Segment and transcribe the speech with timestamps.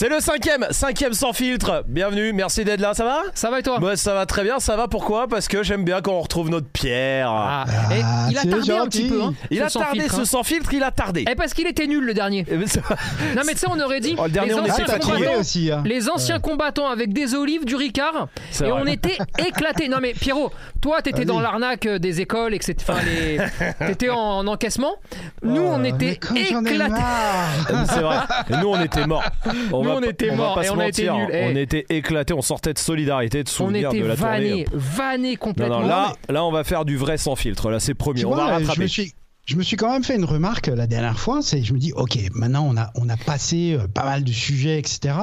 [0.00, 1.84] C'est le cinquième, cinquième sans filtre.
[1.86, 3.20] Bienvenue, merci d'être là, ça va?
[3.34, 3.78] Ça va et toi?
[3.80, 5.28] Moi ça va très bien, ça va pourquoi?
[5.28, 7.28] Parce que j'aime bien quand on retrouve notre Pierre.
[7.30, 9.02] Ah, et Ah, il a c'est tardé un gentil.
[9.02, 9.22] petit peu.
[9.24, 10.24] Hein, il ce a sans tardé filtre, ce hein.
[10.24, 11.26] sans filtre, il a tardé.
[11.30, 12.46] Eh, parce qu'il était nul le dernier.
[12.50, 12.80] Eh ben, ça-
[13.36, 15.12] Non mais tu sais on aurait dit Oh, le dernier, les on était anciens fatigué
[15.16, 15.70] combattants, aussi.
[15.70, 15.82] hein.
[15.84, 18.80] les anciens combattants avec des olives, du Ricard C'est et vrai.
[18.82, 19.88] on était éclatés.
[19.90, 21.26] Non mais Pierrot, toi t'étais Vas-y.
[21.26, 22.74] dans l'arnaque euh, des écoles etc.
[22.88, 23.38] Enfin les
[23.86, 24.94] t'étais en, en encaissement.
[25.42, 26.90] Nous on Oh, mais était quand j'en ai éclatés.
[26.90, 27.86] marre.
[27.92, 28.16] C'est vrai.
[28.48, 29.24] Et nous on était morts.
[29.70, 31.34] On Nous, on était morts et on a été mentir, nuls.
[31.34, 31.50] Eh.
[31.52, 34.66] On était éclatés, on sortait de solidarité, de On souvenirs était de la vannés, tournée.
[34.72, 35.80] vannés Non, complètement.
[35.80, 37.70] non, là, là on va faire du vrai sans filtre.
[37.70, 38.82] Là c'est promis, on va rattraper.
[38.82, 39.12] me suis.
[39.46, 41.92] Je me suis quand même fait une remarque la dernière fois, c'est je me dis
[41.94, 45.14] ok maintenant on a on a passé euh, pas mal de sujets etc.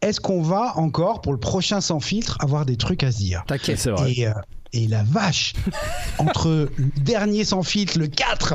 [0.00, 3.44] Est-ce qu'on va encore pour le prochain sans filtre avoir des trucs à se dire?
[3.46, 3.78] T'inquiète.
[3.78, 4.12] C'est vrai.
[4.12, 4.32] et, euh,
[4.72, 5.52] et la vache
[6.18, 8.54] entre le dernier sans filtre le 4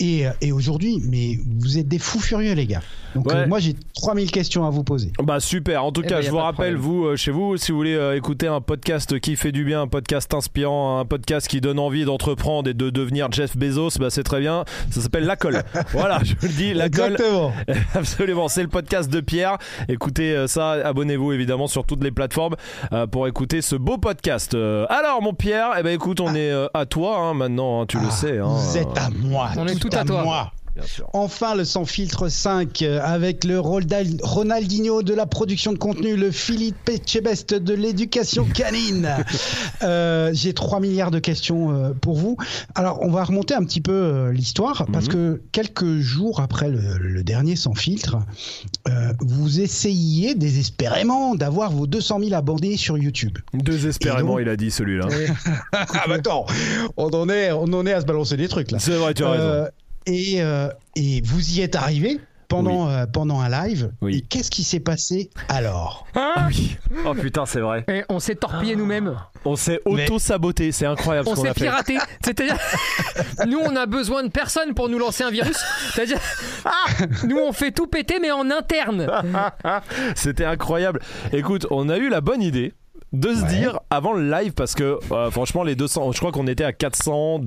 [0.00, 2.82] et, euh, et aujourd'hui mais vous êtes des fous furieux les gars.
[3.14, 3.34] Donc Ouais.
[3.36, 5.12] euh, moi j'ai 3000 questions à vous poser.
[5.22, 7.56] Bah super, en tout Eh cas ben, je a vous rappelle, vous euh, chez vous,
[7.56, 11.04] si vous voulez euh, écouter un podcast qui fait du bien, un podcast inspirant, un
[11.06, 15.00] podcast qui donne envie d'entreprendre et de devenir Jeff Bezos, bah c'est très bien, ça
[15.00, 15.62] s'appelle La Colle.
[15.92, 17.52] voilà, je vous le dis, La Colle, Exactement.
[17.94, 19.56] absolument, c'est le podcast de Pierre.
[19.88, 22.56] Écoutez euh, ça, abonnez-vous évidemment sur toutes les plateformes
[22.92, 24.54] euh, pour écouter ce beau podcast.
[24.54, 27.86] Euh, alors mon Pierre, eh ben écoute, on est euh, à toi hein, maintenant, hein,
[27.88, 28.38] tu le Ah, sais.
[28.38, 28.46] hein.
[28.48, 29.48] Vous êtes à moi.
[29.56, 30.22] On est tout à toi.
[30.22, 30.52] moi.
[30.78, 31.10] Bien sûr.
[31.12, 36.30] Enfin, le sans filtre 5 euh, avec le Ronaldinho de la production de contenu, le
[36.30, 39.08] Philippe Etchebest de l'éducation canine.
[39.82, 42.36] Euh, J'ai 3 milliards de questions euh, pour vous.
[42.74, 45.12] Alors, on va remonter un petit peu l'histoire parce Mhm.
[45.12, 48.16] que quelques jours après le, le dernier sans filtre,
[48.88, 53.38] euh, vous essayiez désespérément d'avoir vos 200 000 abonnés sur YouTube.
[53.54, 55.06] Désespérément, donc- il a dit celui-là.
[55.72, 56.46] Ah, bah attends,
[56.96, 58.78] on en est, on en est à se balancer des trucs là.
[58.78, 59.66] C'est vrai, tu as raison.
[60.08, 63.92] Euh, et, euh, et vous y êtes arrivé pendant, euh, pendant un live.
[64.00, 64.16] Oui.
[64.16, 66.06] Et qu'est-ce qui s'est passé alors?
[66.14, 66.76] Ah oui.
[67.04, 67.84] Oh putain, c'est vrai.
[67.88, 69.16] Et on s'est torpillé nous-mêmes.
[69.44, 71.60] On s'est Mais- auto-saboté, c'est incroyable On ce qu'on s'est a fait.
[71.64, 71.98] piraté.
[72.24, 72.56] C'est-à-dire,
[73.46, 75.58] nous, on a besoin de personne pour nous lancer un virus.
[75.92, 76.18] C'est-à-dire,
[77.24, 79.06] nous, on fait tout péter, mais en interne.
[80.16, 81.00] C'était incroyable.
[81.32, 82.72] Écoute, on a eu la bonne idée
[83.12, 83.48] de se Ouais.
[83.48, 86.72] dire avant le live parce que euh, franchement les 200 je crois qu'on était à
[86.74, 87.40] 400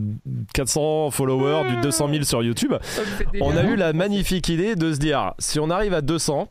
[0.54, 2.74] 400 followers du 200 000 sur YouTube
[3.42, 6.48] on a eu la magnifique idée de se dire si on arrive à 200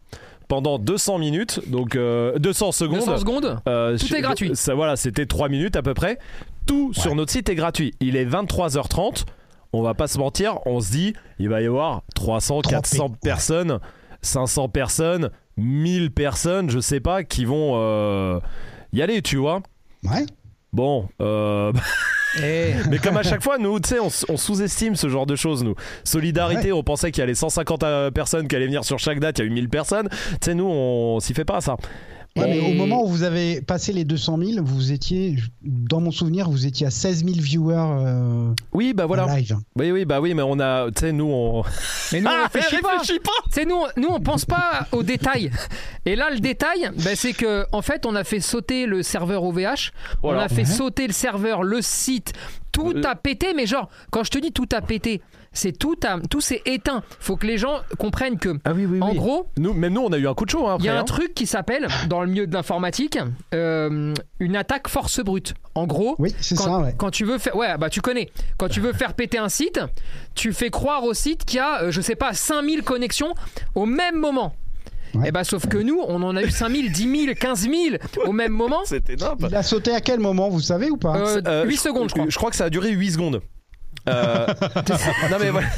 [0.47, 3.61] pendant 200 minutes donc euh, 200 secondes 200 secondes.
[3.69, 4.51] euh, Tout je- est gratuit.
[4.55, 6.19] ça voilà c'était 3 minutes à peu près
[6.67, 9.25] tout sur notre site est gratuit il est 23h30
[9.73, 13.05] on va pas se mentir on se dit il va y avoir 300 Trempé, 400
[13.07, 13.11] ouais.
[13.23, 13.79] personnes
[14.23, 18.39] 500 personnes 1000 personnes je sais pas qui vont euh,
[18.93, 19.63] y aller tu vois.
[20.05, 20.27] Ouais.
[20.73, 21.73] bon euh,
[22.41, 25.65] Eh, mais comme à chaque fois nous tu sais on, sous-estime ce genre de choses
[25.65, 25.75] nous.
[26.05, 29.39] Solidarité on pensait qu'il y avait 150 euh, personnes qui allaient venir sur chaque date
[29.39, 30.09] il y a eu 1000 personnes.
[30.09, 31.77] Tu sais nous on s'y fait pas à ça
[32.37, 36.13] Ouais, mais au moment où vous avez passé les 200 000, vous étiez, dans mon
[36.13, 39.57] souvenir, vous étiez à 16 000 viewers euh, oui bah voilà live.
[39.77, 41.65] oui oui bah oui mais on a tu sais nous on
[42.13, 42.99] mais nous, on Ah, réfléchit pas.
[43.25, 45.51] pas C'est nous, nous on pense pas aux détails.
[46.07, 49.43] Et là, le détail, ben, c'est que en fait, on a fait sauter le serveur
[49.45, 49.93] OVH,
[50.23, 50.41] Voilà.
[50.41, 50.65] on a fait Ouais.
[50.65, 52.33] sauter le serveur, le site,
[52.73, 53.03] tout Euh.
[53.05, 53.55] a pété.
[53.55, 55.21] Mais genre, quand je te dis tout a pété,
[55.53, 57.03] c'est tout a, tout s'est éteint.
[57.19, 60.13] Faut que les gens comprennent que, ah oui oui en gros, nous même nous on
[60.13, 61.05] a eu un coup de chaud hein, il y a un hein.
[61.05, 63.19] truc qui s'appelle, dans le milieu de l'informatique,
[63.55, 65.55] euh, une attaque force brute.
[65.75, 66.95] En gros, Oui, c'est quand, ça, ouais.
[66.97, 68.31] quand tu veux faire, ouais, bah tu connais.
[68.59, 69.81] Quand tu veux faire péter un site,
[70.35, 73.35] tu fais croire au site qu'il y a, euh, je sais pas, 5000 connexions
[73.75, 74.53] au même moment.
[75.15, 75.29] Ouais.
[75.29, 77.75] Et bah sauf que nous, on en a eu 5000, 10 000, 15 000
[78.27, 78.81] au même moment.
[78.85, 81.17] c'était énorme Il a sauté à quel moment, vous savez ou pas?
[81.17, 82.27] Euh, Euh, 8 secondes, je crois.
[82.29, 83.41] Je crois que ça a duré 8 secondes.
[84.09, 84.47] Euh,
[85.31, 85.69] non mais voilà.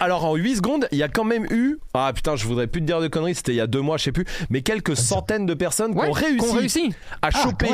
[0.00, 2.80] Alors en 8 secondes, il y a quand même eu ah putain, je voudrais plus
[2.80, 4.96] te dire de conneries, c'était il y a deux mois, je sais plus, mais quelques
[4.96, 6.94] centaines de personnes Ouais, qui ont réussi, qu'on réussit.
[7.22, 7.68] à Ah, choper.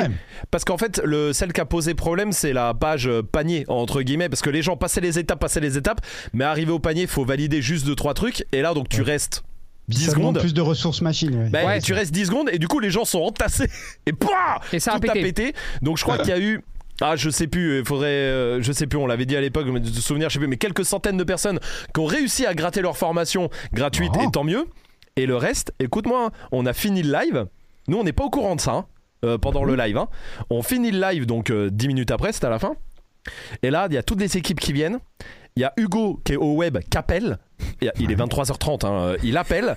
[0.51, 4.01] Parce qu'en fait, le celle qui a posé problème, c'est la page euh, panier entre
[4.01, 6.01] guillemets, parce que les gens passaient les étapes, passaient les étapes,
[6.33, 9.43] mais arrivé au panier, faut valider juste deux trois trucs, et là donc tu restes
[9.89, 10.39] 10 Ça demande secondes.
[10.39, 11.35] plus de ressources machines.
[11.35, 11.49] ouais.
[11.49, 13.67] Ben, Ouais, tu restes 10 secondes et du coup les gens sont entassés
[14.05, 15.53] et pouah Et ça a pété.
[15.81, 16.61] Donc je crois qu'il y a eu
[17.01, 19.67] ah je sais plus, il faudrait euh, je sais plus, on l'avait dit à l'époque,
[19.67, 21.59] mais de souvenir je sais plus, mais quelques centaines de personnes
[21.93, 24.21] qui ont réussi à gratter leur formation gratuite Oh.
[24.27, 24.65] et tant mieux.
[25.15, 27.45] Et le reste, écoute-moi, hein, on a fini le live.
[27.87, 28.85] Nous on n'est pas au courant de ça hein,
[29.25, 29.97] euh, pendant le live.
[29.97, 30.07] hein.
[30.49, 32.73] On finit le live donc euh, 10 minutes après, c'est à la fin.
[33.63, 34.99] Et là il y a toutes les équipes qui viennent.
[35.55, 37.37] Il y a Hugo qui est au web qui appelle.
[37.81, 39.75] Il est 23h30, hein, euh, il appelle.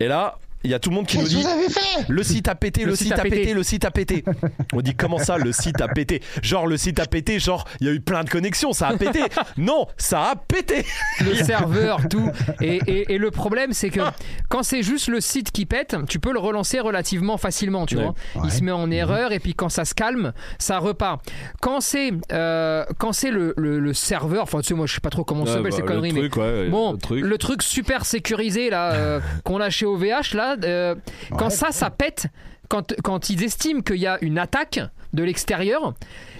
[0.00, 2.04] Et là, il y a tout le monde qui nous dit vous avez fait?
[2.08, 3.54] le site a pété, le, site, a pété.
[3.54, 4.24] le site a pété.
[4.72, 6.22] On dit comment ça, le site a pété?
[6.42, 8.96] Genre le site a pété, genre il y a eu plein de connexions, ça a
[8.96, 9.20] pété.
[9.56, 10.84] Non, ça a pété.
[11.20, 12.30] le serveur, tout.
[12.60, 14.00] Et, et- et le problème, c'est que
[14.48, 18.04] quand c'est juste le site qui pète, tu peux le relancer relativement facilement, tu Ouais.
[18.04, 18.14] vois.
[18.44, 21.20] Il se met en erreur et puis quand ça se calme, ça repart.
[21.60, 25.00] Quand c'est euh, quand c'est le, le- le serveur, enfin tu sais, moi je sais
[25.00, 27.24] pas trop comment ça s'appelle ces conneries, mais truc, ouais, Bon, le truc.
[27.24, 30.94] le truc super sécurisé là euh, qu'on a chez OVH là, euh,
[31.36, 32.26] quand ça, ça pète,
[32.68, 34.80] quand, quand ils estiment qu'il y a une attaque
[35.12, 35.92] de l'extérieur,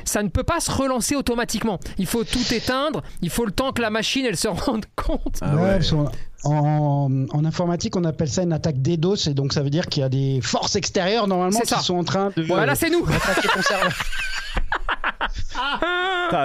[0.05, 1.81] ça ne peut pas se relancer automatiquement.
[1.99, 5.39] Il faut tout éteindre, il faut le temps que la machine elle se rende compte.
[5.43, 6.05] Ah Ouais, ouais.
[6.45, 10.03] en, en informatique, on appelle ça une attaque DDoS, et donc ça veut dire qu'il
[10.03, 11.81] y a des forces extérieures normalement qui ça.
[11.81, 12.43] sont en train de.
[12.45, 13.05] Voilà, c'est nous.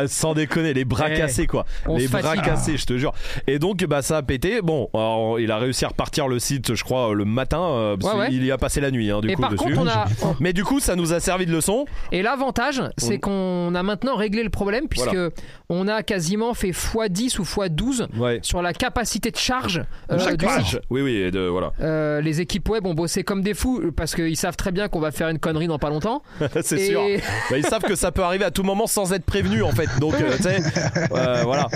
[0.08, 1.66] sans déconner, les bras Eh, cassés quoi.
[1.96, 2.44] Les bras fatigue.
[2.44, 3.14] cassés, je te jure.
[3.48, 4.62] Et donc bah ça a pété.
[4.62, 7.62] Bon, alors, il a réussi à repartir le site, je crois, le matin.
[7.62, 8.30] euh, parce Ouais, ouais.
[8.30, 9.64] qu'il y a passé la nuit, hein, du Et coup par dessus.
[9.64, 10.06] contre, on a.
[10.40, 11.86] Mais du coup, ça nous a servi de leçon.
[12.12, 15.30] Et l'avantage, c'est qu'on a maintenant réglé le problème puisque Voilà.
[15.70, 18.40] on a quasiment fait x10 ou x12 Ouais.
[18.42, 20.80] sur la capacité de charge euh, Chaque page.
[20.90, 21.72] Oui, oui, de, voilà.
[21.82, 25.00] Euh, les équipes web ont bossé comme des fous parce qu'ils savent très bien qu'on
[25.00, 26.22] va faire une connerie dans pas longtemps.
[26.62, 27.02] C'est Et- sûr.
[27.52, 29.90] Bah, ils savent que ça peut arriver à tout moment sans être prévenu en fait.
[30.00, 30.60] Donc, euh, tu sais,
[31.12, 31.68] euh, voilà.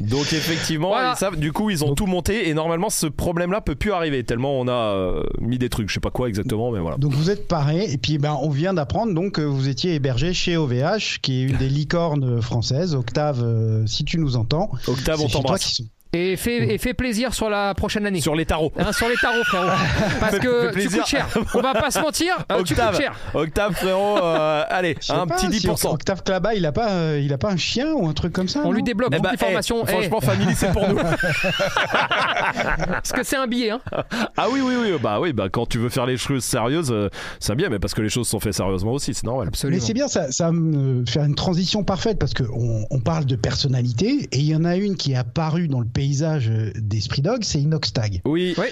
[0.00, 1.14] Donc, effectivement, Voilà.
[1.16, 1.36] ils savent.
[1.36, 4.68] Du coup, ils ont tout monté et normalement, ce problème-là peut plus arriver tellement on
[4.68, 5.88] a euh, mis des trucs.
[5.88, 6.96] Je sais pas quoi exactement, mais voilà.
[6.96, 10.32] Donc vous êtes paré, et puis ben, on vient d'apprendre donc que vous étiez hébergé
[10.32, 12.94] chez OVH, qui est une des licornes françaises.
[12.94, 15.82] Octave, euh, si tu nous entends, Octave, on t'embrasse.
[16.14, 18.22] Et fait, et fait plaisir sur la prochaine année.
[18.22, 18.72] Sur les tarots.
[18.78, 19.66] Hein, sur les tarots, frérot.
[20.20, 21.26] Parce que tu coûtes cher.
[21.54, 22.34] On va pas se mentir.
[22.48, 23.14] tu Octave, coûtes cher.
[23.34, 25.92] Octave, frérot, euh, allez, un pas, petit si 10%.
[25.92, 28.48] Octave Klaba, il a pas, euh, il a pas un chien ou un truc comme
[28.48, 29.84] ça On lui débloque Eh bah, de formations.
[29.86, 30.96] eh, franchement, Family, c'est pour nous.
[32.88, 33.70] parce que c'est un billet.
[33.70, 33.80] Hein.
[34.36, 37.10] ah oui, oui, oui, bah oui, bah quand tu veux faire les choses sérieuses, euh,
[37.40, 39.46] c'est bien, mais parce que les choses sont faites sérieusement aussi, c'est normal.
[39.46, 39.84] Mais Absolument.
[39.84, 43.36] c'est bien, ça, ça va me faire une transition parfaite parce qu'on on parle de
[43.36, 47.22] personnalité et il y en a une qui est apparue dans le paysage euh, d'Esprit
[47.22, 48.20] Dog, c'est Inoxtag.
[48.24, 48.70] Oui, Ouais.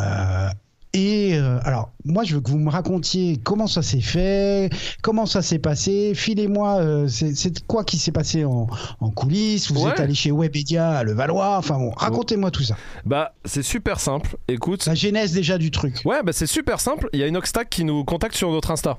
[0.00, 0.48] Euh,
[0.94, 4.68] et euh, alors, moi, je veux que vous me racontiez comment ça s'est fait,
[5.02, 6.12] comment ça s'est passé.
[6.14, 8.66] Filez-moi, euh, c'est quoi qui s'est passé en,
[9.00, 9.90] en coulisses Vous Ouais.
[9.90, 11.56] êtes allé chez Webedia à Levallois.
[11.56, 12.76] Enfin bon, racontez-moi tout ça.
[13.06, 14.36] bah c'est super simple.
[14.48, 16.02] Écoute, La genèse déjà du truc.
[16.04, 17.08] ouais, bah c'est super simple.
[17.14, 18.98] Il y a une Oxtac qui nous contacte sur notre Insta.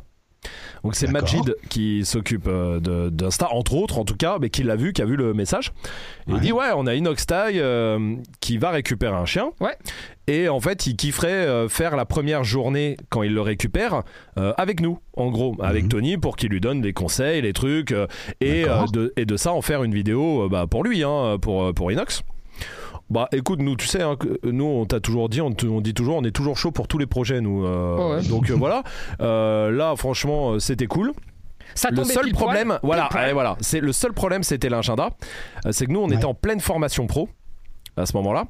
[0.83, 1.07] Donc c'est.
[1.07, 2.79] Majid qui s'occupe euh,
[3.09, 5.71] d'Insta, entre autres en tout cas, mais qui l'a vu, qui a vu le message.
[6.27, 9.51] Et Il dit ouais, on a une Oxtag euh, qui va récupérer un chien.
[9.59, 9.77] Ouais.
[10.27, 14.03] Et en fait, il kifferait euh, faire la première journée quand il le récupère
[14.37, 15.89] euh, avec nous, en gros, avec Mhm.
[15.89, 18.07] Tony, pour qu'il lui donne des conseils, les trucs, euh,
[18.39, 21.37] et, euh, de, et de ça en faire une vidéo euh, bah, pour lui, hein,
[21.41, 22.23] pour, pour Inox.
[23.09, 25.81] Bah écoute, nous, tu sais, hein, que nous, on t'a toujours dit, on, te- on
[25.81, 27.65] dit toujours, on est toujours chaud pour tous les projets, nous.
[27.65, 28.23] euh, Oh ouais.
[28.29, 28.83] Donc euh, voilà,
[29.21, 31.13] Euh, là, franchement, c'était cool.
[31.75, 32.43] Ça Le seul pile poil.
[32.43, 33.25] problème, voilà, Pile poil.
[33.27, 35.09] ouais, voilà, c'est le seul problème, c'était l'agenda.
[35.71, 36.15] C'est que nous, on Ouais.
[36.15, 37.29] était en pleine formation pro
[37.97, 38.41] à ce moment-là.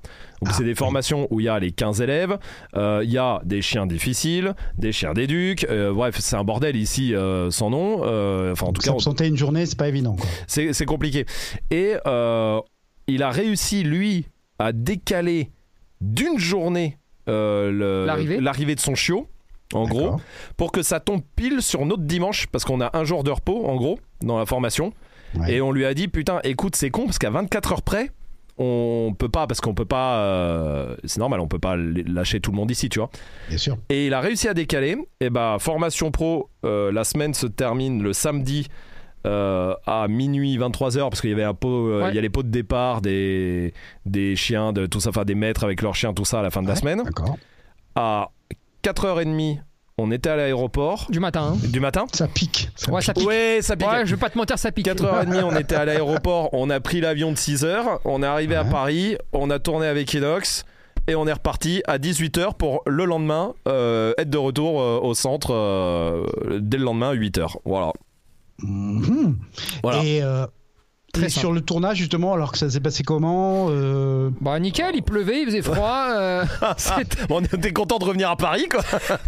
[0.41, 0.75] Donc Ah, c'est des oui.
[0.75, 2.37] formations où il y a les 15 élèves,
[2.75, 6.75] euh, il y a des chiens difficiles, des chiens d'éduc, euh, bref, c'est un bordel
[6.77, 8.01] ici euh, sans nom.
[8.03, 10.15] Euh, enfin, en tout cas, on- une journée, c'est pas évident.
[10.47, 11.25] C'est c'est compliqué.
[11.71, 12.59] Et euh,
[13.07, 14.25] il a réussi, lui,
[14.63, 15.51] à décaler
[15.99, 18.05] d'une journée euh,
[18.39, 19.27] L'arrivée de son chiot,
[19.73, 20.17] en gros,
[20.57, 23.65] pour que ça tombe pile sur notre dimanche, parce qu'on a un jour de repos,
[23.65, 24.93] en gros, dans la formation.
[25.35, 25.55] Ouais.
[25.55, 28.11] Et on lui a dit, putain, écoute, c'est con, parce qu'à 24 heures près,
[28.57, 32.51] on peut pas, parce qu'on peut pas, euh, c'est normal, on peut pas lâcher tout
[32.51, 33.09] le monde ici, tu vois.
[33.49, 33.77] Bien sûr.
[33.89, 34.97] Et il a réussi à décaler.
[35.19, 38.67] Et bah, formation pro, euh, la semaine se termine le samedi
[39.25, 42.09] euh, à minuit 23h parce qu'il y avait un pot, euh, Ouais.
[42.09, 43.73] il y a les pots de départ des,
[44.05, 46.49] des chiens, de tout ça, enfin des maîtres avec leurs chiens, tout ça à la
[46.51, 47.03] fin de la semaine.
[47.95, 48.29] À
[48.83, 49.59] 4h30,
[49.97, 51.53] on était à l'aéroport Du matin.
[51.55, 51.67] hein.
[51.69, 52.05] du matin.
[52.11, 52.69] Ça pique.
[52.75, 53.27] Ça Ouais, ça pique.
[53.27, 53.87] Ouais, ça pique.
[53.87, 54.87] Ouais, je vais pas te mentir, ça pique.
[54.87, 58.65] 4h30, on était à l'aéroport, on a pris l'avion de 6h, on est arrivé à.
[58.65, 60.65] Paris, on a tourné avec Inox
[61.07, 65.13] et on est reparti à 18h pour le lendemain euh, être de retour euh, au
[65.13, 66.25] centre euh,
[66.59, 67.57] dès le lendemain à 8h.
[67.65, 67.91] Voilà.
[68.61, 69.37] Mhm.
[69.83, 70.03] Voilà.
[70.03, 70.45] Et, euh,
[71.13, 74.95] Très et sur le tournage, justement, alors que ça s'est passé comment euh, Bah nickel,
[74.95, 76.07] il pleuvait, il faisait froid.
[76.17, 76.43] euh,
[77.29, 78.81] Bon, on était content de revenir à Paris quoi.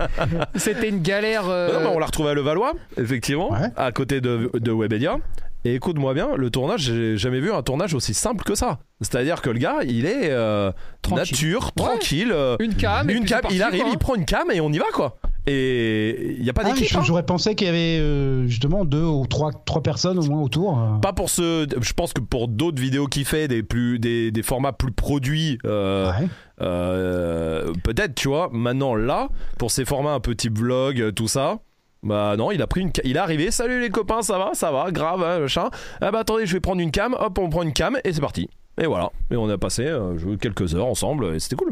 [0.55, 1.43] C'était une galère.
[1.47, 3.69] euh, Non, on l'a retrouvé à Levallois, effectivement, Ouais.
[3.75, 5.17] à côté de, de Webedia.
[5.63, 8.79] Et écoute-moi bien, le tournage, j'ai jamais vu un tournage aussi simple que ça.
[9.01, 10.71] C'est-à-dire que le gars, il est euh,
[11.03, 11.33] Tranquille.
[11.33, 11.71] nature, Ouais.
[11.85, 12.31] tranquille.
[12.31, 13.07] euh, Une cam.
[13.11, 13.93] une cam, il arrive, quoi, hein.
[13.93, 15.17] il prend une cam et on y va quoi.
[15.47, 16.95] Et il n'y a pas Ah, d'équipe.
[16.97, 17.01] hein.
[17.03, 20.79] J'aurais pensé qu'il y avait euh, justement deux ou trois, trois personnes au moins autour.
[20.79, 20.97] euh.
[20.99, 21.67] Pas pour ce.
[21.81, 25.57] Je pense que pour d'autres vidéos qu'il fait, des, plus, des, des formats plus produits,
[25.65, 26.27] euh, Ouais.
[26.61, 28.49] euh, peut-être, tu vois.
[28.51, 31.59] Maintenant, là, pour ces formats un peu type vlog, tout ça.
[32.03, 33.49] Bah non, il a pris une, il est arrivé.
[33.49, 35.69] Salut les copains, ça va, ça va, grave, hein, machin.
[36.01, 37.15] Ah bah attendez, je vais prendre une cam.
[37.19, 38.47] Hop, on prend une cam et c'est parti.
[38.79, 39.09] Et voilà.
[39.31, 41.71] Et on a passé euh, quelques heures ensemble et c'était cool.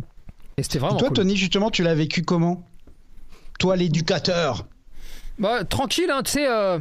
[0.57, 1.17] Et c'était vraiment Toi, cool.
[1.17, 2.63] Tony, justement, tu l'as vécu comment?
[3.59, 4.65] Toi, l'éducateur.
[5.39, 6.47] Bah, tranquille, hein, tu sais.
[6.49, 6.79] euh,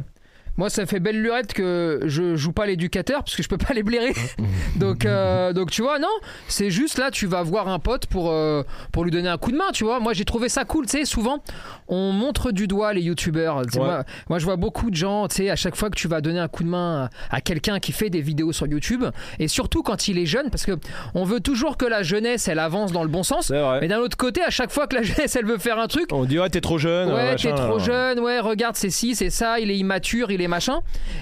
[0.57, 3.73] moi, ça fait belle lurette que je joue pas l'éducateur parce que je peux pas
[3.73, 4.13] les blairer.
[4.75, 6.07] donc, euh, donc, tu vois, non,
[6.47, 9.51] c'est juste là, tu vas voir un pote pour, euh, pour lui donner un coup
[9.51, 9.99] de main, tu vois.
[9.99, 11.05] Moi, j'ai trouvé ça cool, tu sais.
[11.05, 11.43] Souvent,
[11.87, 13.57] on montre du doigt les youtubeurs.
[13.57, 13.63] Ouais.
[13.75, 16.21] Moi, moi, je vois beaucoup de gens, tu sais, à chaque fois que tu vas
[16.21, 19.05] donner un coup de main à, à quelqu'un qui fait des vidéos sur YouTube,
[19.39, 20.73] et surtout quand il est jeune, parce que
[21.15, 23.51] on veut toujours que la jeunesse, elle avance dans le bon sens.
[23.81, 26.07] Mais d'un autre côté, à chaque fois que la jeunesse, elle veut faire un truc,
[26.11, 27.09] On dit ouais, t'es trop jeune.
[27.09, 27.83] Ouais, machin, t'es trop là.
[27.83, 30.79] jeune, ouais, regarde, c'est ci, c'est ça, il est immature, il est machin.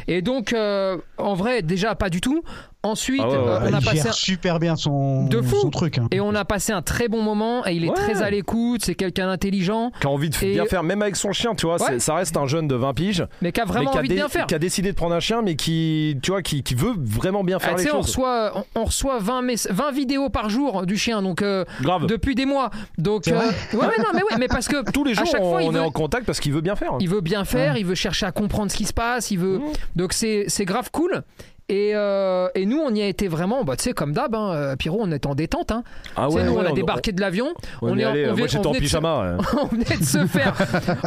[0.08, 2.44] Et donc, euh, en vrai, déjà, pas du tout.
[2.84, 3.58] Ensuite, Ah ouais, ouais, ouais.
[3.62, 4.12] on a il passé gère un...
[4.12, 5.56] super bien son, De fou.
[5.62, 6.00] son truc.
[6.00, 6.08] hein.
[6.10, 7.94] Et on a passé un très bon moment et il est Ouais.
[7.94, 11.16] très à l'écoute, c'est quelqu'un d'intelligent, Qui a envie de Et- bien faire, même avec
[11.16, 11.78] son chien, tu vois.
[12.00, 13.28] Ça reste un jeune de 20 piges.
[13.42, 14.48] mais qui a vraiment mais qui a envie de bien faire.
[14.48, 17.44] Qui a décidé de prendre un chien, mais qui, tu vois, qui, qui veut vraiment
[17.44, 18.08] bien Ah, faire tu les sais, on choses.
[18.08, 22.08] reçoit, on, on reçoit 20, mess- 20 vidéos par jour du chien, donc euh, Grave.
[22.08, 22.72] depuis des mois.
[22.98, 25.42] Donc, euh, ouais, ouais, non, mais ouais, mais parce que Tous les jours, à chaque
[25.44, 26.94] on, fois, on est en contact parce qu'il veut bien faire.
[27.00, 29.60] il veut bien faire, il veut chercher à comprendre ce qui se passe, il veut.
[29.60, 29.72] Mmh.
[29.98, 31.22] Donc c'est grave cool.
[31.70, 34.52] Et, euh, et nous, on y a été vraiment, bah, tu sais, comme d'hab, hein,
[34.54, 35.72] euh, Pierrot, on est en détente.
[35.72, 35.84] Hein.
[36.18, 37.48] Ah Tu sais, nous, on ouais, a débarqué de l'avion.
[37.82, 39.38] On, on est allé, on moi j'étais en se- pyjama.
[39.38, 39.46] ouais.
[39.62, 40.54] on venait de se faire,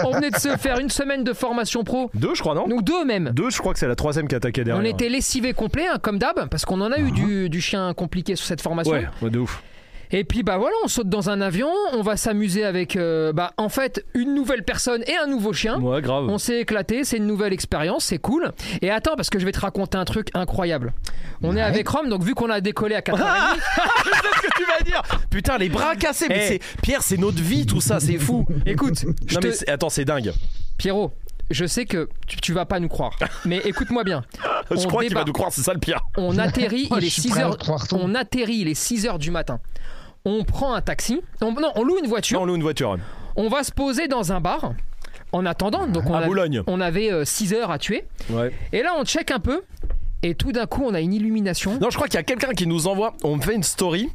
[0.06, 2.11] on venait de se faire une semaine de formation pro.
[2.14, 2.66] Deux, je crois, non?
[2.66, 3.30] Nous deux même.
[3.34, 4.82] Deux, je crois que c'est la troisième qui a attaqué derrière.
[4.82, 7.92] On était lessivés complets, hein, comme d'hab, parce qu'on en a eu du, du chien
[7.92, 8.92] compliqué sur cette formation.
[8.94, 9.62] Ouais, ouais, de ouf.
[10.11, 13.52] Et puis bah voilà, on saute dans un avion, on va s'amuser avec, euh, bah
[13.56, 15.80] en fait, une nouvelle personne et un nouveau chien.
[15.80, 16.26] Ouais, grave.
[16.28, 18.52] On s'est éclaté, c'est une nouvelle expérience, c'est cool.
[18.82, 20.92] Et attends, parce que je vais te raconter un truc incroyable.
[21.42, 23.16] On est avec Rome, donc vu qu'on a décollé à 4h30,
[24.37, 26.26] ce que tu vas dire Putain, les bras cassés.
[26.28, 26.49] Mais Eh.
[26.49, 28.46] c'est Pierre, c'est notre vie, tout ça, c'est fou.
[28.66, 30.32] écoute, je Non, te- mais c'est- attends, c'est dingue.
[30.78, 31.12] Pierrot,
[31.50, 33.12] je sais que tu, tu vas pas nous croire,
[33.44, 34.22] mais écoute-moi bien.
[34.70, 36.00] Je On crois qu'il va nous croire, c'est ça le pire.
[36.16, 37.58] On atterrit, il je est suis 6 prêt à heures.
[37.92, 39.60] On atterrit, il est 6 heures du matin.
[40.24, 41.20] On prend un taxi.
[41.42, 42.38] On- non, on loue une voiture.
[42.38, 42.96] Non, on loue une voiture.
[43.36, 44.72] On va se poser dans un bar.
[45.32, 46.62] En attendant, donc on, À a- Boulogne.
[46.66, 48.04] on avait 6 heures à tuer.
[48.30, 48.52] Ouais.
[48.72, 49.62] Et là, on check un peu.
[50.22, 51.78] Et tout d'un coup, on a une illumination.
[51.78, 53.12] Non, je crois qu'il y a quelqu'un qui nous envoie.
[53.22, 54.08] On fait une story.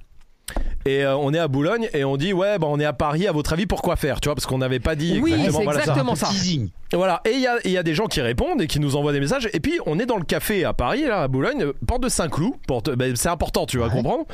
[0.85, 3.27] Et euh, on est à Boulogne et on dit ouais bah on est à Paris
[3.27, 5.79] à votre avis pourquoi faire tu vois parce qu'on n'avait pas dit Oui, exactement voilà,
[5.81, 6.29] exactement ça.
[6.93, 9.11] Voilà, et il y a, y a des gens qui répondent et qui nous envoient
[9.11, 9.49] des messages.
[9.53, 12.53] Et puis on est dans le café à Paris, là, à Boulogne, porte de Saint-Cloud.
[12.65, 13.91] Porte, ben, c'est important, tu vas Ouais.
[13.91, 14.25] comprendre.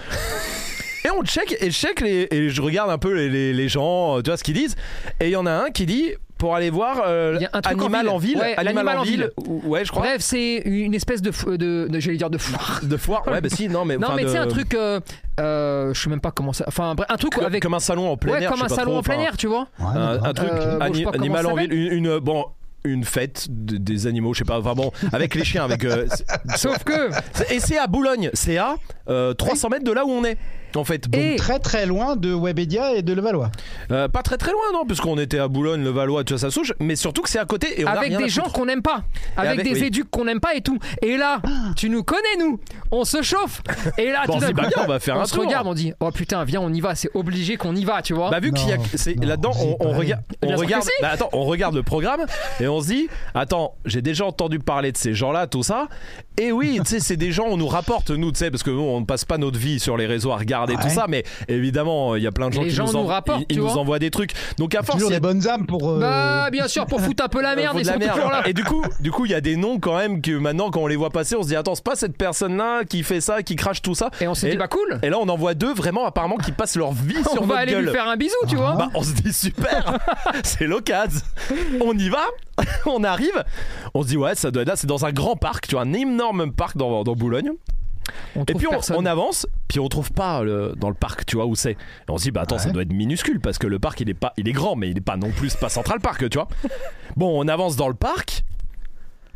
[1.04, 3.70] Et on check, et je check les, et je regarde un peu les, les- les
[3.70, 4.76] gens, euh, tu vois ce qu'ils disent.
[5.20, 7.50] Et il y en a un qui dit pour aller voir euh, Il y a
[7.54, 8.30] un truc Animal en en ville.
[8.32, 9.32] ville, Ouais, Animal en en ville.
[9.48, 10.04] ou- Ouais, je crois.
[10.04, 12.82] Bref, c'est une espèce de, fo- de, de- j'allais dire de foire.
[12.84, 13.28] De foire.
[13.28, 13.98] Ouais, bah si, non, mais.
[14.06, 15.00] Non, mais de- c'est un truc, euh,
[15.40, 16.66] euh, je sais même pas comment ça.
[16.68, 17.62] Enfin, bref, un truc Comme, avec.
[17.64, 18.52] comme un salon en plein ouais, air.
[18.52, 19.68] comme un salon trop, en plein air, tu vois.
[19.80, 22.46] Ouais, Un, truc, Euh, bon, animal en ville, une, une- bon,
[22.84, 25.84] une fête de- des animaux, je sais pas, vraiment, avec les chiens, avec.
[25.86, 26.06] euh,
[26.56, 27.10] Sauf que.
[27.54, 28.76] et c'est à Boulogne, c'est à
[29.10, 30.38] euh, 300 mètres de là où on est,
[30.78, 31.10] en fait.
[31.10, 33.52] Donc Et- très très loin de Webedia et de Levallois.
[33.92, 36.52] Euh, pas très très loin, non, puisqu'on était à Boulogne, le Valois, tu vois, ça
[36.52, 38.50] souche, mais surtout que c'est à côté et on a avec rien des à gens
[38.50, 39.04] qu'on n'aime pas,
[39.38, 39.88] avec, avec- des oui.
[39.88, 40.78] éduques qu'on n'aime pas et tout.
[41.02, 41.42] Et là,
[41.76, 42.60] tu nous connais nous,
[42.92, 43.62] on se chauffe.
[43.98, 45.46] Et là, Bon, tout bien, on va faire on un se tour.
[45.46, 48.14] regarde, on dit oh putain, viens, on y va, c'est obligé qu'on y va, tu
[48.14, 48.30] vois.
[48.30, 48.78] Bah vu qu'il y a
[49.26, 50.90] là-dedans on, on on regarde si.
[51.02, 52.22] bah, attends on regarde le programme
[52.60, 55.88] et on se dit attends j'ai déjà entendu parler de ces gens-là tout ça
[56.38, 58.70] et oui tu sais c'est des gens on nous rapporte nous tu sais parce que
[58.70, 60.90] nous on ne passe pas notre vie sur les réseaux à regarder tout Ouais.
[60.90, 63.08] ça mais évidemment il y a plein de gens Les qui gens nous, nous env-
[63.08, 63.78] rapportent, ils, ils tu nous vois.
[63.78, 65.90] envoient des trucs donc à force Toujours des bonnes âmes pour.
[65.90, 68.42] euh, Bah bien sûr pour foutre un peu la merde, la là.
[68.48, 70.82] Et du coup, du coup, il y a des noms quand même que maintenant, quand
[70.82, 73.44] on les voit passer, on se dit attends, c'est pas cette personne-là qui fait ça,
[73.44, 74.10] qui crache tout ça.
[74.22, 75.00] Et on s'est dit bah cool.
[75.04, 77.58] Et là, on en voit deux vraiment apparemment qui passent leur vie sur On va
[77.58, 78.76] aller lui faire un bisou, tu vois.
[78.76, 79.98] Bah, on se dit super,
[80.44, 81.22] c'est l'occasion.
[81.82, 82.24] On y va,
[82.86, 83.44] on arrive,
[83.94, 85.84] on se dit ouais, ça doit être là, c'est dans un grand parc, tu vois,
[85.84, 87.52] un énorme parc dans, dans Boulogne.
[88.36, 91.46] On Et puis on, avance, puis on trouve pas le- dans le parc, tu vois
[91.46, 91.72] où c'est.
[91.72, 91.78] Et
[92.10, 94.14] on se dit bah attends, ça doit être minuscule parce que le parc il est
[94.14, 96.48] pas, il est grand, mais il est pas non plus pas Central Park, tu vois.
[97.16, 98.44] Bon, on avance dans le parc.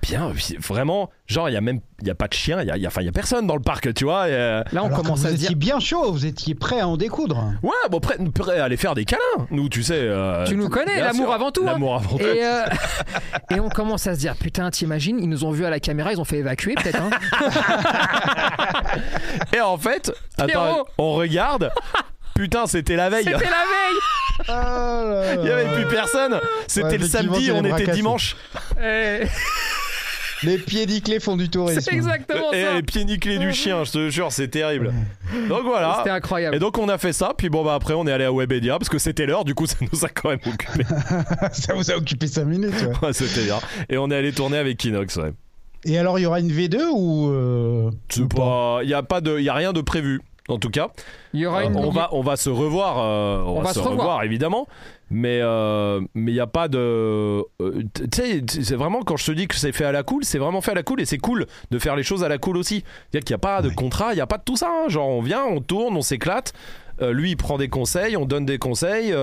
[0.01, 2.71] Bien, vraiment, genre il y a même, il y a pas de chien, il y
[2.71, 4.29] a, il y a- enfin il y a personne dans le parc, tu vois.
[4.29, 6.79] et, euh, Là on alors que commence vous à dire bien chaud, vous étiez prêt
[6.79, 7.51] à en découdre.
[7.63, 9.19] ouais, bon prêt, prêt à aller faire des câlins,
[9.51, 9.99] nous, tu sais.
[9.99, 11.73] euh, Tu nous connais, bien l'amour avant tout, hein.
[11.73, 12.23] L'amour avant tout.
[12.23, 12.63] et, euh,
[13.51, 16.13] et on commence à se dire putain t'imagines ils nous ont vu à la caméra
[16.13, 17.09] ils ont fait évacuer peut-être hein.
[19.53, 21.71] Et en fait, attends, on regarde.
[22.35, 23.25] Putain, c'était la veille.
[23.25, 23.99] c'était la veille
[25.35, 26.39] il n'y avait plus personne.
[26.67, 28.37] C'était le samedi, on était dimanche.
[28.81, 29.23] Eh.
[30.43, 31.81] Les pieds nickelés font du tourisme.
[31.81, 32.74] C'est exactement et ça.
[32.74, 34.93] Les pieds nickelés du chien, je te jure, c'est terrible.
[35.50, 35.96] Donc voilà.
[35.98, 36.55] C'était incroyable.
[36.55, 38.77] Et donc on a fait ça, puis bon bah après on est allé à Webedia
[38.77, 40.84] parce que c'était l'heure, du coup ça nous a quand même occupé.
[41.51, 42.74] ça vous a occupé 5 minutes.
[42.81, 43.08] Ouais.
[43.08, 43.60] ouais c'était bien.
[43.89, 45.34] Et on est allé tourner avec Kinox, ouais.
[45.86, 47.91] Et alors il y aura une V2 ou euh,
[48.36, 50.89] pas Il y a pas de, il y a rien de prévu en tout cas.
[51.34, 51.75] Il y aura une...
[51.75, 54.24] on, va, on va se revoir, euh, on, va, se, revoir.
[54.24, 54.67] évidemment,
[55.09, 56.77] mais euh, mais il n'y a pas de.
[56.77, 60.23] Euh, tu sais, c'est vraiment quand je te dis que c'est fait à la cool,
[60.23, 62.37] c'est vraiment fait à la cool et c'est cool de faire les choses à la
[62.37, 62.83] cool aussi.
[63.11, 64.69] C'est-à-dire qu'il n'y a pas de contrat, il n'y a pas de tout ça.
[64.69, 64.89] Hein.
[64.89, 66.53] Genre on vient, on tourne, on s'éclate.
[67.01, 69.13] lui il prend des conseils, on donne des conseils.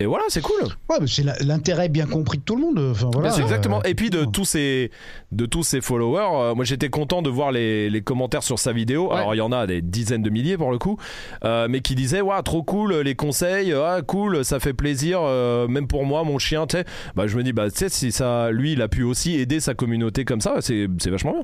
[0.00, 0.62] Et voilà, c'est cool.
[0.88, 2.78] Ouais, c'est l'intérêt bien compris de tout le monde.
[2.90, 3.82] Enfin, voilà, c'est exactement.
[3.82, 4.90] Et puis de tous ces,
[5.30, 8.72] de tous ces followers, euh, moi j'étais content de voir les, les, commentaires sur sa
[8.72, 9.12] vidéo.
[9.12, 10.96] Alors il y en a des dizaines de milliers pour le coup,
[11.44, 15.68] euh, mais qui disaient waouh trop cool les conseils, ah cool, ça fait plaisir, euh,
[15.68, 16.84] même pour moi mon chien, tu sais.
[17.14, 19.60] Bah je me dis bah tu sais si ça, lui il a pu aussi aider
[19.60, 21.42] sa communauté comme ça, c'est vachement bien.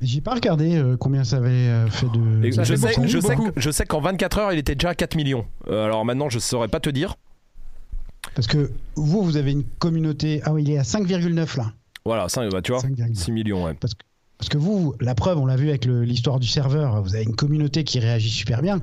[0.00, 2.50] J'ai pas regardé combien ça avait fait de.
[2.52, 5.46] je, sais, je, sais, je sais qu'en 24 heures il était déjà à 4 millions.
[5.68, 7.16] alors maintenant je saurais pas te dire.
[8.36, 10.42] Parce que vous, vous avez une communauté.
[10.44, 11.72] Ah oui, il est à 5,9 là.
[12.04, 12.82] Voilà, 5, bah, tu vois,
[13.14, 13.72] 6 millions, ouais.
[13.80, 14.04] Parce que,
[14.36, 17.34] parce que vous, la preuve, on l'a vu avec l'histoire du serveur, vous avez une
[17.34, 18.82] communauté qui réagit super bien.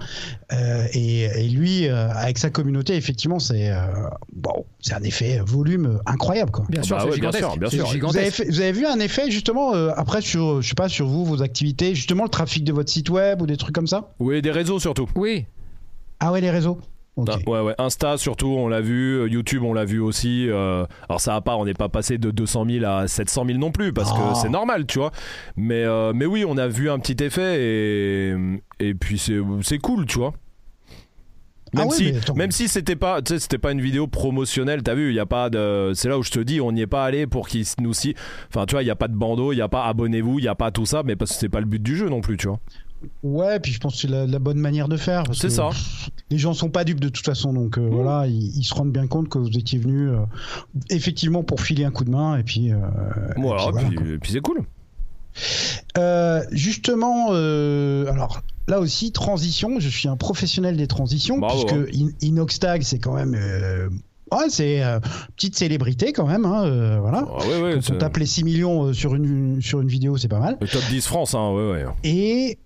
[0.51, 3.85] Euh, et, lui, euh, avec sa communauté, effectivement, c'est euh,
[4.33, 6.49] bon, c'est un effet volume incroyable.
[6.49, 6.65] Quoi.
[6.67, 7.87] Bien sûr, bah bien sûr, bien sûr.
[7.87, 11.25] Vous avez, vous avez, vu un effet justement après sur, je sais pas, sur vous,
[11.25, 14.15] vos activités, justement le trafic de votre site web ou des trucs comme ça?
[14.17, 15.07] Oui, des réseaux surtout.
[15.15, 15.45] Oui.
[16.19, 16.79] Ah ouais, les réseaux
[17.15, 17.75] Ouais, ouais.
[17.77, 19.19] Insta surtout, on l'a vu.
[19.19, 20.47] Euh, YouTube, on l'a vu aussi.
[20.49, 23.59] Euh, alors ça va pas, on n'est pas passé de 200 000 à 700 000
[23.59, 24.33] non plus parce que oh.
[24.35, 25.11] c'est normal, tu vois.
[25.55, 28.35] Mais, euh, mais oui, on a vu un petit effet et,
[28.79, 30.33] et puis c'est cool, tu vois.
[31.75, 35.15] Ah même, si, même si c'était pas, c'était pas une vidéo promotionnelle, t'as vu, il
[35.15, 37.25] y a pas de, c'est là où je te dis, on n'y est pas allé
[37.25, 38.13] pour qu'ils nous si,
[38.49, 40.45] enfin tu vois, il y a pas de bandeau, il y a pas abonnez-vous, il
[40.45, 42.21] y a pas tout ça, mais parce que c'est pas le but du jeu non
[42.21, 42.59] plus, tu vois.
[43.23, 45.23] Ouais, puis je pense que c'est la, bonne manière de faire.
[45.33, 45.69] C'est ça.
[46.29, 47.93] Les gens sont pas dupes de toute façon, donc euh, mmh.
[47.93, 50.19] voilà, ils, se rendent bien compte que vous étiez venu euh,
[50.89, 52.71] effectivement pour filer un coup de main, et puis.
[52.71, 52.77] Euh,
[53.37, 54.63] voilà, et puis, c'est cool.
[56.51, 59.79] justement, alors là aussi, transition.
[59.79, 61.75] Je suis un professionnel des transitions, puisque
[62.21, 63.35] Inoxtag, c'est quand même
[64.49, 64.99] c'est une euh,
[65.35, 66.45] petite célébrité quand même.
[66.45, 67.25] Hein, euh, voilà.
[67.27, 70.39] Ah, Quand on tape les 6 millions euh, sur une, sur une vidéo, c'est pas
[70.39, 70.57] mal.
[70.61, 72.57] Le top 10 France, hein, ouais, Et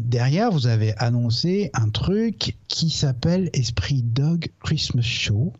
[0.00, 5.52] derrière, vous avez annoncé un truc qui s'appelle Esprit Dog Christmas Show.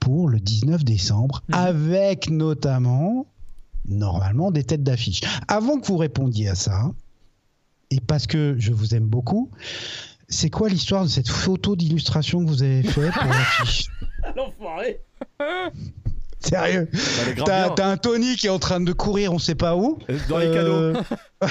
[0.00, 1.54] Pour le 19 décembre, mhm.
[1.54, 3.24] avec notamment,
[3.88, 5.22] normalement, des têtes d'affiche.
[5.48, 6.90] Avant que vous répondiez à ça,
[7.90, 9.50] et parce que je vous aime beaucoup,
[10.28, 13.86] c'est quoi l'histoire de cette photo d'illustration que vous avez faite pour l'affiche
[14.36, 15.00] L'enfoiré
[16.40, 16.88] Sérieux
[17.46, 19.98] bah, T'as un Tony qui est en train de courir, on sait pas où.
[20.28, 20.72] Dans les cadeaux.
[20.72, 21.02] Euh,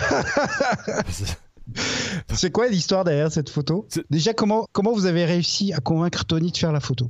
[2.33, 6.51] c'est quoi l'histoire derrière cette photo Déjà, comment, comment vous avez réussi à convaincre Tony
[6.51, 7.09] de faire la photo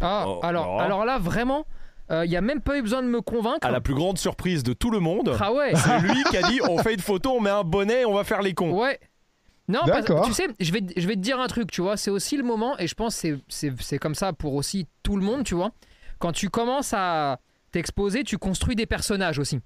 [0.00, 1.64] Ah, oh, alors, alors là, vraiment,
[2.10, 3.66] il euh, n'y a même pas eu besoin de me convaincre.
[3.66, 5.72] À la plus grande surprise de tout le monde, ah ouais.
[5.76, 8.24] c'est lui qui a dit on fait une photo, on met un bonnet, on va
[8.24, 8.72] faire les cons.
[8.72, 8.98] Ouais.
[9.68, 12.10] Non, parce, tu sais, je vais, je vais te dire un truc, tu vois, c'est
[12.10, 15.44] aussi le moment, et je pense que c'est comme ça pour aussi tout le monde,
[15.44, 15.70] tu vois.
[16.18, 17.38] Quand tu commences à
[17.70, 19.60] t'exposer, tu construis des personnages aussi.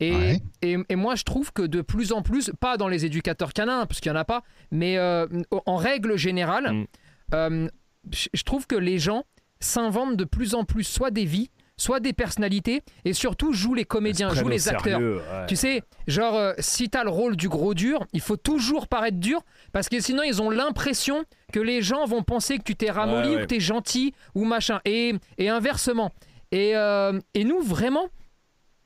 [0.00, 3.86] Et, et, moi, je trouve que de plus en plus, pas dans les éducateurs canins,
[3.86, 5.26] parce qu'il n'y en a pas, mais euh,
[5.66, 6.86] en règle générale, mm.
[7.34, 7.68] euh,
[8.10, 9.24] je trouve que les gens
[9.60, 11.50] s'inventent de plus en plus soit des vies,
[11.82, 15.00] soit des personnalités et surtout joue les comédiens, joue les acteurs.
[15.48, 19.18] Tu sais, genre euh, si t'as le rôle du gros dur, il faut toujours paraître
[19.18, 19.42] dur
[19.72, 23.36] parce que sinon ils ont l'impression que les gens vont penser que tu t'es ramolli
[23.36, 26.10] ou que t'es gentil ou machin et, et inversement.
[26.52, 28.08] Et, euh, et nous vraiment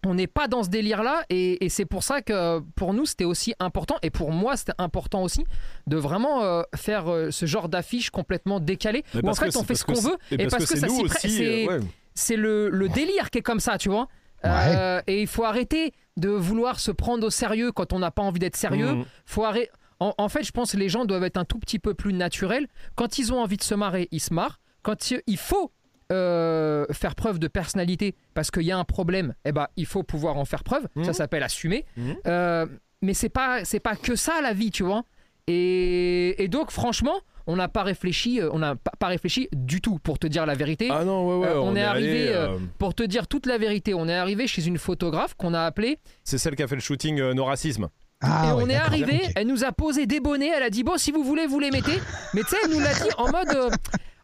[0.06, 3.06] on n'est pas dans ce délire là et, et c'est pour ça que pour nous
[3.06, 5.44] c'était aussi important et pour moi c'était important aussi
[5.88, 9.84] de vraiment euh, faire ce genre d'affiche complètement décalée où en fait on fait ce
[9.84, 11.68] qu'on veut et, parce que, ça s'y
[12.16, 14.08] c'est le, délire qui est comme ça, tu vois.
[14.44, 18.22] Euh, et il faut arrêter de vouloir se prendre au sérieux quand on n'a pas
[18.22, 18.92] envie d'être sérieux.
[18.92, 19.04] Mmh.
[19.24, 19.70] Faut arrêter.
[19.98, 22.66] En, fait, je pense que les gens doivent être un tout petit peu plus naturels.
[22.96, 24.60] Quand ils ont envie de se marrer, ils se marrent.
[24.82, 25.72] Quand il faut
[26.12, 30.02] euh, faire preuve de personnalité parce qu'il y a un problème, eh ben, il faut
[30.02, 30.86] pouvoir en faire preuve.
[31.02, 31.12] Ça mmh.
[31.14, 31.86] s'appelle assumer.
[31.96, 32.12] Mmh.
[32.26, 32.66] Euh,
[33.00, 35.02] mais c'est pas, c'est pas que ça la vie, tu vois.
[35.48, 40.18] et donc, franchement, on n'a pas réfléchi, euh, on n'a pas réfléchi du tout pour
[40.18, 40.88] te dire la vérité.
[40.90, 43.94] Ah non, ouais, ouais, euh, on, est, arrivé euh, pour te dire toute la vérité.
[43.94, 45.98] On est arrivé chez une photographe qu'on a appelée.
[46.24, 47.88] C'est celle qui a fait le shooting No Racisme.
[48.22, 50.96] Ah, et on est arrivé, elle nous a posé des bonnets, elle a dit bon
[50.96, 52.00] si vous voulez vous les mettez,
[52.32, 53.74] mais tu sais elle nous l'a dit en mode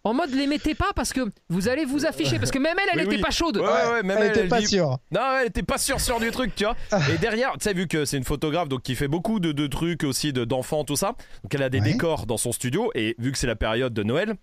[0.05, 2.39] en mode les mettez pas parce que vous allez vous afficher.
[2.39, 3.23] Parce que même elle, elle Oui, était oui.
[3.23, 3.59] pas chaude.
[3.59, 4.99] Ouais, ouais, même elle était elle pas dit- sûre.
[5.13, 6.77] Non, elle était pas sûre sûre du truc, tu vois.
[7.13, 9.67] Et derrière, tu sais, vu que c'est une photographe donc qui fait beaucoup de, de
[9.67, 11.15] trucs aussi de- d'enfants, tout ça.
[11.45, 11.93] Donc elle a des Ouais.
[11.93, 14.35] décors dans son studio et vu que c'est la période de Noël,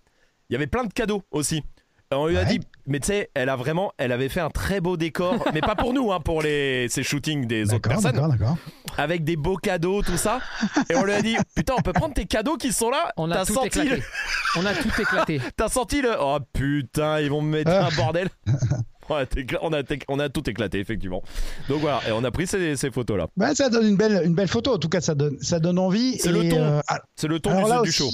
[0.48, 1.62] il y avait plein de cadeaux aussi.
[2.12, 2.46] On lui a Ouais.
[2.46, 5.60] dit, mais tu sais, elle a vraiment, elle avait fait un très beau décor, mais
[5.60, 8.56] pas pour nous, hein, pour les ces shootings des autres personnes, d'accord, d'accord.
[8.98, 10.40] avec des beaux cadeaux, tout ça.
[10.90, 13.12] Et on lui a dit, putain, on peut prendre tes cadeaux qui sont là?
[13.16, 14.02] On a tout senti, le- éclaté.
[14.56, 15.40] On a tout éclaté.
[15.56, 17.86] t'as senti le, oh putain, ils vont me mettre Ah.
[17.86, 18.28] un bordel.
[19.08, 21.22] On a, écla- on, a, on a tout éclaté, effectivement.
[21.68, 23.28] Donc voilà, et on a pris ces, ces photos-là.
[23.36, 24.74] Bah, ça donne une belle, une belle photo.
[24.74, 26.18] En tout cas, ça donne, ça donne envie.
[26.18, 26.58] C'est le ton.
[26.60, 28.10] euh, ah, C'est le ton du, là du show.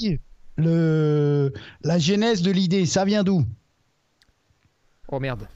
[0.58, 1.50] le,
[1.82, 3.42] la genèse de l'idée, ça vient d'où?
[5.08, 5.46] Oh merde.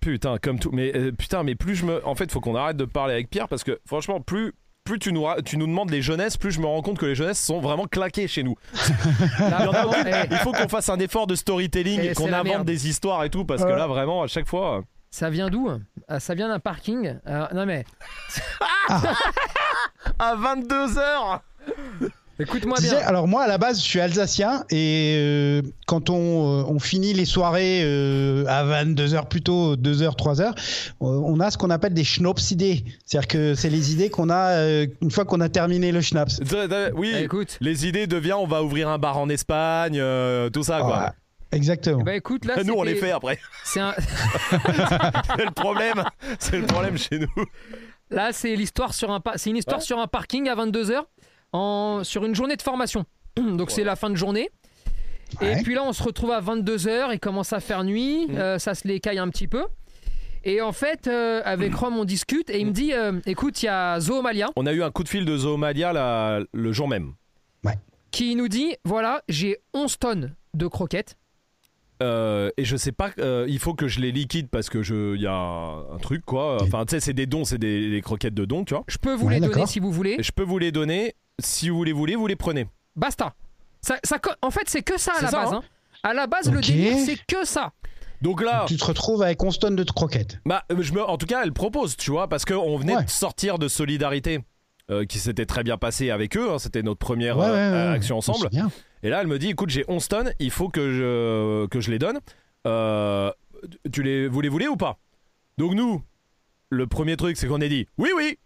[0.00, 0.70] Putain, comme tout.
[0.72, 2.06] Mais euh, putain, mais plus je me.
[2.06, 4.52] En fait, faut qu'on arrête de parler avec Pierre parce que franchement, plus.
[4.84, 7.04] Plus tu nous, ra- tu nous demandes les jeunesses, plus je me rends compte que
[7.04, 8.54] les jeunesses sont vraiment claquées chez nous.
[9.38, 12.30] Là, Il, vraiment, eh, Il faut qu'on fasse un effort de storytelling, Eh, qu'on c'est
[12.30, 14.78] la invente des histoires et tout, parce que là, vraiment, à chaque fois.
[14.78, 15.68] euh, ça vient d'où
[16.08, 17.16] Ah, Ça vient d'un parking.
[17.26, 17.84] Ah, non mais,
[20.18, 21.40] À 22h
[22.38, 22.96] écoute-moi bien.
[22.98, 27.12] alors moi à la base je suis alsacien et euh, quand on, euh, on finit
[27.12, 30.52] les soirées euh, à 22h plutôt 2h 3h euh,
[31.00, 34.86] on a ce qu'on appelle des schnapps-idées c'est-à-dire que c'est les idées qu'on a euh,
[35.02, 36.40] une fois qu'on a terminé le schnapps
[36.94, 37.58] Oui, Eh, écoute.
[37.60, 40.98] les idées deviennent on va ouvrir un bar en Espagne, euh, tout ça, quoi.
[40.98, 41.08] Ouais,
[41.52, 43.38] exactement Bah écoute, là, Nous, on les fait après.
[43.64, 43.94] C'est un...
[45.38, 46.04] le problème.
[46.38, 47.44] C'est le problème chez nous.
[48.10, 49.84] Là, c'est l'histoire sur un, pa- c'est une histoire Ouais.
[49.84, 51.02] sur un parking à 22 h
[51.52, 53.04] en sur une journée de formation.
[53.36, 54.48] Donc c'est la fin de journée.
[55.40, 55.60] Ouais.
[55.60, 58.36] Et puis là, on se retrouve à 22 h il commence à faire nuit, Mm.
[58.36, 59.64] euh, ça se l'écaille un petit peu.
[60.44, 63.66] Et en fait, euh, avec Rome, on discute et il me dit, euh, écoute, il
[63.66, 66.88] y a Zoomalia On a eu un coup de fil de Zoomalia là, le jour
[66.88, 67.12] même.
[68.10, 71.18] qui nous dit, voilà, j'ai 11 tonnes de croquettes.
[72.02, 75.14] Euh, et je sais pas, euh, il faut que je les liquide parce que je,
[75.16, 76.62] il y a un truc quoi.
[76.62, 78.84] Enfin, tu sais, c'est des dons, c'est des, des croquettes de dons, tu vois.
[78.88, 80.16] Je peux vous Ouais, les donner si vous voulez.
[80.18, 81.14] Et je peux vous les donner.
[81.40, 82.66] Si vous les voulez, vous les prenez.
[82.96, 83.34] Basta.
[83.80, 83.96] Ça,
[84.42, 85.52] en fait, c'est que ça à la ça, base.
[85.52, 85.60] hein.
[85.62, 85.68] hein.
[86.02, 87.72] À la base, le délire, c'est que ça.
[88.22, 91.16] Donc là, tu te retrouves avec 11 tonnes de croquettes bah, euh, je me, en
[91.16, 93.04] tout cas, elle propose, tu vois, parce qu'on venait Ouais.
[93.04, 94.40] de sortir de Solidarité.
[94.90, 97.94] euh, qui s'était très bien passé avec eux, hein, c'était notre première Ouais, euh, ouais,
[97.94, 98.48] action ensemble.
[99.02, 101.90] Et là, elle me dit écoute, j'ai 11 tonnes, il faut que je, que je
[101.90, 102.18] les donne.
[102.66, 103.30] Euh,
[103.92, 104.98] tu les, vous les voulez ou pas?
[105.58, 106.02] Donc, nous,
[106.70, 108.38] le premier truc, c'est qu'on a dit oui, oui.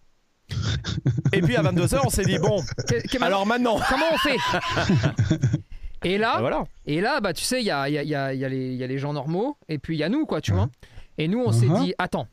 [1.33, 3.79] Et puis à 22h, on s'est dit bon, Que- que- alors maintenant.
[3.89, 4.37] comment on fait?
[6.05, 6.65] Et là, Ah, voilà.
[6.87, 8.73] Et là, bah, tu sais, il y a, y, a, y, a, y, a les-
[8.73, 10.69] il y a les gens normaux, et puis il y a nous, quoi, tu vois.
[11.17, 11.85] Et nous, on s'est Mhm.
[11.85, 12.27] dit, attends,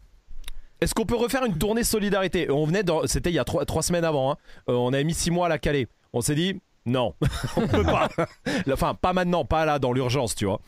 [0.81, 2.49] Est-ce qu'on peut refaire une tournée solidarité?
[2.49, 4.31] On venait, c'était il y a trois, trois semaines avant.
[4.31, 4.35] hein.
[4.69, 5.87] Euh, on avait mis six mois à la caler.
[6.13, 7.13] On s'est dit non,
[7.57, 8.07] on peut pas.
[8.71, 10.61] Enfin, pas maintenant, pas là dans l'urgence, tu vois.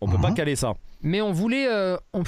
[0.00, 0.34] On peut pas Mhm.
[0.34, 0.72] caler ça.
[1.02, 1.68] mais on voulait.
[1.68, 2.22] euh, on,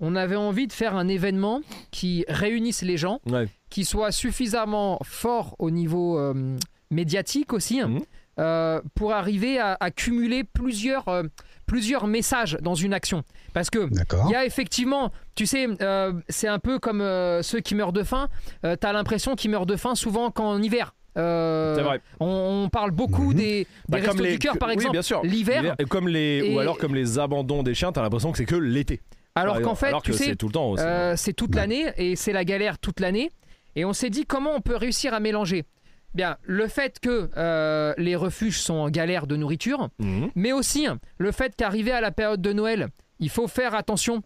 [0.00, 3.48] on avait envie de faire un événement qui réunisse les gens, Ouais.
[3.74, 6.56] Qui soit suffisamment fort au niveau euh,
[6.92, 8.02] médiatique aussi, Mhm.
[8.38, 11.24] euh, pour arriver à, à cumuler plusieurs, euh,
[11.66, 13.24] plusieurs messages dans une action.
[13.52, 13.88] Parce que.
[14.28, 17.92] Il y a effectivement, tu sais, euh, c'est un peu comme euh, ceux qui meurent
[17.92, 18.28] de faim.
[18.64, 20.94] Euh, T'as l'impression qu'ils meurent de faim souvent qu'en hiver.
[21.16, 22.00] Vrai.
[22.20, 23.34] On, on parle beaucoup Mhm.
[23.34, 24.92] des, des Bah, restos du cœur, par oui, exemple.
[24.92, 25.20] bien sûr.
[25.24, 28.38] L'hiver, Et Comme les, Et- Ou alors comme les abandons des chiens, t'as l'impression que
[28.38, 29.00] c'est que l'été.
[29.34, 30.74] alors qu'en fait, tu sais, c'est tout le temps
[31.16, 31.60] c'est toute Ouais.
[31.60, 33.30] l'année et c'est la galère toute l'année.
[33.76, 35.64] Et on s'est dit comment on peut réussir à mélanger.
[36.14, 40.30] Bien, le fait que euh, les refuges sont en galère de nourriture, Mhm.
[40.36, 40.86] mais aussi
[41.18, 44.22] le fait qu'arrivé à la période de Noël, il faut faire attention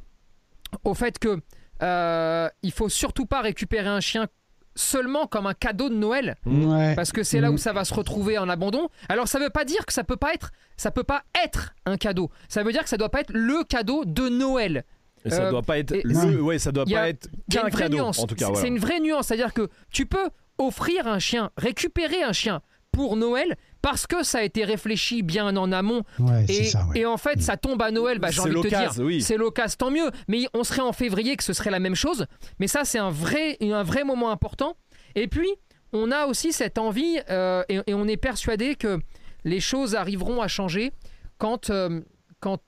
[0.85, 1.41] au fait que
[1.83, 4.27] euh, il faut surtout pas récupérer un chien
[4.75, 7.59] seulement comme un cadeau de Noël ouais parce que c'est là où Mhm.
[7.59, 8.89] ça va se retrouver en abandon.
[9.09, 11.97] Alors ça veut pas dire que ça peut pas être ça peut pas être un
[11.97, 12.31] cadeau.
[12.49, 14.85] Ça veut dire que ça doit pas être le cadeau de Noël.
[15.25, 16.41] Et ça euh, doit pas être et- le.
[16.43, 17.97] Ouais, ça doit a- pas être Il y a qu'un une vraie cadeau.
[17.99, 18.19] nuance.
[18.19, 18.67] En tout cas, C'est- voilà.
[18.69, 20.29] Une vraie nuance, c'est-à-dire que tu peux
[20.59, 25.57] offrir un chien, récupérer un chien pour Noël parce que ça a été réfléchi bien
[25.57, 27.01] en amont ouais et, ça ouais.
[27.01, 29.05] et en fait, ça tombe à Noël, bah, j'ai C'est envie de te dire, l'occasion,
[29.05, 29.23] oui.
[29.23, 30.11] c'est l'occasion, tant mieux.
[30.27, 32.27] Mais on serait en février que ce serait la même chose.
[32.59, 34.77] Mais ça, c'est un vrai, un vrai moment important.
[35.15, 35.49] Et puis,
[35.93, 38.99] on a aussi cette envie, euh, et, et on est persuadé que
[39.45, 40.91] les choses arriveront à changer
[41.39, 42.01] quand, euh,
[42.41, 42.59] quand,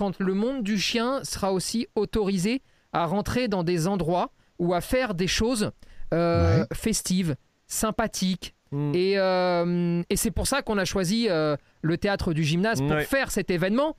[0.00, 2.62] quand le monde du chien sera aussi autorisé
[2.94, 5.72] à rentrer dans des endroits ou à faire des choses
[6.14, 6.66] euh, Ouais.
[6.72, 7.36] festives,
[7.66, 8.54] sympathiques.
[8.72, 8.92] Mm.
[8.94, 12.90] Et, euh, et c'est pour ça qu'on a choisi euh, le théâtre du gymnase pour
[12.92, 13.04] Ouais.
[13.04, 13.94] faire cet événement.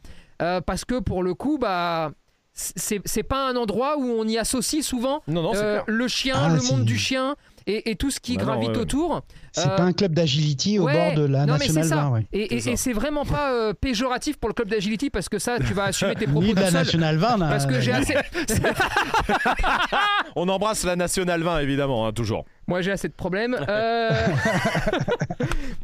[0.66, 2.12] parce que pour le coup, bah,
[2.54, 5.54] c'est pas un endroit où on y associe souvent Non, non,
[5.86, 7.36] le chien, Ah, le monde du chien.
[7.68, 8.78] Et, tout ce qui Bah gravite ouais.
[8.78, 9.22] autour.
[9.52, 11.96] C'est euh, pas un club d'agility au ouais, bord de la non, mais National ça.
[11.96, 12.28] 20, ouais.
[12.34, 12.72] Et, et- C'est ça.
[12.72, 15.86] et c'est vraiment pas euh, péjoratif pour le club d'agility parce que ça, tu vas
[15.86, 16.82] assumer tes propos Ni de la seul.
[16.82, 17.38] National 20.
[17.38, 17.50] là.
[17.50, 18.16] Parce que j'ai assez.
[20.36, 22.46] On embrasse la Nationale 20 évidemment, hein, toujours.
[22.68, 23.58] Moi, j'ai assez de problèmes.
[23.68, 24.10] Euh,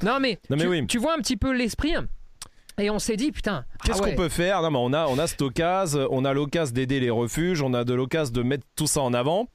[0.04, 0.88] non, mais, Non, mais tu, oui.
[0.88, 1.94] tu vois un petit peu l'esprit.
[2.80, 4.12] Et on s'est dit, putain, Qu'est-ce ah ouais.
[4.12, 4.62] qu'on peut faire?
[4.62, 7.74] Non, mais on a, on a cette occasion, on a l'occasion d'aider les refuges, on
[7.74, 9.48] a de l'occasion de mettre tout ça en avant.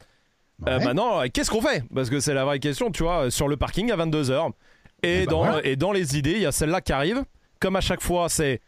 [0.68, 1.85] Euh, maintenant, euh, qu'est-ce qu'on fait?
[1.94, 4.51] Parce que c'est la vraie question, tu vois, sur le parking à 22h.
[5.03, 5.61] Et, Eh ben dans, voilà.
[5.66, 7.25] et dans les idées, il y a celle-là qui arrive.
[7.61, 8.61] Comme à chaque fois, c'est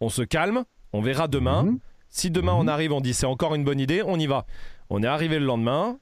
[0.00, 1.64] on se calme, on verra demain.
[1.64, 1.78] Mhm.
[2.08, 4.46] Si demain on arrive, on dit c'est encore une bonne idée, on y va.
[4.88, 5.98] On est arrivé le lendemain,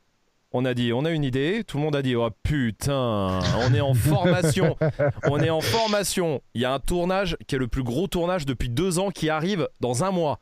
[0.52, 3.74] on a dit on a une idée, tout le monde a dit oh putain, on
[3.74, 4.76] est en formation,
[5.24, 6.40] on est en formation.
[6.54, 9.28] Il y a un tournage qui est le plus gros tournage depuis deux ans qui
[9.28, 10.40] arrive dans un mois.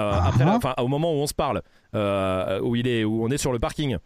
[0.00, 0.28] Euh, Ah.
[0.28, 1.62] après, la- enfin, au moment où on se parle,
[1.94, 3.96] euh, où il est, où on est sur le parking.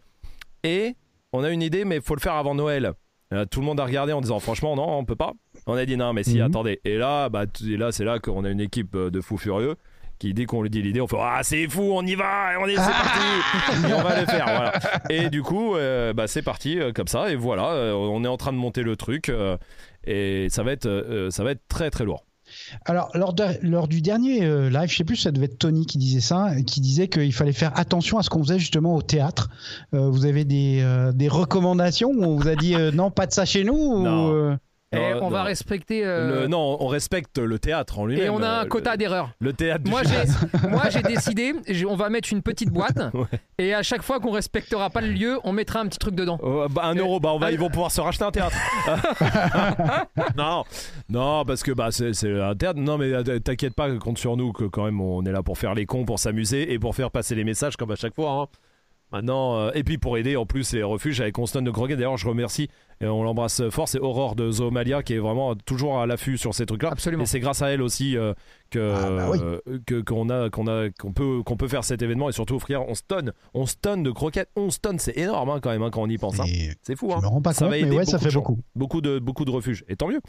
[0.63, 0.95] Et
[1.33, 2.93] on a une idée, mais il faut le faire avant Noël.
[3.33, 5.33] Euh, tout le monde a regardé en disant franchement non, on peut pas.
[5.65, 6.45] On a dit non, mais si, Mhm.
[6.45, 6.79] attendez.
[6.85, 9.75] Et là, bah, et là, c'est là qu'on a une équipe euh, de fous furieux
[10.19, 12.65] qui dès qu'on lui dit l'idée, on fait ah c'est fou, on y va, on
[12.67, 14.45] est c'est parti, et on va le faire.
[14.45, 14.73] Voilà.
[15.09, 17.29] Et du coup, euh, bah, c'est parti euh, comme ça.
[17.31, 19.31] Et voilà, euh, on est en train de monter le truc
[20.05, 22.23] et ça va être, ça va être très très lourd.
[22.85, 25.85] Alors, lors, de- lors du dernier euh, live, je sais plus, ça devait être Tony
[25.85, 28.95] qui disait ça, et qui disait qu'il fallait faire attention à ce qu'on faisait justement
[28.95, 29.49] au théâtre.
[29.93, 33.25] Euh, vous avez des, euh, des recommandations où on vous a dit euh, non, pas
[33.27, 34.55] de ça chez nous ou, euh,
[34.93, 36.05] Et Non, on va respecter.
[36.05, 38.25] euh, Le- non, on respecte le théâtre en lui-même.
[38.25, 39.31] et on a un euh, quota le, d'erreurs.
[39.39, 42.97] le théâtre du Moi j'ai, moi j'ai décidé, j'ai- on va mettre une petite boîte
[43.13, 43.25] Ouais.
[43.57, 46.37] et à chaque fois qu'on respectera pas le lieu, on mettra un petit truc dedans.
[46.41, 48.55] Oh, bah, un euro, bah, on va, Ah, ils vont pouvoir se racheter un théâtre.
[50.37, 50.63] non,
[51.09, 52.79] non, parce que bah, c'est c'est un théâtre.
[52.79, 55.57] Non, mais euh, t'inquiète pas, compte sur nous que quand même on est là pour
[55.57, 58.31] faire les cons, pour s'amuser et pour faire passer les messages comme à chaque fois.
[58.31, 58.47] hein.
[59.11, 61.95] Maintenant, euh, et puis pour aider en plus les refuges avec Constant de Groguet.
[61.95, 62.67] D'ailleurs, je remercie
[63.03, 63.87] et on l'embrasse fort.
[63.87, 66.89] C'est Aurore de Zoomalia qui est vraiment toujours à l'affût sur ces trucs-là.
[66.91, 67.23] Absolument.
[67.23, 68.33] Et c'est grâce à elle aussi euh,
[68.73, 69.79] que Ah, bah oui.
[69.85, 72.81] que qu'on a qu'on a qu'on peut qu'on peut faire cet événement et surtout offrir
[72.87, 76.01] 11 tonnes 11 tonnes de croquettes 11 tonnes c'est énorme hein, quand même hein, quand
[76.01, 76.45] on y pense hein.
[76.81, 77.19] c'est fou Je hein.
[77.21, 78.39] me rends pas Ça compte, va mais aider ouais, ça beaucoup fait de gens.
[78.41, 78.59] beaucoup.
[78.75, 80.19] beaucoup de beaucoup de refuges et tant mieux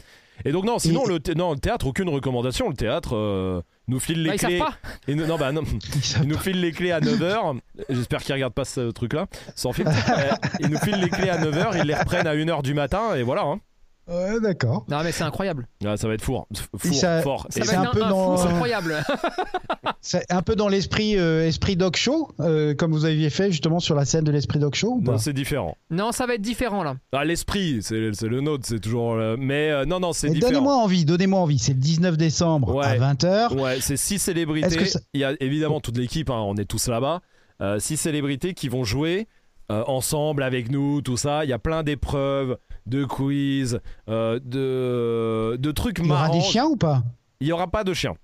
[0.45, 3.99] et donc non sinon Et- le, non, le théâtre aucune recommandation le théâtre euh, nous
[3.99, 4.61] file les Bah, clés
[5.07, 5.63] et nous- non bah non
[6.21, 7.57] il nous file les clés à 9h
[7.89, 11.29] j'espère qu'ils regardent pas ce truc là sans filtre Euh, ils nous filent les clés
[11.29, 13.59] à 9h ils les reprennent à 1h du matin et voilà hein.
[14.07, 14.85] Ouais, d'accord.
[14.87, 15.67] Non mais c'est incroyable.
[15.85, 18.47] Ah, ça va être four, four ça- fort Ça c'est un peu un, dans- fou
[18.47, 19.03] incroyable.
[20.01, 23.79] C'est un peu dans l'esprit euh, esprit dog show, euh, comme vous aviez fait justement
[23.79, 25.13] sur la scène de l'esprit dog show ou pas?
[25.13, 26.95] non c'est différent non, ça va être différent là.
[27.11, 29.13] Ah, l'esprit, c'est c'est le nôtre, c'est toujours.
[29.13, 30.51] euh, mais euh, non, non, c'est différent.
[30.51, 31.57] Donnez-moi envie, donnez-moi envie.
[31.57, 32.85] C'est le 19 décembre Ouais.
[32.85, 33.53] à 20h.
[33.59, 34.85] Ouais, c'est six célébrités.
[34.85, 37.21] Ça- Il y a évidemment toute l'équipe, hein, on est tous là-bas.
[37.61, 39.27] Euh, six célébrités qui vont jouer
[39.71, 41.43] euh, ensemble avec nous, tout ça.
[41.45, 46.33] Il y a plein d'épreuves, de quiz, euh, de, de trucs Il y aura marrants.
[46.37, 47.03] des chiens ou pas?
[47.39, 48.15] Il n'y aura pas de chiens.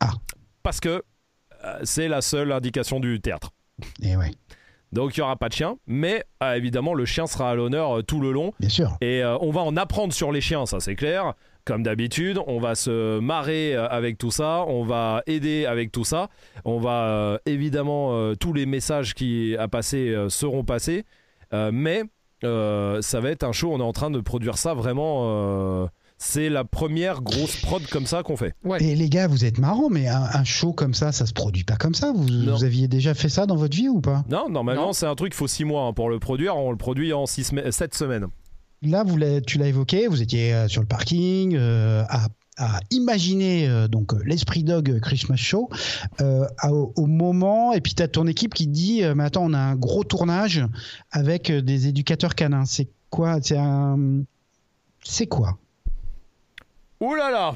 [0.00, 0.12] Ah.
[0.62, 1.02] Parce que
[1.64, 3.50] euh, c'est la seule indication du théâtre.
[4.02, 4.30] Eh ouais,
[4.92, 7.98] Donc il n'y aura pas de chien, mais euh, évidemment le chien sera à l'honneur
[7.98, 8.52] euh, tout le long.
[8.60, 8.96] bien sûr.
[9.00, 11.34] Et euh, on va en apprendre sur les chiens, ça c'est clair.
[11.64, 16.04] Comme d'habitude, on va se marrer euh, avec tout ça, on va aider avec tout
[16.04, 16.28] ça.
[16.64, 21.04] On va évidemment tous les messages qui à passer seront passés,
[21.52, 22.02] mais
[22.44, 23.72] euh, ça va être un show.
[23.72, 25.22] On est en train de produire ça vraiment.
[25.24, 25.86] euh,
[26.20, 28.52] c'est la première grosse prod comme ça qu'on fait.
[28.64, 28.82] Ouais.
[28.82, 31.62] Et les gars, vous êtes marrants, mais un, un show comme ça, ça se produit
[31.62, 32.12] pas comme ça.
[32.12, 34.24] Vous, aviez déjà fait ça dans votre vie ou pas?
[34.28, 35.32] Non, normalement c'est un truc.
[35.32, 36.56] Il faut six mois hein, pour le produire.
[36.56, 38.26] On le produit en six semaines, sept semaines.
[38.82, 42.26] Là, vous l'avez- tu l'as évoqué, vous étiez euh, sur le parking euh, à,
[42.58, 45.70] à imaginer euh, donc euh, l'esprit dog Christmas Show
[46.20, 49.44] euh, à- au, moment, et puis tu as ton équipe qui te dit Mais attends,
[49.46, 50.64] on a un gros tournage
[51.10, 52.64] avec des éducateurs canins.
[52.66, 54.22] C'est quoi C'est un.
[55.04, 55.58] C'est quoi?
[57.00, 57.54] Ouh là là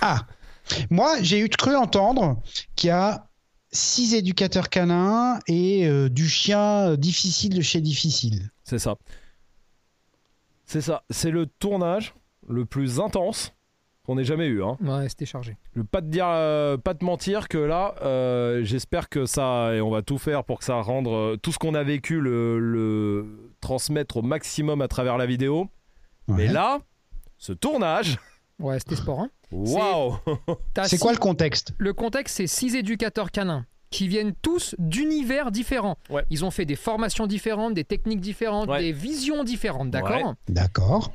[0.00, 0.26] Ah
[0.90, 2.42] Moi, j'ai eu cru entendre
[2.76, 3.28] qu'il y a
[3.72, 8.50] six éducateurs canins et euh, du chien difficile de chez difficile.
[8.64, 8.96] C'est ça.
[10.66, 11.04] C'est ça.
[11.10, 12.14] C'est le tournage
[12.48, 13.52] le plus intense
[14.10, 14.62] qu'on ait jamais eu.
[14.64, 14.76] Hein.
[14.82, 15.56] Ouais, c'était chargé.
[15.74, 19.74] Je veux pas te dire, euh, pas te mentir que là, euh, j'espère que ça,
[19.74, 22.20] et on va tout faire pour que ça rende euh, tout ce qu'on a vécu,
[22.20, 25.68] le, le transmettre au maximum à travers la vidéo.
[26.28, 26.80] Mais là,
[27.38, 28.18] ce tournage,
[28.58, 29.20] Ouais, c'était sport.
[29.20, 29.30] Hein.
[29.52, 30.16] waouh
[30.76, 31.72] C'est six- quoi le contexte?
[31.78, 35.96] Le contexte, c'est six éducateurs canins qui viennent tous d'univers différents.
[36.10, 36.24] Ouais.
[36.30, 38.80] Ils ont fait des formations différentes, des techniques différentes, Ouais.
[38.80, 40.28] des visions différentes, d'accord?
[40.28, 40.34] Ouais.
[40.48, 41.10] D'accord.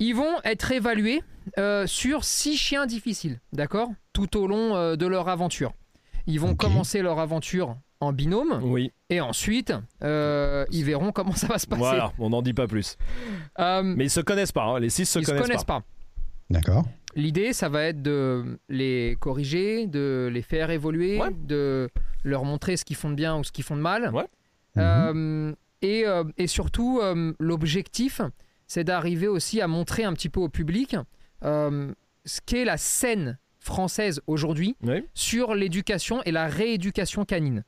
[0.00, 1.22] Ils vont être évalués
[1.58, 5.72] euh, sur six chiens difficiles, d'accord Tout au long euh, de leur aventure.
[6.26, 8.60] Ils vont commencer leur aventure en binôme.
[8.62, 8.92] Oui.
[9.10, 11.80] Et ensuite, euh, ils verront comment ça va se passer.
[11.80, 12.96] Voilà, on n'en dit pas plus.
[13.58, 15.80] Euh, Mais ils se connaissent pas, hein, les six se ils se connaissent, connaissent pas.
[15.80, 15.86] pas.
[16.50, 16.84] D'accord.
[17.14, 21.30] L'idée, ça va être de les corriger, de les faire évoluer, Ouais.
[21.46, 21.90] de
[22.24, 24.10] leur montrer ce qu'ils font de bien ou ce qu'ils font de mal.
[24.14, 24.26] Ouais.
[24.78, 28.20] Euh, et, euh, et surtout, euh, l'objectif,
[28.72, 30.94] c'est d'arriver aussi à montrer un petit peu au public
[31.44, 31.92] euh,
[32.24, 35.02] ce qu'est la scène française aujourd'hui Oui.
[35.12, 37.64] sur l'éducation et la rééducation canine.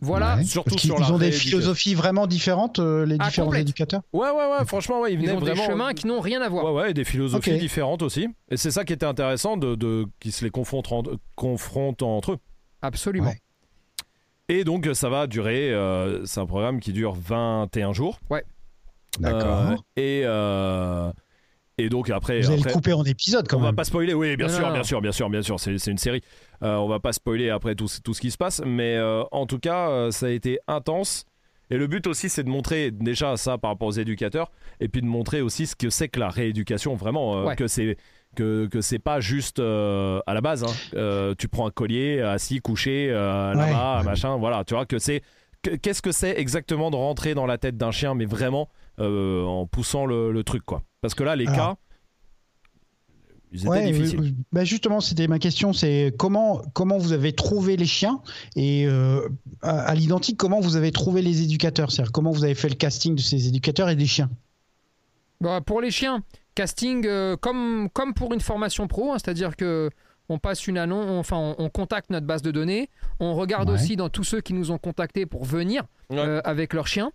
[0.00, 0.36] Voilà.
[0.36, 0.44] Ouais.
[0.44, 3.48] Surtout Parce qu'ils sur la ils ont des philosophies vraiment différentes, euh, les Ah, différents
[3.48, 3.62] complète.
[3.62, 4.00] éducateurs?
[4.14, 5.54] Ouais, ouais, ouais, franchement, ouais, ils Ils venaient ont vraiment.
[5.66, 6.64] des chemins qui n'ont rien à voir.
[6.64, 8.26] Ouais, ouais, et des philosophies différentes aussi.
[8.48, 11.02] Et c'est ça qui était intéressant, de, de qu'ils se les confrontent, en-
[11.36, 12.38] confrontent entre eux.
[12.80, 13.28] Absolument.
[13.28, 13.38] Ouais.
[14.48, 15.70] Et donc, ça va durer.
[15.72, 18.18] euh, c'est un programme qui dure 21 jours.
[19.20, 19.70] D'accord.
[19.72, 21.12] Euh, et, euh,
[21.78, 22.40] et donc, après.
[22.40, 23.76] Vous allez après le couper en épisodes quand on va même.
[23.76, 25.90] pas spoiler, oui, bien Non, sûr, non, bien sûr, bien sûr, bien sûr, c'est c'est
[25.90, 26.22] une série.
[26.62, 29.46] Euh, on va pas spoiler après tout, tout ce qui se passe, mais euh, en
[29.46, 31.24] tout cas, euh, ça a été intense.
[31.70, 35.00] Et le but aussi, c'est de montrer déjà ça par rapport aux éducateurs, et puis
[35.00, 37.56] de montrer aussi ce que c'est que la rééducation, vraiment, euh, Ouais.
[37.56, 37.96] que c'est
[38.36, 40.64] que, que c'est pas juste euh, à la base.
[40.64, 40.72] hein.
[40.94, 44.04] Euh, tu prends un collier, assis, couché, euh, là-bas, Ouais.
[44.04, 44.64] machin, voilà.
[44.64, 45.22] Tu vois que c'est
[45.62, 49.44] que- qu'est-ce que c'est exactement de rentrer dans la tête d'un chien, mais vraiment euh,
[49.44, 50.82] en poussant le, le truc, quoi.
[51.00, 51.56] Parce que là, les Alors.
[51.56, 51.76] cas,
[53.54, 54.34] ils étaient Ouais, difficiles.
[54.50, 58.22] bah justement, c'était ma question, c'est comment comment vous avez trouvé les chiens
[58.56, 59.28] et euh,
[59.60, 62.76] à, à l'identique, comment vous avez trouvé les éducateurs, c'est-à-dire comment vous avez fait le
[62.76, 64.30] casting de ces éducateurs et des chiens?
[65.42, 66.22] Bah, pour les chiens,
[66.54, 69.90] casting euh, comme, comme pour une formation pro, hein, c'est-à-dire que
[70.30, 72.88] on passe une annonce, on- enfin on, on contacte notre base de données,
[73.20, 73.74] on regarde Ouais.
[73.74, 76.18] aussi dans tous ceux qui nous ont contactés pour venir Ouais.
[76.20, 77.12] euh, avec leurs chiens.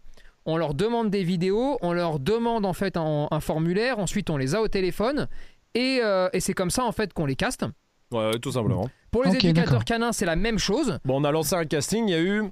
[0.48, 4.38] On leur demande des vidéos, on leur demande en fait un, un formulaire, ensuite on
[4.38, 5.28] les a au téléphone
[5.76, 7.66] et, euh, et c'est comme ça en fait qu'on les caste.
[8.12, 8.90] Ouais, tout simplement.
[9.12, 11.00] Pour les éducateurs canins, c'est la même chose.
[11.04, 12.44] Bon, on a lancé un casting, il y a eu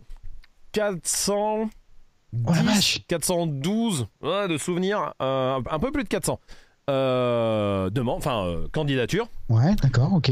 [0.74, 1.70] 400.
[2.48, 6.38] Oh la vache 412 ouais, de souvenirs, euh, un peu plus de 400
[6.90, 9.30] euh, demandes, enfin euh, candidatures.
[9.48, 10.32] Ouais, d'accord, ok.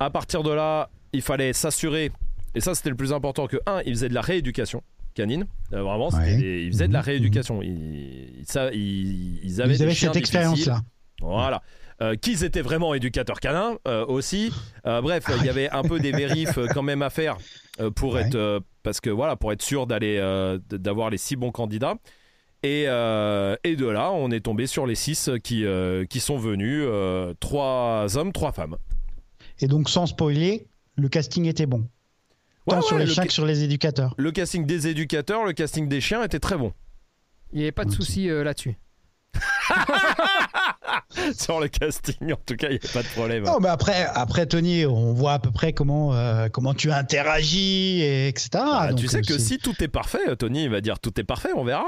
[0.00, 2.10] À partir de là, il fallait s'assurer,
[2.54, 4.82] et ça c'était le plus important, que un, ils faisaient de la rééducation
[5.14, 6.36] canine, Euh, vraiment, c'était Ouais.
[6.36, 10.82] des- ils faisaient de la Mhm, rééducation, ils, ils, ça- ils- ils avaient cette expérience-là.
[11.20, 11.62] Voilà.
[12.00, 14.52] Euh, qu'ils étaient vraiment éducateurs canins euh, aussi.
[14.86, 17.36] Euh, bref, il y avait un peu des vérifs quand même à faire
[17.94, 18.22] pour Ouais.
[18.22, 20.18] être parce que voilà pour être sûr d'aller
[20.70, 21.94] d'avoir les six bons candidats.
[22.64, 25.64] Et, et de là, on est tombé sur les six qui,
[26.10, 26.84] qui sont venus,
[27.40, 28.76] trois hommes, trois femmes.
[29.60, 31.86] Et donc, sans spoiler, le casting était bon.
[32.66, 34.14] Ouais, Tant sur ouais, les le, chiens que sur les éducateurs.
[34.16, 36.72] le casting des éducateurs, le casting des chiens était très bon.
[37.52, 38.76] Il n'y avait pas de souci euh, là-dessus.
[41.36, 43.44] sur le casting, en tout cas, il n'y a pas de problème.
[43.44, 48.00] Non, mais après, après, Tony, on voit à peu près comment, euh, comment tu interagis,
[48.02, 48.50] et etc.
[48.54, 50.98] Ah, Donc, tu sais euh, que c'est- si tout est parfait, Tony il va dire
[50.98, 51.84] tout est parfait, on verra.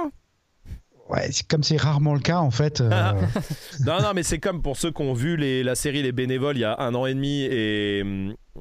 [1.09, 2.81] Ouais, c'est- comme c'est rarement le cas, en fait.
[2.81, 2.91] euh,
[3.87, 6.57] Non, non, mais c'est comme pour ceux qui ont vu les- la série Les Bénévoles
[6.57, 8.03] il y a un an et demi et,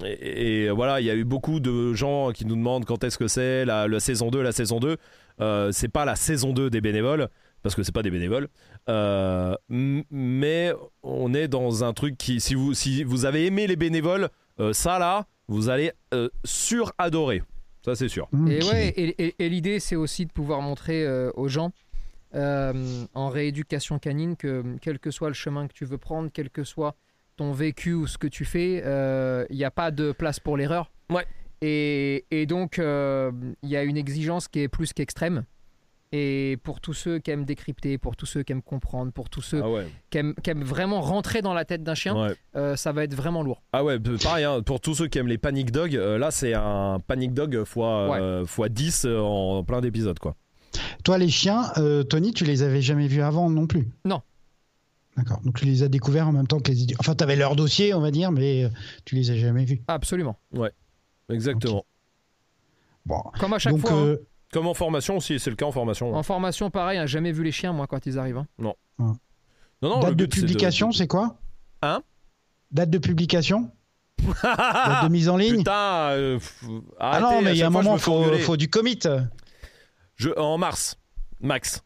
[0.04, 3.18] et, et voilà, il y a eu beaucoup de gens qui nous demandent quand est-ce
[3.18, 4.98] que c'est la, la saison 2, la saison 2.
[5.42, 7.28] Euh, c'est pas la saison 2 des bénévoles
[7.62, 8.48] parce que c'est pas des bénévoles.
[8.90, 13.76] Euh, mais on est dans un truc qui, si vous, si vous avez aimé les
[13.76, 14.30] bénévoles,
[14.60, 17.44] euh, ça là, vous allez euh, sur-adorer.
[17.86, 18.30] Ça, c'est sûr.
[18.50, 18.72] Et ok.
[18.72, 21.72] ouais, et, et- et l'idée c'est aussi de pouvoir montrer euh, aux gens
[22.34, 22.74] euh,
[23.14, 26.64] en rééducation canine que quel que soit le chemin que tu veux prendre, quel que
[26.64, 26.96] soit
[27.36, 30.58] ton vécu ou ce que tu fais, euh, il n'y a pas de place pour
[30.58, 30.92] l'erreur.
[31.12, 31.26] Ouais.
[31.62, 33.32] Et, et donc euh,
[33.64, 35.46] il y a une exigence qui est plus qu'extrême.
[36.16, 39.42] Et pour tous ceux qui aiment décrypter, pour tous ceux qui aiment comprendre, pour tous
[39.42, 39.88] ceux Ah ouais.
[40.12, 42.36] qui, aiment, qui aiment vraiment rentrer dans la tête d'un chien, Ouais.
[42.56, 43.64] euh, ça va être vraiment lourd.
[43.74, 46.54] Ah ouais, pareil, hein, pour tous ceux qui aiment les Panic Dog, euh, là c'est
[46.54, 50.36] un Panic Dog fois, euh, fois 10 euh, en plein d'épisodes quoi.
[51.04, 53.88] Toi, les chiens, euh, Tony, tu les avais jamais vus avant non plus?
[54.06, 54.22] Non.
[55.18, 55.40] D'accord.
[55.42, 57.56] Donc, tu les as découverts en même temps que les édu- Enfin, tu avais leur
[57.56, 58.70] dossier, on va dire, mais euh,
[59.06, 59.82] tu les as jamais vus.
[59.88, 60.38] Absolument.
[61.30, 61.86] Exactement.
[63.06, 63.22] Bon.
[63.40, 63.92] Comme à chaque Donc, fois.
[63.92, 64.06] hein.
[64.06, 64.18] euh,
[64.52, 66.14] Comme en formation aussi, c'est le cas en formation.
[66.16, 68.38] En formation, pareil, hein, jamais vu les chiens, moi, quand ils arrivent.
[68.38, 68.48] hein.
[68.60, 68.76] Non,
[69.82, 71.38] non, date le de c'est publication, c'est quoi?
[71.82, 72.02] Hein?
[72.72, 73.70] Date de publication?
[74.44, 75.58] Date de mise en ligne?
[75.58, 76.40] Putain, euh,
[77.00, 79.00] Ah non, mais il y a un moment, me fais faut, faut du commit.
[80.16, 80.98] Je, en mars,
[81.42, 81.84] max.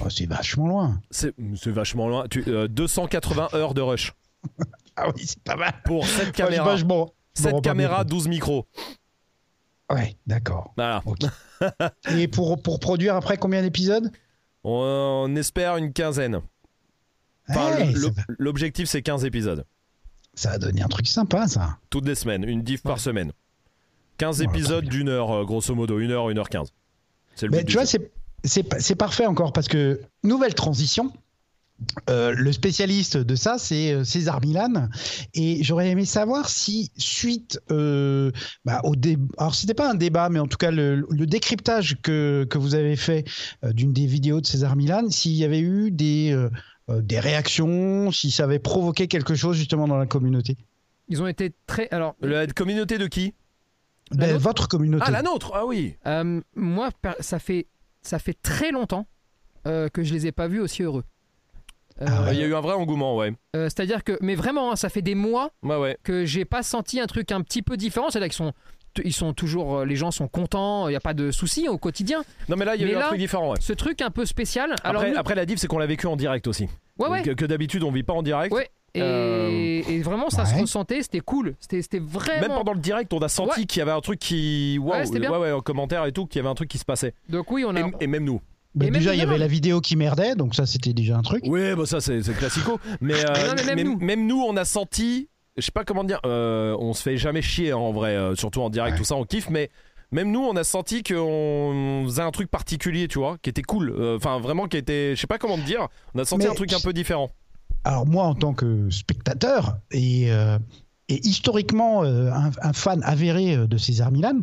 [0.00, 1.00] Oh, c'est vachement loin.
[1.10, 1.34] C'est
[1.66, 2.26] vachement loin.
[2.28, 4.12] Tu, euh, 280 heures de rush
[4.96, 5.74] Ah oui, c'est pas mal.
[5.84, 6.76] pour 7 Moi, caméras.
[6.76, 8.08] je- bon, je me 7 rends pas bien caméras, compte.
[8.08, 8.66] 12 micros.
[9.90, 10.72] Ouais, d'accord.
[10.76, 11.02] Voilà.
[12.16, 14.10] Et pour, pour produire après combien d'épisodes?
[14.62, 16.40] On, on espère une quinzaine.
[17.48, 19.64] Enfin, va, L'objectif, c'est 15 épisodes.
[20.34, 21.78] ça va donner un truc sympa, ça.
[21.90, 23.32] Toutes les semaines, une diff par semaine.
[24.18, 26.72] 15 épisodes d'une heure, euh, grosso modo, une heure, une heure quinze.
[27.34, 28.10] C'est le Mais tu vois, c'est
[28.98, 31.12] parfait encore parce que nouvelle transition.
[32.08, 34.88] Euh, le spécialiste de ça, c'est euh, César Milan.
[35.34, 38.30] Et j'aurais aimé savoir si, suite euh,
[38.64, 42.46] bah, au débat, alors c'était pas un débat, mais en tout cas le, décryptage que,
[42.48, 43.24] que, vous avez fait
[43.62, 46.36] d'une des vidéos de César Milan, s'il y avait eu des,
[46.88, 50.56] des réactions, si ça avait provoqué quelque chose justement dans la communauté.
[51.08, 51.88] Ils ont été très.
[51.90, 52.14] Alors.
[52.20, 53.34] La communauté de qui?
[54.12, 55.04] Ben, Votre communauté.
[55.06, 55.94] Ah, la nôtre Ah oui
[56.56, 57.66] Moi, ça fait,
[58.02, 59.06] ça fait très longtemps
[59.64, 61.04] que je les ai pas vus aussi heureux.
[62.00, 63.34] Ah il y a eu un vrai engouement, ouais.
[63.54, 66.98] Euh, c'est-à-dire que, mais vraiment, hein, ça fait des mois ouais, que j'ai pas senti
[66.98, 68.10] un truc un petit peu différent.
[68.10, 68.52] C'est-à-dire qu'ils sont,
[69.04, 71.76] ils sont toujours, euh, les gens sont contents, il n'y a pas de soucis au
[71.76, 72.22] quotidien.
[72.48, 73.58] Non, mais là, il y a eu un truc différent, ouais.
[73.60, 74.74] Ce truc un peu spécial.
[74.82, 76.68] Alors après, la diff, c'est qu'on l'a vécu en direct aussi.
[76.98, 77.22] Ouais, ouais.
[77.22, 78.54] Que, d'habitude, on vit pas en direct.
[78.54, 78.70] Ouais.
[78.94, 81.54] Et, euh, vraiment, ça se ressentait, c'était cool.
[81.60, 82.40] C'était vraiment.
[82.40, 84.78] Même pendant le direct, on a senti qu'il y avait un truc qui.
[84.80, 87.14] ouais, ouais, ouais, en commentaire et tout, qu'il y avait un truc qui se passait.
[87.28, 87.90] Donc, oui, on a.
[88.00, 88.40] et même nous.
[88.74, 91.42] Bah, déjà, il y avait la vidéo qui merdait, donc ça, c'était déjà un truc.
[91.46, 92.78] Oui, bah ça, c'est classico.
[93.00, 94.42] Mais, euh, même, nous.
[94.42, 97.92] on a senti, je sais pas comment dire, euh, on se fait jamais chier en
[97.92, 99.70] vrai, euh, surtout en direct, tout ça, on kiffe, mais
[100.12, 103.94] même nous, on a senti qu'on faisait un truc particulier, tu vois, qui était cool.
[104.16, 106.72] Enfin, vraiment, qui était, je sais pas comment te dire, on a senti un truc
[106.72, 107.30] un peu différent.
[107.84, 110.30] Alors, moi, en tant que spectateur, et
[111.10, 112.30] et historiquement euh,
[112.62, 114.40] un, fan avéré euh, de César Milan,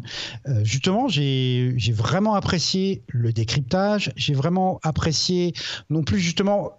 [0.48, 5.54] euh, justement, j'ai vraiment apprécié le décryptage, j'ai vraiment apprécié
[5.90, 6.74] non plus justement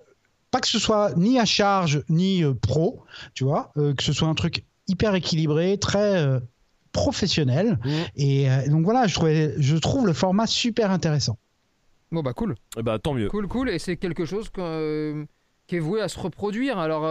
[0.50, 3.02] pas que ce soit ni à charge ni pro,
[3.34, 6.40] tu vois, que ce soit un truc hyper équilibré, très
[6.92, 7.78] professionnel.
[7.84, 7.90] Mmh.
[8.16, 11.36] Et donc voilà, je, trouvais, je trouve le format super intéressant.
[12.10, 12.52] Bon bah cool.
[12.52, 13.28] Et eh bah tant mieux.
[13.28, 13.68] Cool, cool.
[13.68, 14.48] Et c'est quelque chose
[15.68, 16.78] qui est voué à se reproduire.
[16.78, 17.04] Alors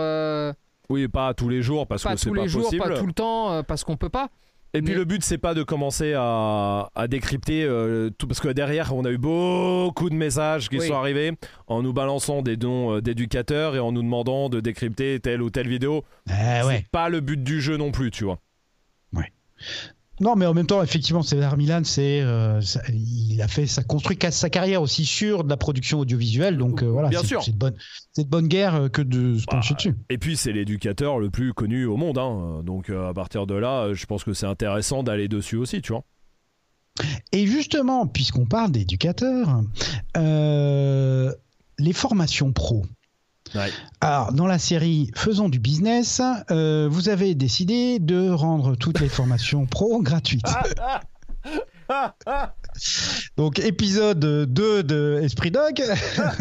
[0.90, 3.14] oui, pas tous les jours parce que c'est pas tous les jours, Pas tout le
[3.14, 4.30] temps euh, parce qu'on peut pas.
[4.74, 8.94] Et puis le but c'est pas de commencer à, décrypter euh, tout parce que derrière
[8.94, 11.34] on a eu beaucoup de messages qui sont arrivés
[11.68, 15.50] en nous balançant des dons euh, d'éducateurs et en nous demandant de décrypter telle ou
[15.50, 16.04] telle vidéo.
[16.30, 18.40] Eh c'est pas le but du jeu non plus, tu vois.
[19.14, 19.32] Ouais.
[20.20, 22.60] Non, mais en même temps, effectivement, César Milan, c'est, euh,
[22.90, 26.88] il a fait, ça construit sa carrière aussi sur de la production audiovisuelle, donc euh,
[26.88, 27.76] voilà, c'est, c'est de bonne,
[28.14, 29.96] c'est de bonne guerre euh, que de se bah, pencher dessus.
[30.10, 33.94] Et puis c'est l'éducateur le plus connu au monde, hein, donc à partir de là,
[33.94, 36.04] je pense que c'est intéressant d'aller dessus aussi, tu vois.
[37.32, 39.62] Et justement, puisqu'on parle d'éducateurs,
[40.16, 42.86] les formations pro.
[44.02, 46.22] Alors, dans la série Faisons du business,
[46.52, 50.46] euh, vous avez décidé de rendre toutes les formations pro gratuites.
[53.38, 55.84] Donc épisode 2 de Esprit Dog.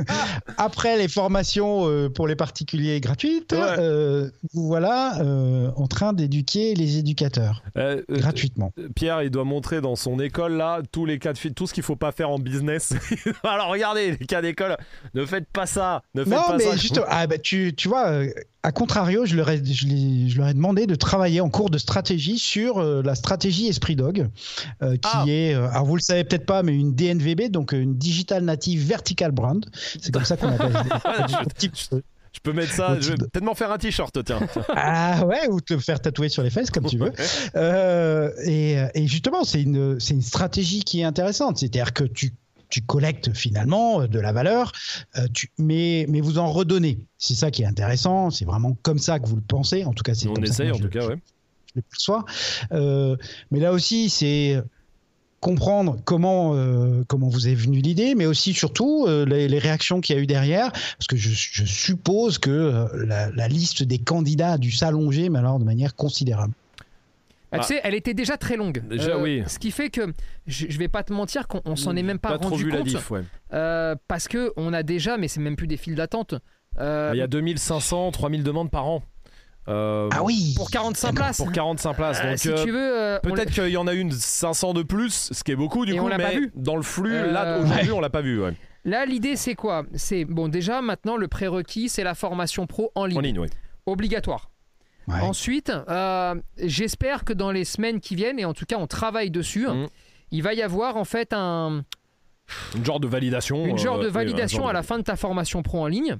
[0.58, 6.98] Après les formations euh, pour les particuliers gratuites, euh, voilà euh, en train d'éduquer les
[6.98, 7.62] éducateurs
[8.08, 8.72] gratuitement.
[8.94, 11.82] Pierre, il doit montrer dans son école là tous les cas de tout ce qu'il
[11.82, 12.94] faut pas faire en business.
[13.44, 14.76] Alors regardez les cas d'école,
[15.14, 18.22] ne faites pas ça, ne faites non, pas mais Juste, ah, bah, tu, tu vois,
[18.62, 22.38] a contrario, je leur, ai, je, leur ai demandé de travailler en cours de stratégie
[22.38, 24.28] sur la stratégie Esprit Dog,
[24.80, 25.24] qui ah.
[25.28, 29.30] est, alors vous le savez peut-être pas, mais une DNVB, donc une Digital Native Vertical
[29.30, 29.64] Brand.
[30.00, 30.72] C'est comme ça qu'on appelle.
[32.36, 34.40] Je peux mettre ça, je vais peut-être m'en faire un t-shirt, tiens.
[34.76, 37.10] ah ouais, ou te faire tatouer sur les fesses, comme tu veux.
[37.56, 41.56] Euh, et, et, justement, c'est une, une stratégie qui est intéressante.
[41.56, 42.34] C'est-à-dire que tu,
[42.68, 44.72] tu collectes finalement de la valeur,
[45.16, 46.98] euh, tu, mais, mais vous en redonnez.
[47.18, 48.30] C'est ça qui est intéressant.
[48.30, 49.84] C'est vraiment comme ça que vous le pensez.
[49.84, 51.18] En tout cas, c'est On essaye, en tout cas, ouais.
[51.74, 52.24] Je le perçois.
[52.72, 53.16] Euh,
[53.50, 54.62] mais là aussi, c'est
[55.40, 60.16] comprendre comment euh, comment vous est venue l'idée, mais aussi surtout euh, les, réactions qu'il
[60.16, 64.58] y a eu derrière, parce que je, suppose que euh, la, liste des candidats a
[64.58, 66.52] dû s'allonger, mais alors de manière considérable.
[67.52, 67.62] Bah, tu ah.
[67.62, 68.82] sais, elle était déjà très longue.
[68.88, 69.42] Déjà, oui.
[69.46, 70.12] Ce qui fait que
[70.46, 72.88] je, je vais pas te mentir qu'on s'en est même pas, rendu compte.
[74.08, 76.34] parce que on a déjà, mais c'est même plus des files d'attente.
[76.78, 79.02] Il y a 2500, 3000 demandes par an.
[79.68, 82.20] Euh, ah oui Pour 45 places Pour 45 places.
[82.22, 83.00] Euh, donc, si tu veux.
[83.00, 85.96] Euh, peut-être qu'il y en a une 500 de plus, ce qui est beaucoup du
[85.96, 88.40] coup, mais dans le flux, là, aujourd'hui, on l'a pas vu.
[88.84, 89.84] Là, l'idée, c'est quoi?
[89.94, 93.18] C'est bon, déjà, maintenant, le prérequis, c'est la formation pro en ligne.
[93.18, 93.48] En ligne, oui.
[93.84, 94.50] Obligatoire.
[95.08, 95.72] Ensuite,
[96.58, 99.86] j'espère que dans les semaines qui viennent, et en tout cas, on travaille dessus, mm.
[100.32, 101.84] il va y avoir en fait un.
[102.76, 103.66] Une genre de validation.
[103.66, 106.16] Une genre de validation à la fin de ta formation pro en ligne.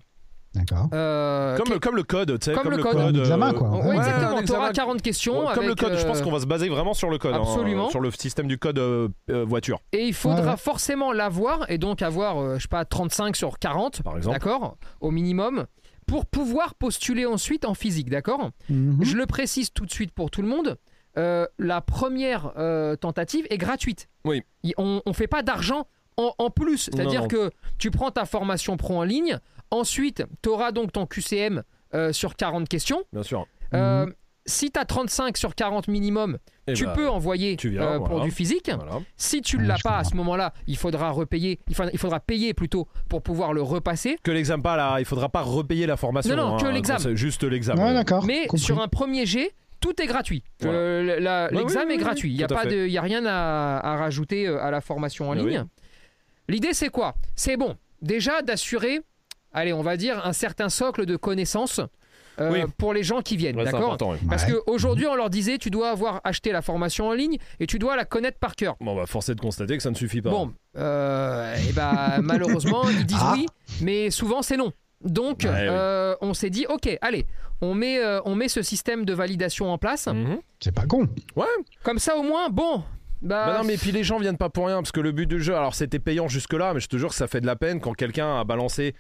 [0.57, 0.89] D'accord.
[0.95, 2.97] Euh, comme, le, comme le code, tu sais, comme, le code.
[2.97, 3.69] Un examen, quoi.
[3.69, 4.43] Ouais, exactement.
[4.43, 5.47] Tu auras 40 questions.
[5.55, 7.35] comme le code, je pense euh, qu'on va se baser vraiment sur le code.
[7.35, 7.91] Hein, Absolument.
[7.91, 9.81] sur le système du code euh, voiture.
[9.93, 14.17] Et il faudra forcément l'avoir, et donc avoir, je sais pas, 35 sur 40, par
[14.17, 14.35] exemple.
[14.35, 15.67] D'accord Au minimum.
[16.07, 18.99] Pour pouvoir postuler ensuite en physique, d'accord mhm.
[19.03, 20.77] Je le précise tout de suite pour tout le monde.
[21.19, 24.09] euh, la première euh, tentative est gratuite.
[24.25, 24.43] Oui.
[24.63, 25.87] Il- On ne fait pas d'argent
[26.19, 26.79] en, en plus.
[26.93, 29.39] C'est-à-dire que tu prends ta formation pro en ligne,
[29.71, 31.63] ensuite tu auras donc ton QCM
[31.95, 33.03] euh, sur 40 questions.
[33.13, 33.47] Bien sûr.
[33.75, 34.07] Euh,
[34.45, 36.39] Si tu as 35 sur 40 minimum,
[36.69, 38.25] Eh tu bah, peux envoyer tu viens, euh, pour voilà.
[38.25, 38.71] du physique.
[38.75, 39.01] Voilà.
[39.17, 42.19] Si tu ne l'as pas à ce moment-là, il faudra repayer, il faudra, il faudra
[42.21, 44.19] payer plutôt pour pouvoir le repasser.
[44.23, 46.35] Que l'examen pas là, il faudra pas repayer la formation.
[46.35, 46.99] Non, non, que hein, l'examen.
[46.99, 47.87] c'est Juste l'examen.
[47.89, 48.25] Ouais, d'accord.
[48.25, 48.59] Mais compris.
[48.65, 50.43] sur un premier jet, tout est gratuit.
[50.61, 50.77] Voilà.
[50.79, 52.31] Euh, L'examen oui, oui, est gratuit.
[52.33, 55.29] Il n'y a, pas de- y a rien à, à rajouter euh, à la formation
[55.29, 55.61] en ligne.
[55.61, 55.69] oui.
[56.49, 57.15] L'idée, c'est quoi?
[57.35, 59.01] C'est bon, déjà d'assurer,
[59.53, 61.81] allez, on va dire, un certain socle de connaissances
[62.41, 62.61] euh, Oui.
[62.79, 63.57] pour les gens qui viennent.
[63.57, 64.19] Ouais, D'accord ouais.
[64.29, 64.53] Parce Ouais.
[64.67, 67.97] qu'aujourd'hui, on leur disait, tu dois avoir acheté la formation en ligne et tu dois
[67.97, 68.77] la connaître par cœur.
[68.81, 70.31] Bon, bah, force est de constater que ça ne suffit pas.
[70.31, 73.33] Bon, euh, et bah, malheureusement, ils disent Ah.
[73.37, 73.47] oui,
[73.81, 74.73] mais souvent c'est non.
[75.05, 75.57] Donc, Ouais, oui.
[75.69, 77.27] euh, on s'est dit, ok, allez,
[77.61, 80.07] on met, euh, on met ce système de validation en place.
[80.07, 80.39] Mhm.
[80.61, 81.09] C'est pas con.
[81.83, 82.83] Comme ça, au moins, bon.
[83.23, 85.27] Bah, Bah non, mais puis les gens viennent pas pour rien parce que le but
[85.27, 87.57] du jeu, alors c'était payant jusque-là, mais je te jure que ça fait de la
[87.57, 88.95] peine quand quelqu'un a balancé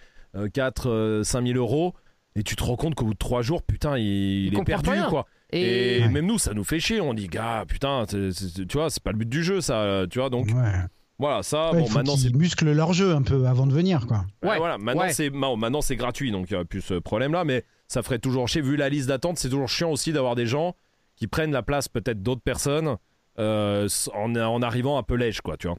[0.54, 1.94] 4 5 000 euros
[2.36, 4.90] et tu te rends compte qu'au bout de 3 jours, putain, il, il est perdu
[4.90, 5.08] rien.
[5.08, 5.26] quoi.
[5.50, 6.08] Et, Et, Ouais.
[6.08, 7.00] même nous, ça nous fait chier.
[7.00, 10.04] On dit, gars, putain, c'est- c'est- tu vois, c'est pas le but du jeu, ça,
[10.10, 10.28] tu vois.
[10.30, 10.72] Donc Ouais.
[11.18, 12.28] voilà, ça, Ouais, bon, il faut maintenant c'est.
[12.28, 14.24] qu'ils musclent leur jeu un peu avant de venir, quoi.
[14.42, 15.12] Ouais, voilà, maintenant ouais.
[15.12, 18.48] c'est maintenant c'est gratuit, donc il n'y a plus ce problème-là, mais ça ferait toujours
[18.48, 18.60] chier.
[18.60, 20.74] Vu la liste d'attente, c'est toujours chiant aussi d'avoir des gens
[21.14, 22.96] qui prennent la place peut-être d'autres personnes
[23.38, 25.76] euh, en, en arrivant un peu lèche, quoi, tu vois.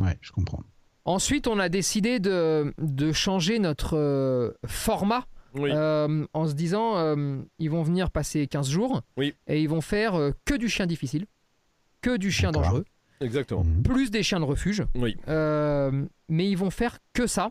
[0.00, 0.60] Ouais, je comprends.
[1.04, 5.24] ensuite, on a décidé de, de changer notre euh, format
[5.58, 5.70] Oui.
[5.72, 9.34] euh, en se disant, euh, ils vont venir passer 15 jours Oui.
[9.46, 11.26] et ils vont faire euh, que du chien difficile,
[12.02, 12.84] que du chien dangereux,
[13.20, 13.64] Exactement.
[13.64, 13.82] Mhm.
[13.82, 14.84] plus des chiens de refuge.
[14.94, 15.16] Oui.
[15.28, 17.50] Euh, mais ils vont faire que ça.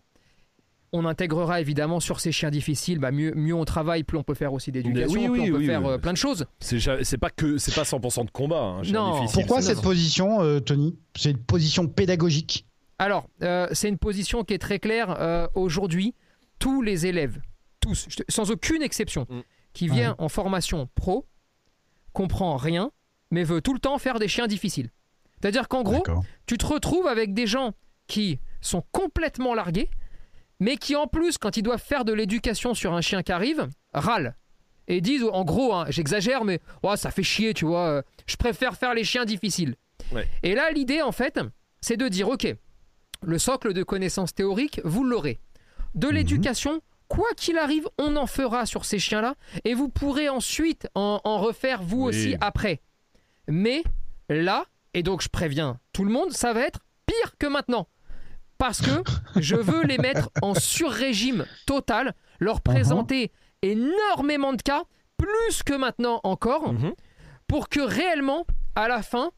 [0.93, 4.33] On intégrera évidemment sur ces chiens difficiles, bah mieux, mieux on travaille, plus on peut
[4.33, 5.97] faire aussi d'éducation, Oui, plus oui, on peut oui, faire oui.
[5.97, 6.45] plein de choses.
[6.61, 8.61] C'est pas que c'est pas 100% de combat.
[8.61, 9.19] Hein, Non.
[9.19, 10.97] difficile, Pourquoi cette position, euh, Tony?
[11.17, 12.65] C'est une position pédagogique?
[12.99, 15.13] Alors, euh, c'est une position qui est très claire.
[15.19, 16.15] euh, Aujourd'hui,
[16.57, 17.37] tous les élèves,
[17.79, 19.41] tous, sans aucune exception, Mm.
[19.73, 21.27] qui vient en formation pro,
[22.13, 22.91] comprend rien,
[23.31, 24.89] mais veut tout le temps faire des chiens difficiles.
[25.39, 26.03] C'est-à-dire qu'en gros,
[26.47, 27.73] tu te retrouves avec des gens
[28.07, 29.89] qui sont complètement largués,
[30.59, 33.67] mais qui en plus, quand ils doivent faire de l'éducation sur un chien qui arrive,
[33.93, 34.35] râlent.
[34.87, 38.37] Et disent, en gros, hein, j'exagère, mais oh, ça fait chier, tu vois, euh, je
[38.37, 39.75] préfère faire les chiens difficiles.
[40.13, 40.27] Ouais.
[40.43, 41.39] Et là, l'idée, en fait,
[41.81, 42.47] c'est de dire, ok,
[43.21, 45.39] le socle de connaissances théoriques, vous l'aurez.
[45.93, 49.35] De l'éducation, quoi qu'il arrive, on en fera sur ces chiens-là,
[49.65, 52.07] et vous pourrez ensuite en, en refaire vous Oui.
[52.09, 52.81] aussi après.
[53.47, 53.83] Mais
[54.29, 57.87] là, et donc je préviens tout le monde, ça va être pire que maintenant.
[58.57, 58.89] Parce que
[59.39, 63.31] je veux les mettre en sur-régime total, leur présenter
[63.61, 64.83] énormément de cas,
[65.17, 66.93] plus que maintenant encore, Mhm.
[67.47, 68.45] pour que réellement,
[68.75, 69.31] à la fin,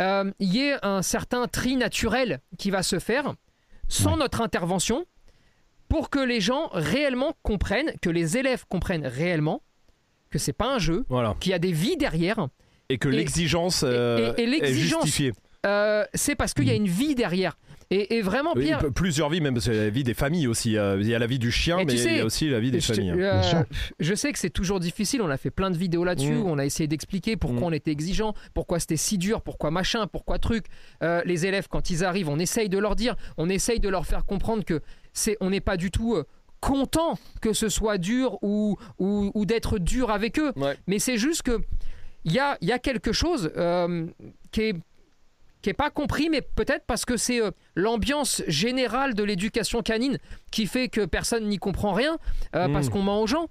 [0.00, 3.34] euh, il y ait un certain tri naturel qui va se faire,
[3.88, 4.18] sans Ouais.
[4.18, 5.04] notre intervention,
[5.90, 9.62] pour que les gens réellement comprennent, que les élèves comprennent réellement
[10.30, 11.34] que c'est pas un jeu, Voilà.
[11.40, 12.48] qu'il y a des vies derrière,
[12.88, 15.32] Et que l'exigence euh, est justifiée.
[15.66, 17.58] euh, c'est parce qu'il y a une vie derrière.
[17.92, 20.14] Et, et vraiment, Oui, Pierre, plusieurs vies, même parce qu'il y a la vie des
[20.14, 20.76] familles aussi.
[20.78, 22.24] euh, Il y a la vie du chien, Et tu mais sais, il y a
[22.24, 23.10] aussi la vie des je, familles.
[23.10, 23.16] hein.
[23.18, 23.62] euh,
[23.98, 25.20] je sais que c'est toujours difficile.
[25.22, 26.42] On a fait plein de vidéos là-dessus Mm.
[26.42, 27.64] où on a essayé d'expliquer pourquoi Mm.
[27.64, 30.66] on était exigeant, pourquoi c'était si dur, pourquoi machin, pourquoi truc.
[31.02, 34.06] Euh, les élèves, quand ils arrivent, on essaye de leur dire, on essaye de leur
[34.06, 34.80] faire comprendre que
[35.12, 36.24] c'est, on n'est pas du tout euh,
[36.60, 40.52] content que ce soit dur ou, ou, ou d'être dur avec eux.
[40.56, 40.76] Ouais.
[40.86, 41.58] Mais c'est juste que
[42.24, 44.06] il y a, il y a quelque chose euh,
[44.52, 44.74] qui est
[45.62, 50.16] qui est pas compris, mais peut-être parce que c'est euh, l'ambiance générale de l'éducation canine
[50.50, 52.16] qui fait que personne n'y comprend rien,
[52.56, 52.72] euh, Mm.
[52.72, 53.48] parce qu'on ment aux gens.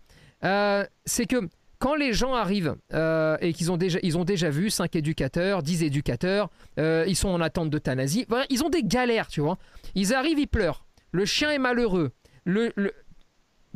[1.06, 1.48] C'est que
[1.80, 5.64] quand les gens arrivent euh, et qu'ils ont déjà, ils ont déjà vu 5 éducateurs,
[5.64, 9.58] 10 éducateurs, euh, ils sont en attente d'euthanasie, voilà, ils ont des galères, tu vois.
[9.96, 10.84] Ils arrivent, ils pleurent.
[11.12, 12.12] Le chien est malheureux.
[12.46, 12.94] Le, le-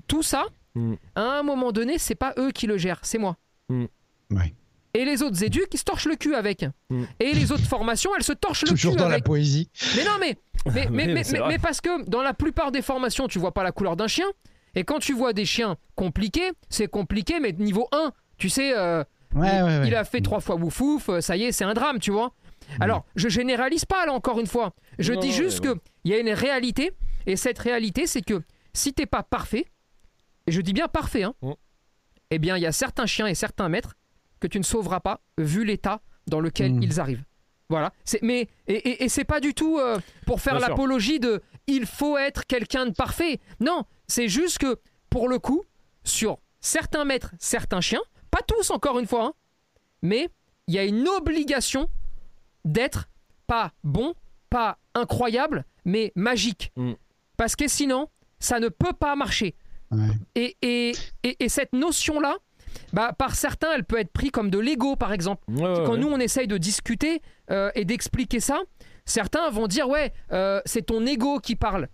[0.07, 0.95] Tout ça, Mm.
[1.15, 3.37] à un moment donné, c'est pas eux qui le gèrent, c'est moi.
[3.69, 4.53] Ouais.
[4.95, 6.65] Et les autres éduques, ils se torchent le cul avec.
[6.89, 7.03] Mm.
[7.19, 9.23] Et les autres formations, elles se torchent le Toujours cul dans la avec.
[9.25, 9.69] poésie.
[9.95, 10.37] Mais non, mais,
[10.91, 11.07] mais,
[11.47, 14.25] mais, parce que dans la plupart des formations, tu vois pas la couleur d'un chien.
[14.75, 18.11] Et quand tu vois des chiens compliqués, c'est compliqué, mais de niveau 1.
[18.37, 19.03] Tu sais, euh,
[19.35, 19.87] Ouais, il, ouais, ouais.
[19.87, 22.33] il a fait trois fois bouffouf, euh, ça y est, c'est un drame, tu vois.
[22.79, 24.73] Alors, je généralise pas, là, encore une fois.
[24.99, 26.93] Je Non, dis juste mais que il y a une réalité.
[27.25, 28.41] Et cette réalité, c'est que
[28.73, 29.65] si t'es pas parfait,
[30.47, 31.51] et je dis bien parfait, hein, Mm.
[32.31, 33.95] eh bien, il y a certains chiens et certains maîtres
[34.39, 36.83] que tu ne sauveras pas, vu l'état dans lequel Mm.
[36.83, 37.23] ils arrivent.
[37.69, 37.91] Voilà.
[38.21, 42.17] Mais, et, et, et c'est pas du tout euh, pour faire l'apologie de il faut
[42.17, 43.39] être quelqu'un de parfait.
[43.61, 45.63] Non, c'est juste que, pour le coup,
[46.03, 48.01] sur certains maîtres, certains chiens,
[48.31, 49.33] pas tous encore une fois, hein,
[50.01, 50.29] mais
[50.67, 51.87] il y a une obligation
[52.65, 53.07] d'être
[53.47, 54.13] pas bon,
[54.49, 56.71] pas incroyable, mais magique.
[56.75, 56.93] Mm.
[57.43, 58.07] Parce que sinon,
[58.39, 59.53] ça ne peut pas marcher.
[59.91, 59.99] Ouais.
[60.33, 62.37] Et, et, et, et cette notion-là,
[62.93, 65.43] bah, par certains, elle peut être prise comme de l'ego, par exemple.
[65.49, 65.97] Ouais, ouais, Quand ouais.
[65.97, 67.21] nous, on essaye de discuter
[67.51, 68.61] euh, et d'expliquer ça,
[69.03, 71.89] certains vont dire Ouais, euh, c'est ton ego qui parle.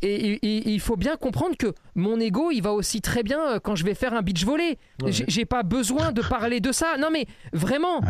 [0.00, 0.38] Et,
[0.72, 3.84] il faut bien comprendre que mon ego, il va aussi très bien euh, quand je
[3.84, 4.78] vais faire un beach volley.
[5.02, 5.10] Ouais.
[5.10, 6.96] J'ai pas besoin de parler de ça.
[6.98, 8.00] Non, mais vraiment,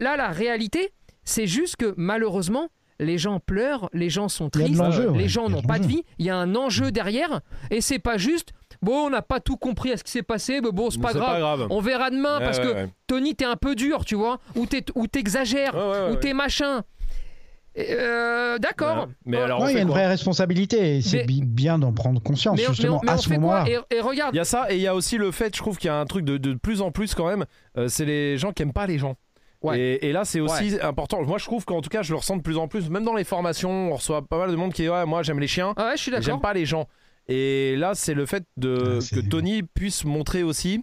[0.00, 0.90] là, la réalité,
[1.22, 2.68] c'est juste que malheureusement,
[3.00, 5.18] les gens pleurent, les gens sont tristes, ouais.
[5.18, 6.04] les gens n'ont pas de vie.
[6.18, 7.40] Il y a un enjeu derrière,
[7.70, 8.50] et c'est pas juste.
[8.82, 11.02] Bon, on n'a pas tout compris à ce qui s'est passé, mais bon, c'est Mais
[11.08, 11.38] pas grave.
[11.38, 11.66] grave.
[11.70, 12.88] On verra demain Ouais, parce ouais, que ouais.
[13.06, 14.66] Tony, t'es un peu dur, tu vois, ou
[15.06, 16.20] t'exagères, Ouais, ouais, ou ouais.
[16.20, 16.82] t'es machin.
[17.78, 19.06] Euh, D'accord.
[19.06, 19.12] Ouais.
[19.26, 22.20] Mais alors, il y a une vraie responsabilité et c'est Mais- bi- bien d'en prendre
[22.20, 23.64] conscience mais, mais justement on, mais à on ce fait moment-là.
[23.64, 25.54] quoi et, et regarde, Il y a ça et il y a aussi le fait,
[25.54, 27.44] je trouve qu'il y a un truc de, de plus en plus quand même,
[27.78, 29.14] euh, c'est les gens qui aiment pas les gens.
[29.62, 29.78] Ouais.
[29.78, 31.22] Et, et là, c'est aussi important.
[31.22, 32.88] Moi, je trouve qu'en tout cas, je le ressens de plus en plus.
[32.88, 35.38] Même dans les formations, on reçoit pas mal de monde qui est ouais, moi, j'aime
[35.40, 36.40] les chiens, Ah ouais, je suis mais j'aime d'accord.
[36.40, 36.86] pas les gens.
[37.28, 40.82] Et là, c'est le fait de Ah, que Tony puisse montrer aussi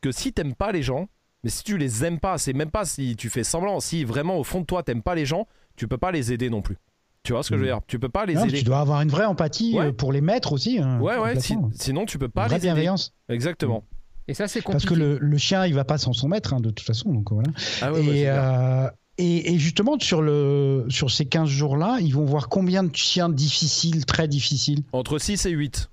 [0.00, 1.08] que si t'aimes pas les gens,
[1.44, 3.80] mais si tu les aimes pas, c'est même pas si tu fais semblant.
[3.80, 5.46] Si vraiment au fond de toi t'aimes pas les gens,
[5.76, 6.76] tu peux pas les aider non plus.
[7.24, 7.74] Tu vois ce que je veux Mm.
[7.74, 7.80] dire?
[7.86, 8.58] Tu peux pas les Non, aider.
[8.58, 9.86] tu dois avoir une vraie empathie Ouais.
[9.86, 10.78] euh, pour les maîtres aussi.
[10.78, 11.38] hein, Ouais, ouais.
[11.40, 12.66] si- sinon, tu peux Une pas vraie les aider.
[12.68, 13.12] bienveillance.
[13.28, 13.84] Exactement.
[14.28, 16.60] Et ça, c'est Parce que le, le chien, il va pas sans son maître, hein,
[16.60, 17.12] de toute façon.
[17.12, 17.50] Donc voilà.
[17.80, 22.24] Ah ouais, et, euh, et, et justement, sur, le, sur ces 15 jours-là, ils vont
[22.24, 24.82] voir combien de chiens difficiles, très difficiles?
[24.92, 25.90] Entre 6 et 8.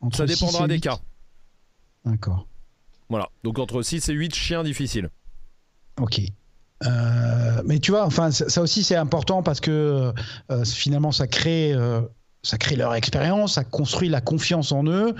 [0.00, 0.98] Entre Ça six dépendra des cas.
[2.04, 2.46] D'accord.
[3.08, 3.28] Voilà.
[3.44, 5.10] Donc entre 6 et 8 chiens difficiles.
[6.00, 6.20] Ok.
[6.84, 10.12] Euh, mais tu vois, enfin, ça, ça aussi c'est important parce que
[10.50, 12.02] euh, finalement ça crée, euh,
[12.46, 15.14] ça crée leur expérience, ça construit la confiance en eux.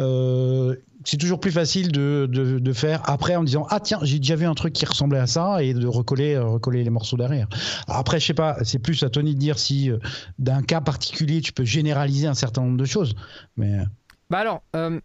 [0.00, 0.74] Euh,
[1.04, 4.46] c'est toujours plus facile de, de, faire après en disant ah tiens j'ai déjà vu
[4.46, 7.48] un truc qui ressemblait à ça et de recoller euh, recoller les morceaux derrière.
[7.86, 9.98] Après je sais pas, c'est plus à Tony de dire si euh,
[10.38, 13.14] d'un cas particulier tu peux généraliser un certain nombre de choses.
[13.56, 13.78] Mais
[14.30, 14.62] Bah alors,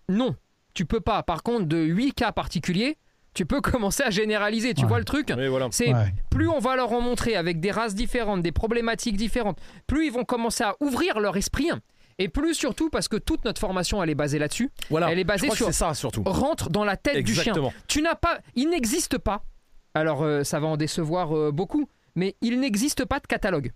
[0.09, 0.35] non,
[0.73, 1.23] tu peux pas.
[1.23, 2.97] Par contre, de 8 cas particuliers,
[3.37, 4.73] tu peux commencer à généraliser.
[4.73, 4.87] Tu Ouais.
[4.87, 5.67] vois le truc Oui, voilà.
[5.71, 6.13] C'est ouais.
[6.31, 10.11] plus on va leur en montrer avec des races différentes, des problématiques différentes, plus ils
[10.11, 11.69] vont commencer à ouvrir leur esprit.
[12.17, 14.71] Et plus surtout parce que toute notre formation, elle est basée là-dessus.
[14.89, 15.11] Voilà.
[15.11, 16.23] Elle est basée sur c'est ça surtout.
[16.25, 17.53] rentre dans la tête du chien.
[17.87, 19.43] Tu n'as pas, il n'existe pas.
[19.93, 23.71] Alors euh, ça va en décevoir euh, beaucoup, mais il n'existe pas de catalogue.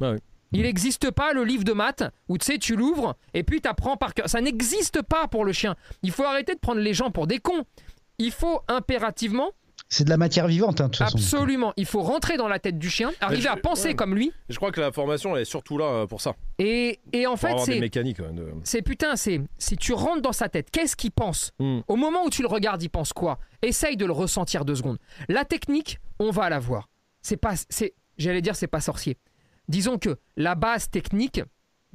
[0.00, 0.18] Ah oui.
[0.54, 3.68] Il n'existe pas le livre de maths où tu sais tu l'ouvres et puis tu
[3.68, 4.28] apprends par cœur.
[4.28, 5.76] Ça n'existe pas pour le chien.
[6.02, 7.64] Il faut arrêter de prendre les gens pour des cons.
[8.18, 9.50] Il faut impérativement,
[9.88, 11.18] c'est de la matière vivante hein, de toute façon.
[11.18, 13.94] absolument, il faut rentrer dans la tête du chien, arriver je- à penser ouais.
[13.94, 14.32] comme lui.
[14.48, 16.34] Je crois que la formation elle est surtout là euh, pour ça.
[16.58, 18.20] Et, et en Pour fait, c'est mécaniques.
[18.20, 21.80] euh, de- c'est putain, c'est si tu rentres dans sa tête, qu'est-ce qu'il pense Hmm.
[21.88, 23.38] Au moment où tu le regardes, il pense quoi?
[23.60, 24.98] Essaye de le ressentir deux secondes.
[25.28, 26.88] La technique, on va la voir.
[27.20, 29.18] C'est pas, c'est, j'allais dire, c'est pas sorcier.
[29.68, 31.40] Disons que la base technique,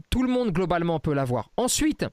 [0.09, 1.49] tout le monde globalement peut l'avoir.
[1.57, 2.05] Ensuite,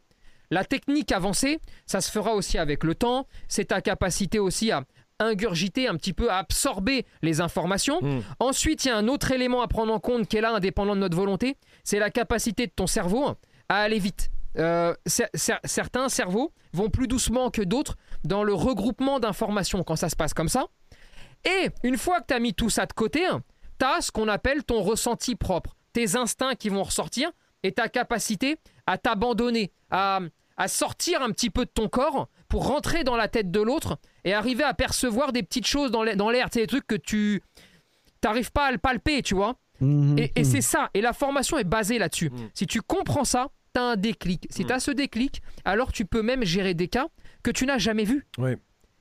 [0.51, 3.27] la technique avancée, ça se fera aussi avec le temps.
[3.49, 4.85] C'est ta capacité aussi à
[5.21, 8.01] ingurgiter un petit peu, à absorber les informations.
[8.03, 8.21] Hmm.
[8.41, 10.95] Ensuite, il y a un autre élément à prendre en compte qui est là, indépendant
[10.95, 13.29] de notre volonté, c'est la capacité de ton cerveau
[13.69, 14.31] à aller vite.
[14.59, 19.97] Euh, cer- cer- certains cerveaux vont plus doucement que d'autres dans le regroupement d'informations quand
[19.97, 20.67] ça se passe comme ça.
[21.45, 23.23] Et une fois que tu as mis tout ça de côté,
[23.79, 27.31] tu as ce qu'on appelle ton ressenti propre, tes instincts qui vont ressortir
[27.63, 30.21] et ta capacité à t'abandonner, à,
[30.57, 33.99] à sortir un petit peu de ton corps pour rentrer dans la tête de l'autre
[34.25, 37.43] et arriver à percevoir des petites choses dans l'air, des trucs que tu
[38.21, 39.57] t'arrives pas à le palper, tu vois.
[39.81, 40.45] Mhm, Et, et mhm.
[40.45, 42.31] c'est ça, et la formation est basée là-dessus.
[42.31, 42.51] Mm.
[42.55, 44.47] Si tu comprends ça, tu as un déclic.
[44.51, 47.09] Si tu as ce déclic, alors tu peux même gérer des cas
[47.43, 48.25] que tu n'as jamais vus.
[48.39, 48.57] Ouais.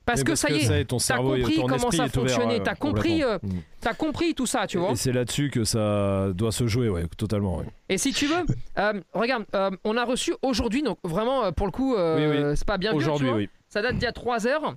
[0.06, 2.74] Parce que ça y est, ton cerveau et compris ton comment ça fonctionnait, ouais, t'as
[2.74, 3.48] compris, complètement.
[3.56, 3.60] Mm.
[3.80, 4.90] tu as compris tout ça, tu vois.
[4.90, 7.58] Et c'est là-dessus que ça doit se jouer, ouais, totalement.
[7.58, 7.64] ouais.
[7.88, 8.44] Et si tu veux,
[8.78, 12.56] euh, regarde, euh, on a reçu aujourd'hui, donc vraiment euh, pour le coup, euh, Oui,
[12.56, 13.48] c'est pas bien Aujourd'hui, oui.
[13.68, 14.74] Ça date d'il y a 3 heures.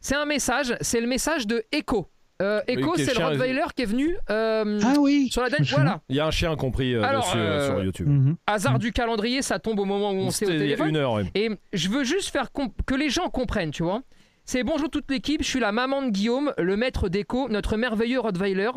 [0.00, 2.06] C'est un message, c'est le message de Echo.
[2.40, 5.28] Euh, Echo, c'est le Rottweiler qui est venu euh, Ah oui.
[5.30, 5.60] sur la date.
[5.66, 6.00] Voilà.
[6.08, 8.08] Il y a un chien compris euh, Alors, dessus euh, euh, sur YouTube.
[8.08, 8.36] Mhm.
[8.46, 8.78] Hasard Mm.
[8.78, 10.88] du calendrier, ça tombe au moment où on s'est au C'était il y a téléphone.
[10.88, 11.24] une heure, ouais.
[11.34, 12.48] Et je veux juste faire
[12.86, 14.00] que les gens comprennent, tu vois.
[14.44, 18.20] C'est bonjour toute l'équipe, je suis la maman de Guillaume, le maître d'écho, notre merveilleux
[18.20, 18.70] Rottweiler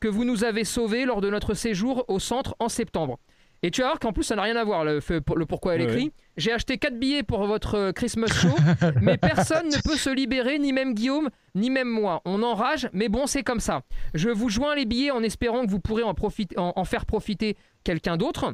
[0.00, 3.20] que vous nous avez sauvé lors de notre séjour au centre en septembre.
[3.64, 4.98] Et tu vas voir qu'en plus ça n'a rien à voir le,
[5.36, 5.86] le pourquoi elle Ouais.
[5.92, 6.12] écrit.
[6.36, 8.48] J'ai acheté 4 billets pour votre euh, Christmas show,
[9.00, 12.20] mais personne ne peut se libérer, ni même Guillaume, ni même moi.
[12.24, 13.82] On enrage, mais bon c'est comme ça.
[14.14, 17.06] Je vous joins les billets en espérant que vous pourrez en, profiter, en, en faire
[17.06, 18.52] profiter quelqu'un d'autre.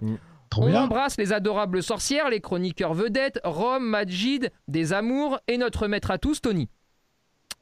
[0.50, 0.82] Trop On bien.
[0.84, 6.18] embrasse les adorables sorcières, les chroniqueurs vedettes, Rome, Majid, des amours et notre maître à
[6.18, 6.68] tous, Tony.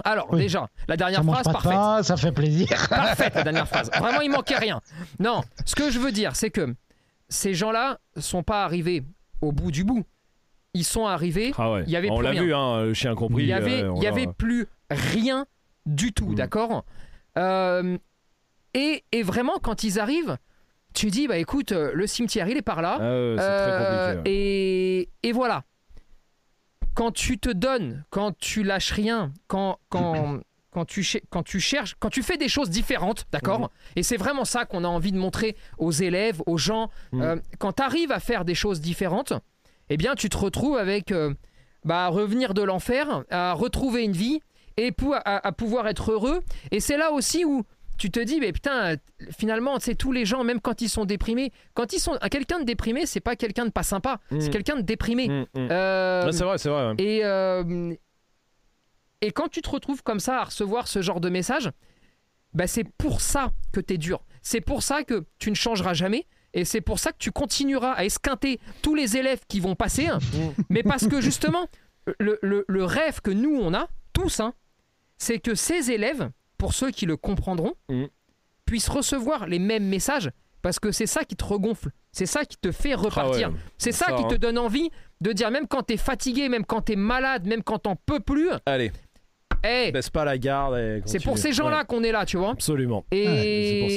[0.04, 0.40] Alors, Oui.
[0.40, 2.04] déjà, la dernière Ça phrase, pas parfaite.
[2.04, 2.68] ça fait plaisir.
[2.90, 3.90] Parfaite, la dernière phrase.
[3.98, 4.80] Vraiment, il manquait rien.
[5.18, 6.74] Non, ce que je veux dire, c'est que
[7.28, 9.02] ces gens-là sont pas arrivés
[9.40, 10.04] au bout du bout.
[10.74, 11.52] Ils sont arrivés.
[11.56, 11.84] Ah ouais.
[11.86, 12.42] Il y avait On plus l'a rien.
[12.42, 13.44] vu, hein, le chien compris.
[13.44, 14.08] Il y avait, euh, il y voilà.
[14.10, 15.46] avait plus rien
[15.86, 16.34] du tout, Mm.
[16.34, 16.84] d'accord?
[17.38, 17.96] Euh,
[18.74, 20.36] et, et vraiment, quand ils arrivent,
[20.96, 22.96] tu dis, bah écoute, euh, le cimetière, il est par là.
[22.98, 25.62] Ah Euh, très et, et voilà.
[26.94, 30.40] Quand tu te donnes, quand tu lâches rien, quand, quand,
[30.70, 33.60] quand, tu, quand tu cherches, quand tu fais des choses différentes, d'accord?
[33.60, 33.68] Mhm.
[33.96, 36.90] Et c'est vraiment ça qu'on a envie de montrer aux élèves, aux gens.
[37.12, 37.22] Mhm.
[37.22, 39.34] Euh, quand tu arrives à faire des choses différentes,
[39.90, 41.34] eh bien, tu te retrouves avec euh,
[41.84, 44.40] bah, revenir de l'enfer, à retrouver une vie
[44.78, 44.94] et
[45.24, 46.40] à, à pouvoir être heureux.
[46.70, 47.64] Et c'est là aussi où
[47.96, 48.96] tu te dis, mais putain,
[49.38, 52.18] finalement, c'est tous les gens, même quand ils sont déprimés, quand ils sont.
[52.30, 54.50] Quelqu'un de déprimé, c'est pas quelqu'un de pas sympa, c'est Mm.
[54.50, 55.28] quelqu'un de déprimé.
[55.28, 55.68] Mm, mm.
[55.70, 56.88] Euh, c'est vrai, c'est vrai.
[56.88, 56.94] ouais.
[56.98, 57.94] et, euh,
[59.22, 61.70] et quand tu te retrouves comme ça à recevoir ce genre de message,
[62.52, 64.24] bah c'est pour ça que tu es dur.
[64.42, 66.26] C'est pour ça que tu ne changeras jamais.
[66.54, 70.06] Et c'est pour ça que tu continueras à esquinter tous les élèves qui vont passer.
[70.06, 70.18] hein.
[70.70, 71.68] Mais parce que justement,
[72.18, 74.54] le, le- le rêve que nous, on a, tous, hein,
[75.18, 78.08] c'est que ces élèves, pour ceux qui le comprendront, Mhm.
[78.64, 80.30] puissent recevoir les mêmes messages.
[80.62, 81.90] Parce que c'est ça qui te regonfle.
[82.10, 83.48] C'est ça qui te fait repartir.
[83.48, 83.58] Ah ouais.
[83.78, 84.38] C'est ça, Ça, qui te hein.
[84.38, 84.90] donne envie
[85.20, 88.48] de dire, même quand t'es fatigué, même quand t'es malade, même quand t'en peux plus,
[88.64, 88.90] Allez,
[89.62, 91.02] hey, baisse pas la garde.
[91.04, 92.50] c'est pour ces gens-là Ouais, qu'on est là, tu vois.
[92.52, 93.04] Absolument.
[93.12, 93.26] Et,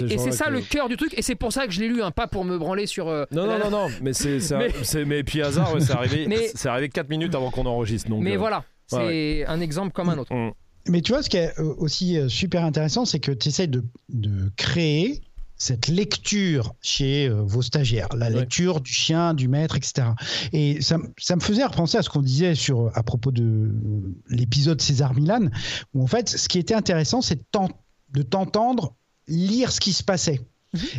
[0.01, 1.18] Ouais, c'est ces ça que- le cœur du truc.
[1.18, 3.07] Et c'est pour ça que je l'ai lu, hein, pas pour me branler sur.
[3.07, 5.80] euh, Non, la- non, non, non, mais c'est c'est- Mais- c'est- mais puis hasard, ouais,
[5.82, 8.10] c'est arrivé, Mais- c'est arrivé 4 minutes avant qu'on enregistre.
[8.10, 10.34] Donc, Mais euh, voilà, c'est ouais, un exemple comme un autre.
[10.36, 10.51] mm.
[10.90, 13.68] Mais tu vois, ce qui est euh, aussi euh, super intéressant, c'est que tu essaies
[13.68, 15.22] de, de créer
[15.56, 18.40] cette lecture chez euh, vos stagiaires, la Ouais.
[18.40, 20.08] lecture du chien, du maître, etc.
[20.54, 23.72] Et ça, ça me faisait repenser à ce qu'on disait sur, à propos de
[24.30, 25.50] l'épisode César Milan,
[25.94, 27.40] où en fait, ce qui était intéressant, c'est
[28.12, 28.96] de t'entendre
[29.28, 30.40] lire ce qui se passait.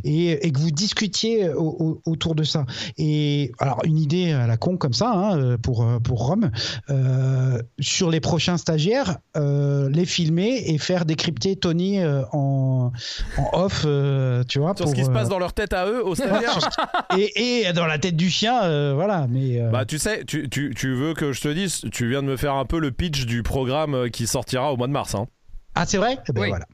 [0.05, 2.66] Et, et que vous discutiez au- au- autour de ça.
[2.99, 6.51] Et alors, une idée à la con comme ça, hein, euh, pour, euh, pour Rome,
[6.91, 12.91] euh, sur les prochains stagiaires, euh, les filmer et faire décrypter Tony euh, en,
[13.39, 14.75] en off, euh, tu vois.
[14.77, 16.59] Sur ce pour, qui se passe dans leur tête à eux, aux stagiaires.
[17.16, 19.27] et, et dans la tête du chien, euh, voilà.
[19.29, 22.23] Mais euh, Bah tu sais, tu, tu, tu veux que je te dise, tu viens
[22.23, 25.14] de me faire un peu le pitch du programme qui sortira au mois de mars.
[25.14, 25.27] Hein.
[25.75, 26.18] ah, c'est vrai?
[26.29, 26.49] Eh ben Oui.
[26.49, 26.66] voilà.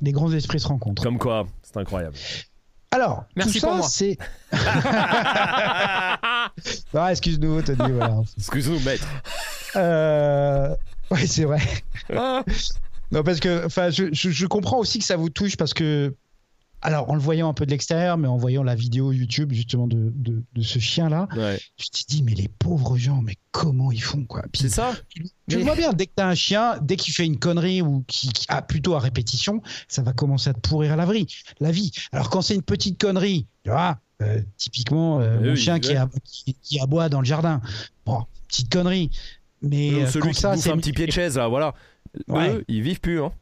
[0.00, 1.00] Les grands esprits se rencontrent.
[1.02, 2.16] Comme quoi, c'est incroyable.
[2.90, 4.18] Alors, Merci tout ça, c'est.
[4.52, 6.50] ah,
[7.10, 7.92] excuse-nous, Tony.
[7.92, 8.20] Voilà.
[8.36, 9.06] Excuse-nous, maître.
[9.76, 10.74] Euh...
[11.10, 11.60] Ouais, c'est vrai.
[13.12, 16.14] Non, parce que enfin, je, je, je comprends aussi que ça vous touche parce que,
[16.82, 19.86] alors en le voyant un peu de l'extérieur, mais en voyant la vidéo YouTube justement
[19.86, 21.58] de, de, de ce chien-là, Ouais.
[21.78, 24.42] je te dis, mais les pauvres gens, mais comment ils font quoi?
[24.54, 25.22] C'est ça Tu
[25.56, 28.30] Mais- vois bien, dès que t'as un chien, dès qu'il fait une connerie ou qui,
[28.48, 31.26] a plutôt à répétition, ça va commencer à te pourrir la vie.
[31.60, 31.92] La vie.
[32.12, 35.94] Alors quand c'est une petite connerie, tu vois, euh, typiquement euh, Oui, mon chien qui,
[35.96, 37.60] a- qui, qui aboie dans le jardin,
[38.06, 39.10] bon, petite connerie.
[39.62, 41.74] Mais Ou euh, celui quand qui ça, c'est un petit pied de chaise, là, voilà.
[42.28, 42.56] Ouais.
[42.56, 43.22] Eux, ils vivent plus.
[43.22, 43.32] Hein.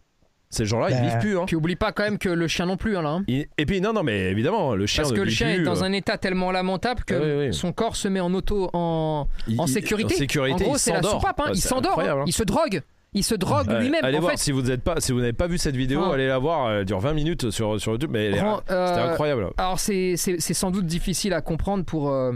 [0.53, 1.39] Ces gens-là, ils Bah, vivent plus.
[1.39, 1.45] Hein.
[1.47, 3.11] Puis oublie pas quand même que le chien non plus, hein, là.
[3.11, 3.25] hein.
[3.29, 5.03] Et, et puis, non, non, mais évidemment, le chien.
[5.05, 7.15] Parce ne que le vit chien plus, est dans euh, un état tellement lamentable que
[7.15, 7.55] Ah oui, oui.
[7.55, 10.15] son corps se met en auto, en, il- en il- sécurité.
[10.15, 11.21] En sécurité, en gros, il c'est la s'endort.
[11.21, 11.41] soupape.
[11.41, 11.45] hein.
[11.47, 11.91] Ouais, Il c'est s'endort.
[11.91, 11.95] hein.
[11.95, 12.25] incroyable, hein.
[12.27, 12.83] Il se drogue.
[13.13, 14.05] Il se drogue Ouais, lui-même.
[14.05, 16.03] Allez en voir fait, si vous n'êtes pas, si vous n'avez pas vu cette vidéo,
[16.05, 16.15] Ah.
[16.15, 16.71] allez la voir.
[16.73, 19.47] Elle dure 20 minutes sur, sur YouTube, mais elle est- Rend- c'était euh, incroyable.
[19.57, 22.33] Alors c'est c'est- c'est sans doute difficile à comprendre pour euh,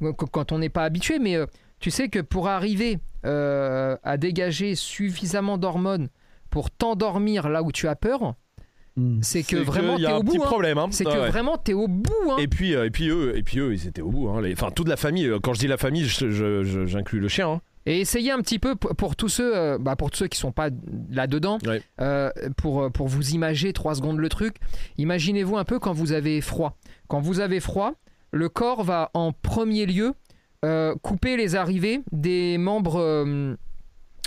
[0.00, 1.46] qu- quand on n'est pas habitué, mais euh,
[1.78, 6.08] tu sais que pour arriver euh, à dégager suffisamment d'hormones
[6.50, 8.34] pour t'endormir là où tu as peur,
[8.96, 9.20] Hmm.
[9.22, 10.42] c'est que vraiment t'es au un petit bout.
[10.42, 10.46] hein.
[10.46, 10.78] problème.
[10.78, 10.88] hein.
[10.90, 11.28] C'est que ouais.
[11.28, 12.12] vraiment t'es au bout.
[12.32, 12.36] hein.
[12.40, 14.28] Et puis, euh, et puis eux, et puis eux, ils étaient au bout.
[14.28, 14.40] hein.
[14.42, 15.26] Les- Enfin, toute la famille.
[15.26, 17.48] euh, Quand je dis la famille, j'inclus le chien.
[17.48, 17.60] hein.
[17.86, 20.38] Et essayez un petit peu pour, pour tous ceux, euh, bah, pour tous ceux qui
[20.38, 20.68] sont pas
[21.10, 21.82] là dedans, Ouais.
[22.56, 24.56] pour pour vous imager trois secondes le truc.
[24.98, 26.76] Imaginez-vous un peu quand vous avez froid.
[27.08, 27.92] Quand vous avez froid,
[28.32, 30.14] le corps va en premier lieu
[30.64, 33.56] euh, couper les arrivées des membres, euh, euh,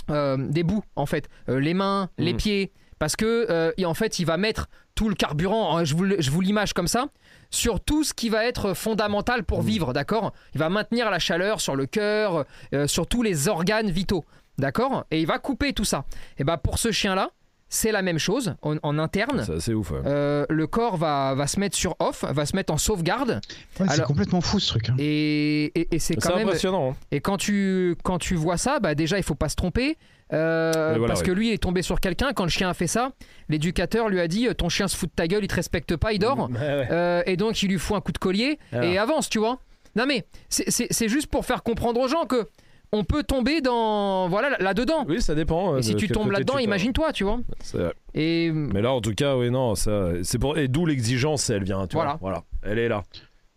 [0.08, 2.38] des bouts en fait, Euh, les mains, les Mhm.
[2.38, 5.76] pieds, parce que euh, et en fait il va mettre tout le carburant.
[5.76, 7.06] hein, Je vous, je vous l'image comme ça
[7.50, 10.32] sur tout ce qui va être fondamental pour vivre, d'accord?
[10.54, 14.24] Il va maintenir la chaleur sur le cœur, euh, sur tous les organes vitaux,
[14.58, 15.04] d'accord?
[15.10, 16.04] Et il va couper tout ça.
[16.38, 17.30] Et ben pour ce chien-là,
[17.74, 19.42] c'est la même chose en, en interne.
[19.44, 19.90] C'est assez ouf.
[19.90, 20.00] ouais.
[20.06, 23.40] Euh, le corps va, va se mettre sur off, va se mettre en sauvegarde,
[23.80, 24.88] Ouais, c'est complètement fou ce truc.
[24.90, 24.94] hein.
[24.98, 26.46] et, et- et c'est quand même.
[26.48, 26.90] impressionnant.
[26.92, 26.96] hein.
[27.10, 29.96] Et quand tu, quand tu vois ça, bah déjà il faut pas se tromper.
[30.32, 31.26] euh, voilà, parce ouais.
[31.26, 33.12] que lui il est tombé sur quelqu'un quand le chien a fait ça
[33.50, 36.12] l'éducateur lui a dit ton chien se fout de ta gueule il te respecte pas
[36.14, 36.88] il dort Ouais, ouais.
[36.90, 38.84] Euh, et donc il lui fout un coup de collier Alors.
[38.84, 39.58] et avance tu vois
[39.96, 42.48] non mais c'est juste pour faire comprendre aux gens que
[42.92, 45.04] on peut tomber dans voilà là-dedans.
[45.08, 45.74] Oui, ça dépend.
[45.74, 47.40] euh, Et si de tu tombes là-dedans, imagine-toi, tu vois.
[47.60, 47.92] C'est vrai.
[48.14, 50.56] Et Mais là, en tout cas, oui, non, ça, c'est pour.
[50.58, 52.12] Et d'où l'exigence, elle vient, tu Voilà.
[52.12, 52.18] vois.
[52.20, 53.02] Voilà, elle est là.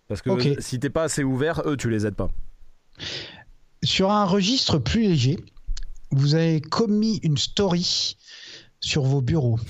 [0.08, 0.48] Parce que Ok.
[0.60, 2.30] si t'es pas assez ouvert, eux, tu les aides pas.
[3.84, 5.38] Sur un registre plus léger,
[6.12, 8.18] vous avez commis une story
[8.80, 9.60] sur vos bureaux.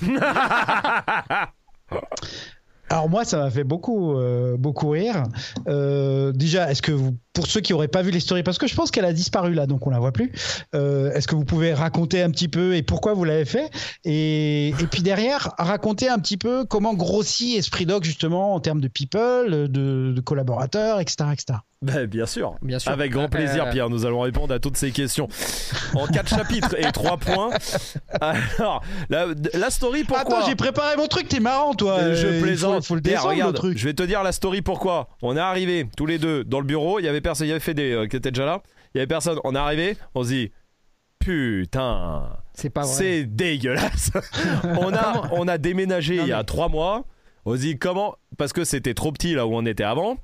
[2.90, 5.24] Alors moi, ça m'a fait beaucoup, euh, beaucoup rire.
[5.68, 8.66] Euh, déjà, est-ce que vous, pour ceux qui n'auraient pas vu les stories, parce que
[8.66, 10.32] je pense qu'elle a disparu là, donc on la voit plus.
[10.74, 13.70] euh, est-ce que vous pouvez raconter un petit peu et pourquoi vous l'avez fait?
[14.04, 18.80] Et, et puis derrière, raconter un petit peu comment grossit Esprit Dog justement en termes
[18.80, 21.58] de people, de, de collaborateurs, etc., etc.
[21.80, 22.56] Ben, bien sûr.
[22.60, 22.90] bien sûr.
[22.90, 23.88] Avec grand plaisir, Euh, Pierre.
[23.88, 25.28] Nous allons répondre à toutes ces questions.
[25.94, 27.50] En quatre chapitres et trois points.
[28.20, 30.38] Alors, la, la story, pourquoi?
[30.38, 31.28] Attends, j'ai préparé mon truc.
[31.28, 31.98] T'es marrant, toi.
[32.00, 32.84] Euh, Je il faut- plaisante.
[32.84, 33.78] Faut, le Pierre, descendre, regarde, le truc.
[33.78, 35.10] Je vais te dire la story pourquoi.
[35.22, 36.98] On est arrivé tous les deux dans le bureau.
[36.98, 37.46] Il y avait personne.
[37.46, 38.62] Il y avait Fédé euh, qui était déjà là.
[38.94, 39.38] Il y avait personne.
[39.44, 39.96] On est arrivé.
[40.14, 40.52] On se dit
[41.18, 42.92] putain, C'est pas vrai.
[42.94, 44.10] c'est dégueulasse.
[44.64, 47.04] on a on a déménagé Non, il y a mais- trois mois.
[47.44, 50.16] On se dit comment Parce que c'était trop petit là où on était avant.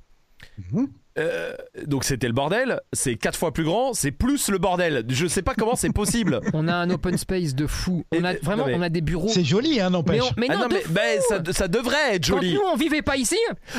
[0.73, 0.89] Mhm.
[1.17, 1.55] Euh,
[1.87, 2.81] donc c'était le bordel.
[2.93, 3.93] C'est quatre fois plus grand.
[3.95, 5.05] C'est plus le bordel.
[5.09, 6.41] Je sais pas comment c'est possible.
[6.55, 8.05] On a un open space de fou.
[8.13, 9.29] On a vraiment, mais- on a des bureaux.
[9.29, 10.23] C'est joli, hein, Mais, n'empêche.
[10.23, 10.93] on- mais Ah non, non, de mais fou.
[10.93, 12.55] ben, ça, ça devrait être Quand joli.
[12.55, 13.39] nous on vivait pas ici,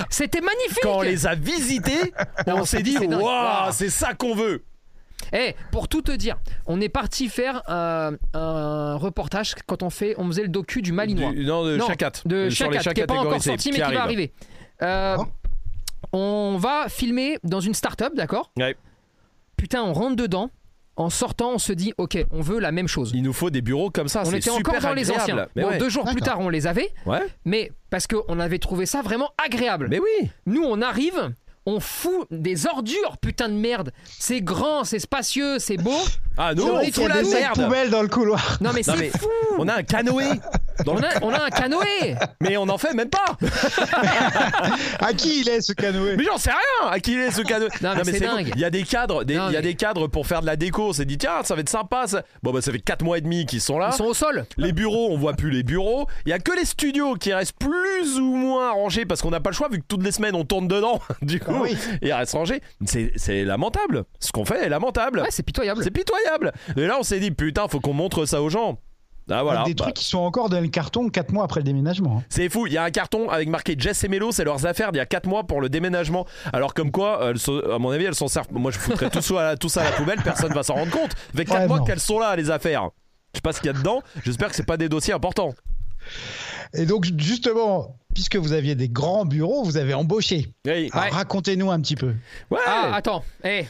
[0.10, 0.80] c'était magnifique.
[0.84, 2.14] Quand on les a visités,
[2.48, 4.64] on s'est dit waouh, c'est ça qu'on veut.
[5.34, 10.14] Eh, pour tout te dire, on est parti faire euh, un reportage quand on fait,
[10.18, 11.32] on faisait le docu du Malinois.
[11.32, 12.12] Du- non, de Non, Chacat.
[12.26, 14.00] de sur les Chacat, qui est pas encore sorti mais qui, va arrive.
[14.00, 14.34] arriver.
[14.82, 15.26] Euh, Oh.
[16.16, 18.76] On va filmer dans une start-up, d'accord Ouais.
[19.58, 20.50] Putain, on rentre dedans.
[20.98, 23.12] En sortant, on se dit, ok, on veut la même chose.
[23.14, 24.22] Il nous faut des bureaux comme ça.
[24.22, 25.32] on c'est était super encore dans les agréable.
[25.42, 25.48] anciens.
[25.56, 25.78] Mais Bon, ouais.
[25.78, 26.38] deux jours plus D'accord.
[26.38, 27.20] tard, on les avait, Ouais.
[27.44, 29.88] mais parce qu'on avait trouvé ça vraiment agréable.
[29.90, 30.30] Mais oui.
[30.46, 31.34] Nous, on arrive,
[31.66, 33.92] on fout des ordures, putain de merde.
[34.06, 36.00] C'est grand, c'est spacieux, c'est beau.
[36.38, 37.64] Ah nous, on vrai Il y fout a la des sacs merde.
[37.66, 38.58] poubelles dans le couloir.
[38.62, 39.28] Non, mais Non, c'est mais fou.
[39.58, 40.24] on a un canoë.
[40.88, 42.16] On a, on a un canoë.
[42.42, 43.26] Mais on en fait même pas.
[45.00, 46.16] À qui il est ce canoë?
[46.18, 46.90] Mais j'en sais rien.
[46.92, 47.68] À qui il est ce canoë?
[47.82, 48.52] Non, mais c'est dingue.
[48.56, 49.24] Il y a des cadres.
[49.24, 50.90] des- Non, Il y a mais- des cadres pour faire de la déco.
[50.90, 52.08] On s'est dit tiens, ça va être sympa.
[52.08, 52.24] Ça.
[52.44, 53.90] Bon bah ça fait 4 mois et demi qu'ils sont là.
[53.94, 54.46] Ils sont au sol.
[54.58, 56.08] Les bureaux, on voit plus les bureaux.
[56.26, 59.40] Il y a que les studios qui restent plus ou moins rangés parce qu'on n'a
[59.40, 61.00] pas le choix vu que toutes les semaines on tourne dedans.
[61.22, 61.78] Du coup, Ah oui.
[62.02, 62.62] ils restent rangés.
[62.86, 64.04] C'est c'est lamentable.
[64.20, 65.20] Ce qu'on fait est lamentable.
[65.22, 65.84] Ouais, c'est pitoyable.
[65.84, 66.52] C'est pitoyable.
[66.78, 68.80] Et là, on s'est dit, putain, faut qu'on montre ça aux gens.
[69.30, 69.62] Ah voilà.
[69.62, 72.18] Avec des Bah, trucs qui sont encore dans le carton 4 mois après le déménagement.
[72.20, 72.24] hein.
[72.30, 72.68] c'est fou.
[72.68, 75.02] Il y a un carton avec marqué Jess et Melo, c'est leurs affaires d'il y
[75.02, 76.26] a 4 mois pour le déménagement.
[76.54, 78.48] Alors, comme quoi, elles sont- à mon avis, elles sont servent.
[78.52, 80.76] Moi, je foutrais tout ça, à la, tout ça à la poubelle, personne va s'en
[80.76, 81.12] rendre compte.
[81.12, 81.86] Ça fait 4 Ouais, mois non.
[81.86, 82.90] qu'elles sont là, les affaires.
[83.34, 84.02] Je sais pas ce qu'il y a dedans.
[84.24, 85.54] J'espère que c'est pas des dossiers importants.
[86.74, 90.54] Et donc, justement, puisque vous aviez des grands bureaux, vous avez embauché.
[90.94, 92.14] Racontez-nous un petit peu.
[92.52, 92.60] Ouais.
[92.66, 93.24] Ah, attends.
[93.44, 93.66] Eh.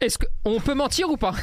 [0.00, 1.34] Est-ce qu'on peut mentir ou pas?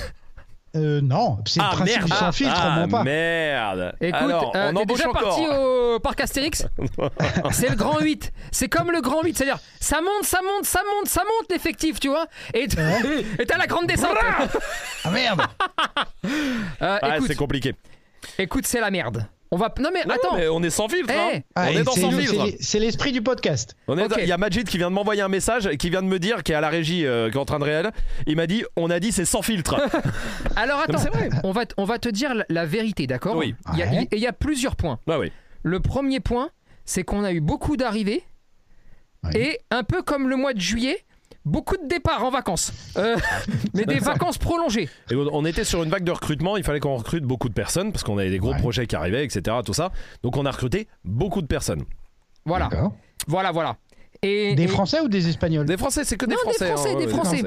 [0.77, 2.09] Euh, non, c'est Ah, le principe merde.
[2.11, 3.03] du sans filtre, ah, on ment pas.
[3.03, 3.93] merde.
[3.99, 5.21] Écoute, Alors, euh, on t'es embauche déjà encore.
[5.23, 6.65] parti au parc Astérix
[7.51, 8.31] C'est le grand 8.
[8.51, 11.99] C'est comme le grand 8, c'est-à-dire ça monte, ça monte, ça monte, ça monte l'effectif,
[11.99, 12.27] tu vois.
[12.53, 12.67] Et
[13.47, 14.15] t'as la grande descente.
[15.03, 15.41] Ah merde
[16.81, 17.73] Euh, Ah, écoute, c'est compliqué.
[18.37, 19.25] écoute, c'est la merde.
[19.51, 19.73] On va.
[19.79, 20.35] Non mais Non, attends.
[20.35, 21.09] mais on est sans filtre.
[21.13, 21.37] Eh.
[21.37, 21.41] hein.
[21.55, 22.33] Ah, on et est dans c'est sans le- filtre.
[22.45, 23.75] c'est les- C'est l'esprit du podcast.
[23.87, 24.15] On est Ok.
[24.21, 26.19] Il y a Majid qui vient de m'envoyer un message et qui vient de me
[26.19, 27.91] dire, qui est à la régie, euh, qui est en train de réel.
[28.25, 29.75] Il m'a dit, on a dit c'est sans filtre.
[30.55, 31.29] Alors attends, vrai.
[31.43, 33.55] on va, on va te dire la, la vérité, d'accord Oui.
[33.73, 34.07] Il y, a- Ouais.
[34.11, 34.99] il y a plusieurs points.
[35.07, 35.31] bah oui.
[35.63, 36.49] Le premier point,
[36.85, 38.23] c'est qu'on a eu beaucoup d'arrivées
[39.23, 39.31] Oui.
[39.35, 41.03] et un peu comme le mois de juillet,
[41.47, 42.71] beaucoup de départs en vacances.
[42.97, 43.17] Euh,
[43.73, 44.89] mais des vacances prolongées.
[45.11, 46.57] Et on était sur une vague de recrutement.
[46.57, 48.59] Il fallait qu'on recrute beaucoup de personnes parce qu'on avait des gros Ouais.
[48.59, 49.57] projets qui arrivaient, etc.
[49.65, 49.91] Tout ça.
[50.23, 51.83] Donc on a recruté beaucoup de personnes.
[52.45, 52.69] Voilà,
[53.27, 53.75] voilà, voilà.
[54.23, 55.65] Et, Des et- Français ou des Espagnols?
[55.65, 56.67] Des Français, c'est que des Non, des Français.
[56.67, 57.43] Français, hein, des ouais, Français.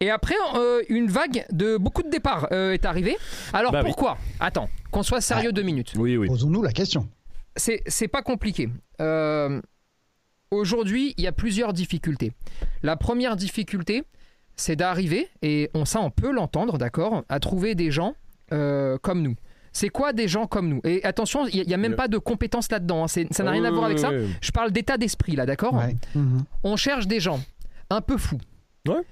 [0.00, 3.16] Et après, euh, une vague de beaucoup de départs euh, est arrivée.
[3.52, 3.88] Alors Bah oui.
[3.88, 4.16] pourquoi?
[4.38, 5.92] Attends, qu'on soit sérieux deux minutes.
[5.96, 6.26] Oui, oui.
[6.28, 7.06] Posons-nous la question.
[7.56, 8.70] C'est c'est pas compliqué.
[9.02, 9.60] Euh,
[10.50, 12.32] Aujourd'hui, il y a plusieurs difficultés.
[12.82, 14.02] La première difficulté,
[14.56, 18.14] c'est d'arriver, et on, ça on peut l'entendre, d'accord, à trouver des gens
[18.52, 19.36] euh, comme nous.
[19.72, 20.80] C'est quoi des gens comme nous?
[20.82, 23.04] Et attention, il n'y a, même pas de compétences là-dedans.
[23.04, 23.08] hein.
[23.08, 24.10] C'est- Ça n'a rien à voir avec ça.
[24.40, 25.74] Je parle d'état d'esprit là, d'accord?
[25.74, 25.94] Ouais.
[26.16, 26.44] Mhm.
[26.64, 27.40] on cherche des gens
[27.88, 28.40] un peu fous,
[28.88, 29.02] Ouais.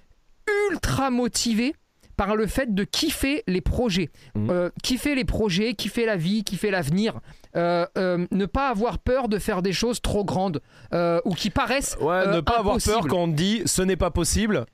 [0.73, 1.75] ultra motivés
[2.19, 4.51] par le fait de kiffer les projets, Mhm.
[4.51, 7.21] Euh, kiffer les projets, kiffer la vie, kiffer l'avenir,
[7.57, 10.61] Euh, euh, ne pas avoir peur de faire des choses trop grandes
[10.93, 11.97] euh, ou qui paraissent.
[11.99, 14.67] Ouais, euh, ne pas avoir peur quand on te dit ce n'est pas possible.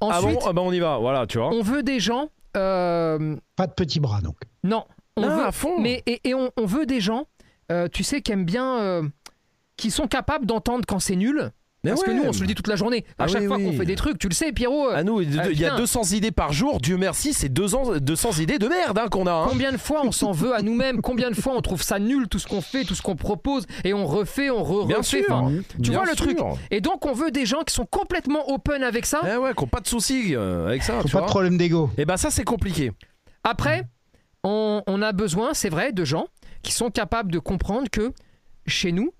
[0.00, 0.96] Ensuite, ah bon, ah bah on y va.
[0.96, 1.50] Voilà, tu vois.
[1.52, 2.30] on veut des gens.
[2.56, 4.36] euh, Pas de petits bras donc.
[4.64, 4.84] non,
[5.16, 5.78] on Ah, veut, à fond.
[5.78, 7.26] mais et, et on, on veut des gens,
[7.70, 9.02] euh, tu sais, qui aiment bien, euh,
[9.76, 11.50] qui sont capables d'entendre quand c'est nul
[11.84, 13.04] Mais Parce que nous, on se le dit toute la journée.
[13.18, 13.64] À Ah chaque oui, fois oui.
[13.64, 14.90] qu'on fait des trucs, tu le sais, Pierrot.
[14.90, 15.76] euh, À nous, il Ah, y a putain.
[15.78, 16.78] 200 idées par jour.
[16.80, 19.32] Dieu merci, c'est 200, 200 idées de merde hein, qu'on a.
[19.32, 19.46] hein.
[19.48, 21.00] Combien de fois on s'en veut à nous-mêmes?
[21.02, 23.66] Combien de fois on trouve ça nul tout ce qu'on fait, tout ce qu'on propose
[23.82, 25.24] et on refait, on re Bien refait.
[25.24, 25.34] sûr.
[25.34, 26.38] Enfin, tu Bien vois le truc
[26.70, 29.20] Et donc on veut des gens qui sont complètement open avec ça?
[29.28, 31.00] Eh ouais, qu'on pas de soucis euh, avec ça.
[31.00, 31.26] Faut tu pas vois.
[31.26, 31.90] de problème d'ego.
[31.98, 32.92] Et ben ça c'est compliqué.
[33.42, 33.82] Après,
[34.44, 36.26] on, on a besoin, c'est vrai, de gens
[36.62, 38.12] qui sont capables de comprendre que
[38.68, 39.10] chez nous,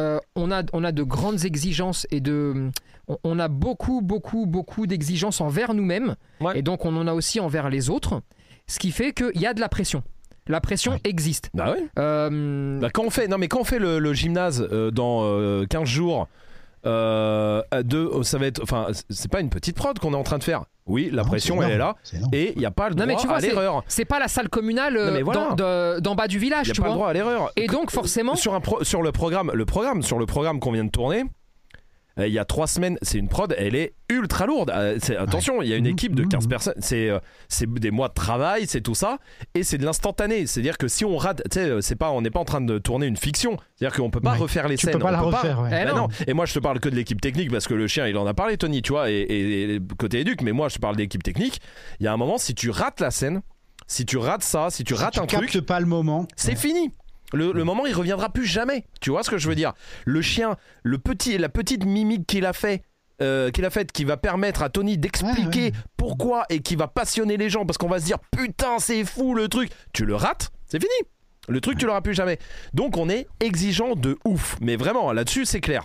[0.00, 2.70] euh, on, a, on a de grandes exigences et de.
[3.08, 6.14] On, on a beaucoup, beaucoup, beaucoup d'exigences envers nous-mêmes.
[6.40, 6.58] Ouais.
[6.58, 8.20] Et donc on en a aussi envers les autres.
[8.66, 10.02] Ce qui fait qu'il y a de la pression.
[10.46, 11.50] La pression existe.
[11.54, 11.84] Bah ouais.
[11.98, 15.20] Euh, Bah, quand on fait, non mais quand on fait le, le gymnase euh, dans
[15.24, 16.28] euh, 15 jours,
[16.86, 20.22] euh, deux, oh, ça va être, enfin c'est pas une petite prod qu'on est en
[20.22, 20.64] train de faire.
[20.86, 21.96] Oui, la Non, pression elle est là
[22.32, 23.84] et il y a pas le droit Non, mais tu vois, à l'erreur.
[23.88, 25.48] c'est pas la salle communale euh, voilà.
[25.50, 26.96] d'en- de- d'en bas du Il village, y a tu pas le vois.
[26.98, 27.50] droit à l'erreur.
[27.56, 30.72] Et donc forcément, sur un pro- sur le programme, le programme sur le programme qu'on
[30.72, 31.24] vient de tourner.
[32.18, 34.70] Euh, Il y a trois semaines, c'est une prod, elle est ultra lourde.
[34.74, 36.48] Euh, c'est- attention, il y a une Mhm, équipe de mhm, 15 mhm.
[36.50, 39.18] personnes, c'est euh, c'est des mois de travail, c'est tout ça,
[39.54, 40.46] et c'est de l'instantané.
[40.46, 42.60] C'est-à-dire que si on rate, tu sais, euh, c'est pas, on n'est pas en train
[42.60, 43.56] de tourner une fiction.
[43.76, 44.38] C'est-à-dire qu'on peut pas Ouais.
[44.38, 44.94] refaire les Tu scènes.
[44.94, 45.70] peux pas on la peut refaire, ouais.
[45.72, 45.96] Eh Bah non.
[46.02, 46.08] non.
[46.26, 48.26] Et moi, je te parle que de l'équipe technique parce que le chien, il en
[48.26, 50.42] a parlé, Tony, tu vois, et, et- et côté éduc.
[50.42, 51.60] Mais moi, je te parle d'équipe technique.
[52.00, 53.42] Il y a un moment, si tu rates la scène,
[53.86, 56.26] si tu rates ça, si tu Si rates tu un captes truc, pas le moment.
[56.36, 56.56] c'est Ouais.
[56.56, 56.90] fini.
[57.32, 58.84] Le, le moment, il reviendra plus jamais.
[59.00, 59.72] Tu vois ce que je veux dire?
[60.06, 62.82] Le chien, le petit, la petite mimique qu'il a fait.
[63.20, 65.72] euh, qu'il a faite qui va permettre à Tony d'expliquer Ouais, ouais.
[65.96, 69.34] pourquoi et qui va passionner les gens parce qu'on va se dire putain c'est fou
[69.34, 71.08] le truc tu le rates c'est fini
[71.48, 72.38] le truc tu l'auras plus jamais
[72.74, 75.84] donc on est exigeant de ouf mais vraiment là-dessus c'est clair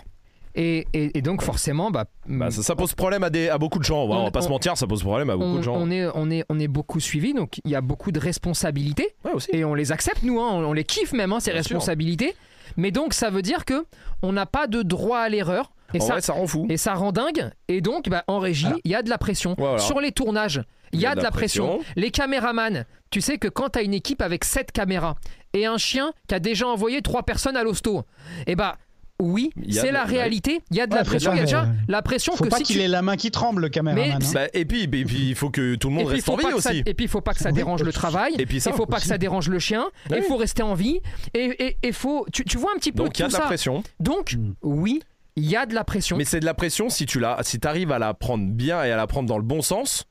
[0.54, 3.78] et, et- et donc forcément, bah, bah, ça, ça pose problème à, des, à beaucoup
[3.78, 5.48] de gens on On- on va pas on- se mentir ça pose problème à beaucoup
[5.48, 7.80] on, de gens on est, on, est, on est beaucoup suivi, donc il y a
[7.80, 9.14] beaucoup de responsabilités.
[9.24, 11.76] ouais et on les accepte nous, hein, on, les kiffe même hein, ces Bien sûr.
[11.76, 12.34] responsabilités.
[12.76, 13.84] Mais donc ça veut dire que
[14.22, 16.76] on n'a pas de droit à l'erreur et en ça vrai ça rend fou et
[16.76, 17.50] ça rend dingue.
[17.68, 19.78] Et donc bah, en régie, il y a de la pression Voilà.
[19.78, 20.62] sur les tournages.
[20.92, 21.80] Il y a de la pression.
[21.96, 25.16] Les caméramans, tu sais que quand tu as une équipe avec 7 caméras
[25.52, 28.02] et un chien qui a déjà envoyé 3 personnes à l'hosto,
[28.46, 28.76] et bah
[29.22, 30.60] oui, c'est de- la réalité.
[30.70, 31.32] Il y a de Ouais, la pression.
[31.32, 33.00] Il y a déjà euh, la pression Faut que pas si qu'il tu ait la
[33.02, 34.18] main qui tremble, le caméraman.
[34.18, 34.30] Mais hein.
[34.34, 36.82] Bah, et puis et puis il faut que tout le monde reste en vie aussi
[36.84, 38.34] et puis il faut pas que ça Oui, dérange le travail.
[38.38, 39.84] Et puis ça il faut pas que ça dérange le chien.
[40.10, 40.16] Oui.
[40.18, 41.00] Il faut rester en vie.
[41.34, 42.26] Et faut.
[42.32, 44.54] Tu, tu vois un petit peu donc il y a de la pression Donc Mm.
[44.62, 45.00] oui,
[45.36, 46.16] il y a de la pression.
[46.16, 48.90] Mais c'est de la pression si tu la, si arrives à la prendre bien et
[48.90, 50.04] à la prendre dans le bon sens,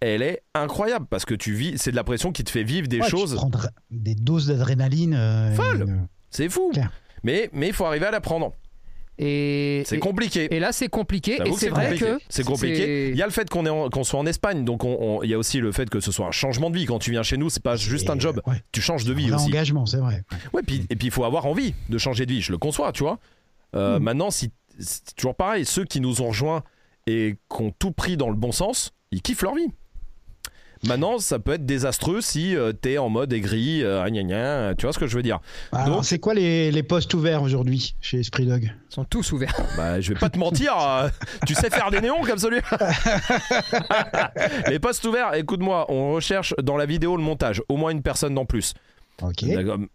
[0.00, 2.88] elle est incroyable parce que tu vis, c'est de la pression qui te fait vivre
[2.88, 3.38] des choses.
[3.90, 5.14] des doses d'adrénaline.
[5.14, 5.82] euh, Folle.
[5.86, 6.72] une- C'est fou.
[7.22, 8.52] Mais mais il faut arriver à la prendre.
[9.22, 10.48] Et, C'est compliqué.
[10.54, 11.32] et là c'est compliqué.
[11.44, 12.04] Et c'est vrai compliqué.
[12.06, 13.10] que c'est compliqué.
[13.10, 15.38] Il y a le fait qu'on soit en Espagne, donc on- on- il y a
[15.38, 16.86] aussi le fait que ce soit un changement de vie.
[16.86, 19.12] Quand tu viens chez nous, c'est pas juste Et, un job, ouais, tu changes de
[19.12, 19.48] un vie vrai aussi.
[19.48, 20.22] engagement, c'est vrai.
[20.54, 22.92] Ouais, puis, et puis il faut avoir envie de changer de vie, je le conçois,
[22.92, 23.18] tu vois.
[23.76, 24.02] Euh, Mm.
[24.02, 26.62] Maintenant, si, c'est toujours pareil, ceux qui nous ont rejoints
[27.06, 29.68] et qui ont tout pris dans le bon sens, ils kiffent leur vie.
[30.86, 34.86] Maintenant, ça peut être désastreux si euh, t'es en mode aigri, euh, gna gna, tu
[34.86, 35.38] vois ce que je veux dire.
[35.72, 38.64] Alors, Donc- c'est quoi les, les postes ouverts aujourd'hui chez Esprit Dog?
[38.90, 39.54] Ils sont tous ouverts.
[39.76, 41.08] Bah, je vais pas te mentir, euh,
[41.46, 42.60] tu sais faire des néons comme celui
[44.68, 48.36] Les postes ouverts, écoute-moi, on recherche dans la vidéo le montage, au moins une personne
[48.38, 48.74] en plus.
[49.22, 49.44] Ok.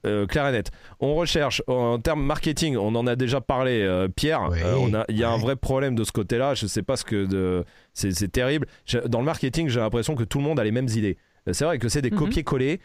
[0.05, 0.71] Euh, clair et net.
[0.99, 4.47] On recherche en termes marketing, on en a déjà parlé, euh, Pierre.
[4.51, 6.53] Oui, euh, on a- Il y a un vrai problème de ce côté-là.
[6.53, 7.63] Je sais pas ce que de,
[7.93, 8.67] c'est c'est terrible.
[9.07, 11.17] Dans le marketing, j'ai l'impression que tout le monde a les mêmes idées.
[11.47, 12.17] Euh, C'est vrai que c'est des Mhm.
[12.17, 12.80] copier-coller.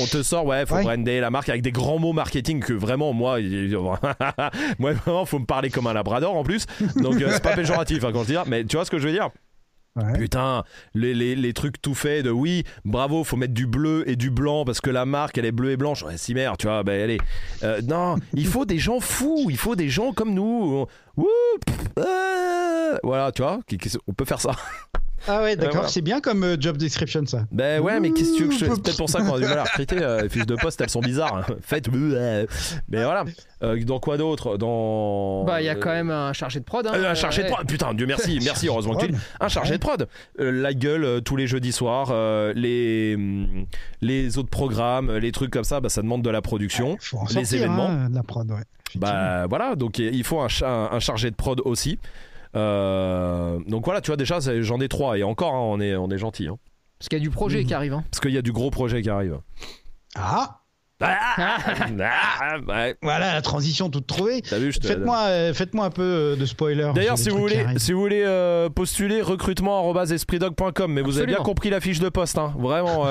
[0.00, 0.82] On te sort, ouais, faut Ouais.
[0.84, 3.76] brander la marque avec des grands mots marketing que vraiment, moi, il-
[4.78, 6.66] moi vraiment, faut me parler comme un labrador en plus.
[6.96, 9.06] Donc, c'est pas péjoratif hein, quand je dis ça, mais tu vois ce que je
[9.08, 9.30] veux dire?
[10.14, 10.64] Putain,
[10.94, 14.28] les, les, les trucs tout faits de oui, bravo, faut mettre du bleu et du
[14.28, 16.02] blanc parce que la marque elle est bleue et blanche.
[16.02, 17.18] Ouais, si merde, tu vois, ben allez.
[17.62, 20.86] Euh, non, il faut des gens fous, il faut des gens comme nous.
[21.16, 21.26] Wouh,
[21.64, 24.52] pff, euh, voilà, tu vois, qui- qui- on peut faire ça.
[25.26, 25.76] Ah ouais, d'accord.
[25.76, 25.88] voilà.
[25.88, 27.46] C'est bien comme euh, job description, ça.
[27.50, 29.40] Ben ouais, mais qu'est-ce que tu veux que je C'est peut-être pour ça qu'on a
[29.40, 29.96] du mal à recruter.
[30.02, 31.36] euh, les fiches de poste, elles sont bizarres.
[31.38, 31.54] hein.
[31.62, 31.88] Faites.
[31.90, 32.46] Mais
[32.90, 33.24] voilà.
[33.62, 34.58] Euh, dans quoi d'autre?
[34.58, 35.44] Dans.
[35.44, 36.86] Bah il y a quand même un chargé de prod.
[36.86, 36.92] hein.
[36.94, 39.14] Euh, un chargé de prod, putain, Dieu merci, merci, heureusement que tu.
[39.40, 39.78] Un chargé Ouais.
[39.78, 40.08] de prod.
[40.40, 43.16] Euh, la gueule euh, tous les jeudis soirs, euh, les,
[44.02, 46.98] les autres programmes, les trucs comme ça, bah, ça demande de la production.
[47.00, 47.88] Faut en les sortir, événements.
[47.88, 48.58] hein, de la prod, ouais.
[48.96, 51.98] Bah voilà, donc il faut un, cha- un chargé de prod aussi.
[52.54, 56.08] Euh, donc voilà, tu vois, déjà, j'en ai trois et encore, hein, on est, on
[56.10, 56.46] est gentil.
[56.48, 56.58] hein.
[56.98, 57.66] Parce qu'il y a du projet Mhm.
[57.66, 57.92] qui arrive.
[57.94, 58.04] hein.
[58.10, 59.38] parce qu'il y a du gros projet qui arrive.
[60.14, 60.60] Ah
[61.04, 64.42] Ah, ah, voilà la transition toute trouvée.
[64.44, 66.90] Faites-moi euh, faites un peu euh, de spoiler.
[66.94, 70.92] D'ailleurs, si, vous voulez, si vous voulez euh, postuler, recrutement.espritdog.com.
[70.92, 72.38] Mais vous avez bien compris la fiche de poste.
[72.38, 72.54] Hein.
[72.58, 73.04] Vraiment,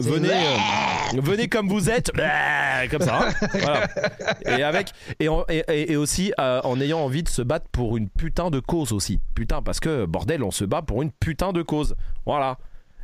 [0.00, 0.28] venez,
[1.14, 2.12] venez comme vous êtes.
[2.90, 3.28] comme ça.
[3.28, 3.86] Hein.
[4.46, 4.90] Et, avec,
[5.20, 5.28] et,
[5.68, 9.20] et, aussi en ayant envie de se battre pour une putain de cause aussi.
[9.34, 11.94] Putain, parce que bordel, on se bat pour une putain de cause.
[12.26, 12.58] Voilà.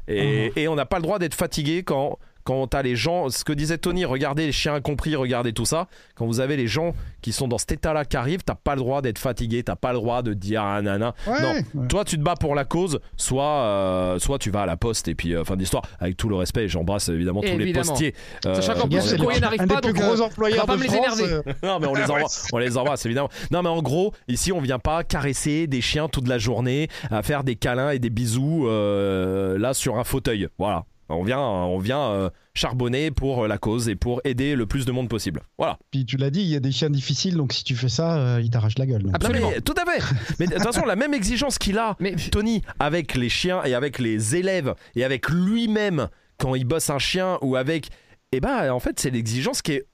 [0.09, 3.45] Et, et on n'a pas le droit d'être fatigué quand quand t'as les gens, ce
[3.45, 5.87] que disait Tony, regardez les chiens incompris, regardez tout ça.
[6.15, 8.81] Quand vous avez les gens qui sont dans cet état-là qui arrivent, t'as pas le
[8.81, 11.15] droit d'être fatigué, t'as pas le droit de dire ah nana.
[11.27, 14.77] non, toi tu te bats pour la cause, soit, euh, soit tu vas à la
[14.77, 15.83] poste et puis euh, fin d'histoire.
[15.99, 18.15] Avec tout le respect, j'embrasse évidemment tous les postiers.
[18.47, 21.41] Euh, Sachant qu'en plus le courrier n'arrive pas, donc gros employeurs pas me les énerver.
[21.63, 23.31] non mais on les envoie, on les embrasse évidemment.
[23.51, 27.23] Non mais en gros, ici on vient pas caresser des chiens toute la journée, à
[27.23, 30.49] faire des câlins et des bisous là sur un fauteuil.
[30.59, 30.85] Voilà.
[31.11, 34.85] On vient, on vient euh, charbonner pour euh, la cause et pour aider le plus
[34.85, 35.43] de monde possible.
[35.59, 35.79] Voilà.
[35.91, 38.17] Puis tu l'as dit, il y a des chiens difficiles, donc si tu fais ça,
[38.17, 39.11] euh, ils t'arrachent la gueule.
[39.13, 39.51] Absolument.
[39.65, 40.03] tout à fait.
[40.39, 41.97] mais de toute façon, la même exigence qu'il a,
[42.31, 46.09] Tony, avec les chiens et avec les élèves et avec lui-même
[46.39, 47.89] quand il bosse un chien ou avec.
[48.33, 49.87] Eh ben, en fait, c'est l'exigence qui est.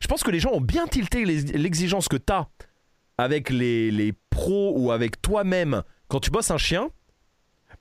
[0.00, 2.48] Je pense que les gens ont bien tilté l'exigence que tu as
[3.18, 6.88] avec les, les pros ou avec toi-même quand tu bosses un chien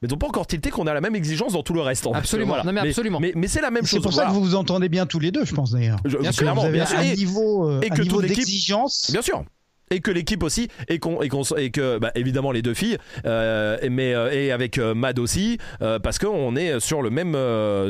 [0.01, 2.07] mais ils n'ont pas encore tilté qu'on a la même exigence dans tout le reste.
[2.13, 3.19] absolument, mais, absolument.
[3.19, 3.99] Mais, c'est la même chose.
[3.99, 5.99] C'est pour ça que vous vous entendez bien tous les deux, je pense d'ailleurs.
[6.03, 6.99] Bien sûr, vous avez bien sûr.
[6.99, 9.09] un niveau, euh, et que niveau d'exigence.
[9.11, 9.43] Bien sûr
[9.91, 13.75] et que l'équipe aussi et qu'on et, et que bah, évidemment les deux filles euh,
[13.89, 17.33] mais euh, et avec Mad aussi parce qu'on est sur le même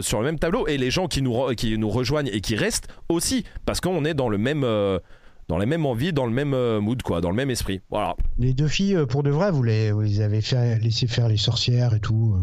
[0.02, 2.88] sur le même tableau et les gens qui nous qui nous rejoignent et qui restent
[3.10, 4.66] aussi parce qu'on est dans le même
[5.50, 7.82] dans les mêmes envies, dans le même euh, mood, quoi, dans le même esprit.
[7.90, 8.16] Voilà.
[8.38, 11.38] Les deux filles, euh, pour de vrai, vous les, les avez fait, laissé faire les
[11.38, 12.36] sorcières et tout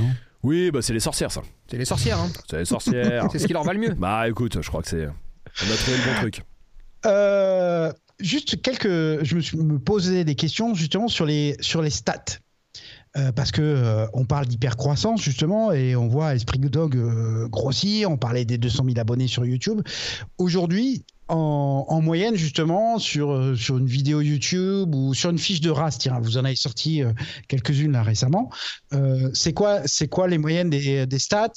[0.00, 0.04] euh,
[0.42, 1.42] Oui, bah c'est les sorcières, ça.
[1.70, 2.30] C'est les sorcières, hein.
[2.48, 3.28] C'est les sorcières.
[3.32, 3.94] c'est ce qui leur va le mieux.
[3.94, 5.06] Bah écoute, je crois que c'est.
[5.06, 6.42] On a trouvé le bon truc.
[8.20, 9.22] juste quelques.
[9.22, 12.38] Je me, suis, me posais des questions justement sur les, sur les stats.
[13.36, 16.96] parce que on parle d'hypercroissance justement et on voit Esprit Dog
[17.50, 18.10] grossir.
[18.10, 19.82] On parlait des 200 000 abonnés sur YouTube.
[20.38, 25.70] Aujourd'hui, en, moyenne justement sur, euh, sur une vidéo YouTube ou sur une fiche de
[25.70, 27.12] race, tiens, vous en avez sorti euh,
[27.48, 28.50] quelques-unes là récemment.
[28.92, 31.52] Euh, c'est quoi, c'est quoi les moyennes des, des, stats?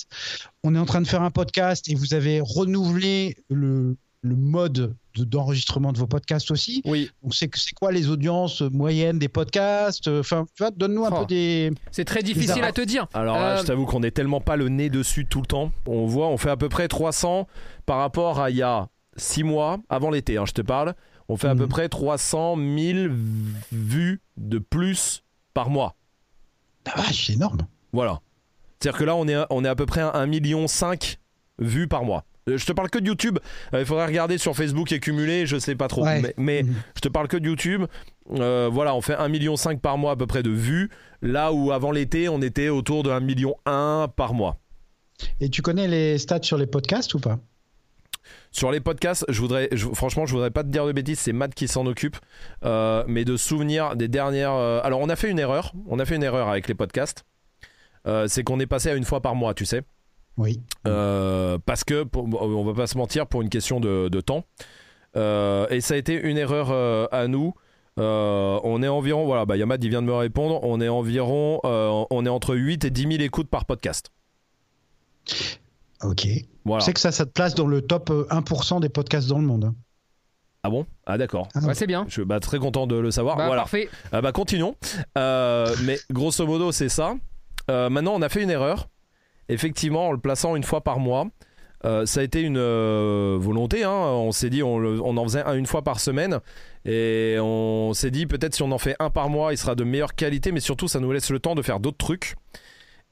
[0.63, 4.95] On est en train de faire un podcast et vous avez renouvelé le, le mode
[5.15, 6.81] d'enregistrement de, vos podcasts aussi.
[6.85, 7.09] Oui.
[7.21, 10.07] Donc c'est c'est quoi les audiences moyennes des podcasts?
[10.07, 11.25] Enfin, tu vois, donne-nous un peu oh.
[11.25, 11.71] des.
[11.91, 13.07] C'est très difficile à te dire.
[13.13, 15.71] Alors, je t'avoue qu'on n'est tellement pas le nez dessus tout le temps.
[15.87, 17.47] On voit, on fait à peu près 300
[17.85, 18.87] par rapport à il y a
[19.17, 20.95] 6 mois, avant l'été, hein, je te parle,
[21.29, 21.69] on fait à peu mhm.
[21.69, 23.13] près 300 000
[23.71, 25.95] vues de plus par mois.
[26.95, 27.67] Vache, c'est énorme.
[27.93, 28.19] Voilà.
[28.79, 30.65] C'est-à-dire que là, on est, on est à peu près à 1,5 million
[31.59, 32.25] vues par mois.
[32.49, 33.39] Euh, je te parle que de YouTube.
[33.73, 36.05] Euh, il faudrait regarder sur Facebook et cumuler, je sais pas trop.
[36.37, 36.73] Mais, mhm.
[36.95, 37.83] je te parle que de YouTube.
[38.31, 40.89] Euh, voilà, on fait 1,5 million par mois à peu près de vues.
[41.21, 44.57] Là où avant l'été, on était autour de 1,1 million par mois.
[45.39, 47.39] Et tu connais les stats sur les podcasts ou pas?
[48.51, 51.53] Sur les podcasts, je voudrais, franchement, je voudrais pas te dire de bêtises, c'est Matt
[51.53, 52.17] qui s'en occupe,
[52.63, 54.53] euh, mais de souvenirs des dernières.
[54.53, 57.25] Euh, alors, on a fait une erreur, on a fait une erreur avec les podcasts.
[58.05, 59.81] Euh, c'est qu'on est passé à une fois par mois, tu sais.
[60.37, 60.61] Oui.
[60.83, 64.45] parce que, on va pas se mentir, pour une question de, temps.
[65.15, 67.53] et ça a été une erreur à nous.
[67.97, 72.25] on est environ, voilà, bah Yamad il vient de me répondre, on est environ, on
[72.25, 74.11] est entre 8 et 10 000 écoutes par podcast.
[76.03, 76.27] Ok.
[76.65, 76.79] Voilà.
[76.79, 79.39] Je sais que ça, ça te place dans le top 1% euh, des podcasts dans
[79.39, 79.65] le monde.
[79.65, 79.75] Hein.
[80.63, 80.85] Ah bon?
[81.05, 81.49] Ah d'accord.
[81.55, 82.05] Ah c'est bien.
[82.07, 83.35] Je suis bah, très content de le savoir.
[83.35, 83.63] Bah, voilà.
[83.63, 83.89] Parfait.
[84.13, 84.75] Ah, bah continuons.
[85.17, 87.15] Euh, mais grosso modo c'est ça.
[87.69, 88.87] Euh, maintenant on a fait une erreur.
[89.49, 91.27] Effectivement en le plaçant une fois par mois.
[91.83, 92.59] ça a été une
[93.37, 93.83] volonté.
[93.83, 93.91] Hein.
[93.91, 96.39] On s'est dit on, on, en faisait un une fois par semaine.
[96.85, 99.83] Et on s'est dit peut-être si on en fait un par mois il sera de
[99.83, 100.53] meilleure qualité.
[100.53, 102.35] Mais surtout ça nous laisse le temps de faire d'autres trucs.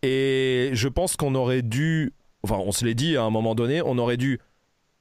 [0.04, 2.14] Et je pense qu'on aurait dû
[2.44, 4.40] enfin on se l'est dit à un moment donné, on aurait dû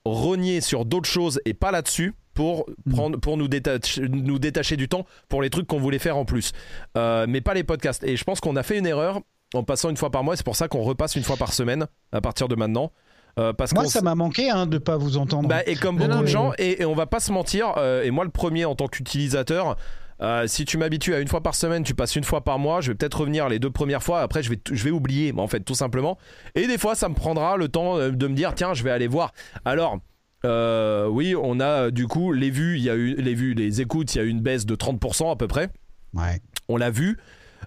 [0.05, 2.93] rogner sur d'autres choses et pas là-dessus pour mm.
[2.93, 6.25] prendre pour nous détacher, nous détacher du temps pour les trucs qu'on voulait faire en
[6.25, 6.53] plus.
[6.97, 8.05] Euh, mais pas les podcasts.
[8.05, 9.21] Et je pense qu'on a fait une erreur
[9.55, 10.37] en passant une fois par mois.
[10.37, 12.93] C'est pour ça qu'on repasse une fois par semaine à partir de maintenant.
[13.39, 15.49] Euh, parce moi, ça m'a manqué hein, de pas vous entendre.
[15.49, 18.25] Bah, et comme beaucoup de gens, et, on va pas se mentir, euh, et moi
[18.25, 19.77] le premier en tant qu'utilisateur,
[20.23, 22.81] euh, si tu m'habitues à une fois par semaine, tu passes une fois par mois,
[22.81, 25.47] je vais peut-être revenir les deux premières fois, après je vais, je vais oublier, en
[25.47, 26.19] fait, tout simplement.
[26.55, 28.91] Et des fois, ça me prendra le temps euh, de me dire, tiens, je vais
[28.91, 29.33] aller voir.
[29.65, 29.99] Alors,
[30.45, 33.81] euh, oui, on a du coup les vues, il y a eu les vues, les
[33.81, 35.69] écoutes, il y a eu une baisse de 30% à peu près.
[36.15, 36.41] Ouais.
[36.69, 37.19] On l'a vu.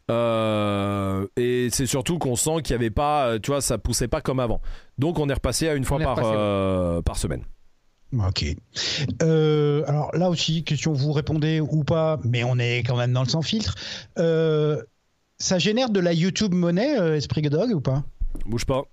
[0.10, 4.22] Euh, et c'est surtout qu'on sent qu'il y avait pas, tu vois, ça poussait pas
[4.22, 4.60] comme avant.
[4.98, 7.02] Donc on est repassé à une fois On est par, repassé, ouais.
[7.04, 7.44] par semaine.
[8.14, 8.46] Ok.
[9.24, 13.24] Euh, alors là aussi, question vous répondez ou pas, mais on est quand même dans
[13.24, 13.76] le sans filtre.
[14.20, 14.82] Euh,
[15.40, 18.04] ça génère de la YouTube monnaie, euh, Esprit Dog ou pas?
[18.46, 18.84] Bouge pas.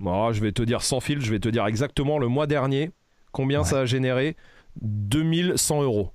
[0.00, 2.90] Bon, je vais te dire sans fil, je vais te dire exactement le mois dernier
[3.32, 3.66] combien Ouais.
[3.68, 4.36] ça a généré?
[4.82, 6.10] 2100 euros.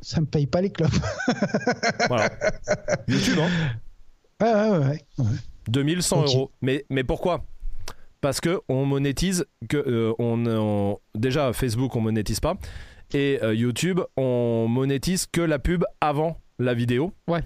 [0.00, 0.90] Ça me paye pas les clopes.
[2.08, 2.30] Voilà.
[3.08, 3.48] YouTube, hein
[4.40, 4.78] Ouais, ouais, ouais.
[4.88, 5.24] ouais.
[5.24, 5.36] ouais.
[5.68, 6.26] 2100 Ok.
[6.26, 6.50] euros.
[6.60, 7.44] Mais, mais pourquoi?
[8.22, 12.54] Parce que on monétise que euh, on, on- déjà Facebook on monétise pas
[13.12, 17.12] et euh, YouTube on monétise que la pub avant la vidéo.
[17.28, 17.40] Ouais.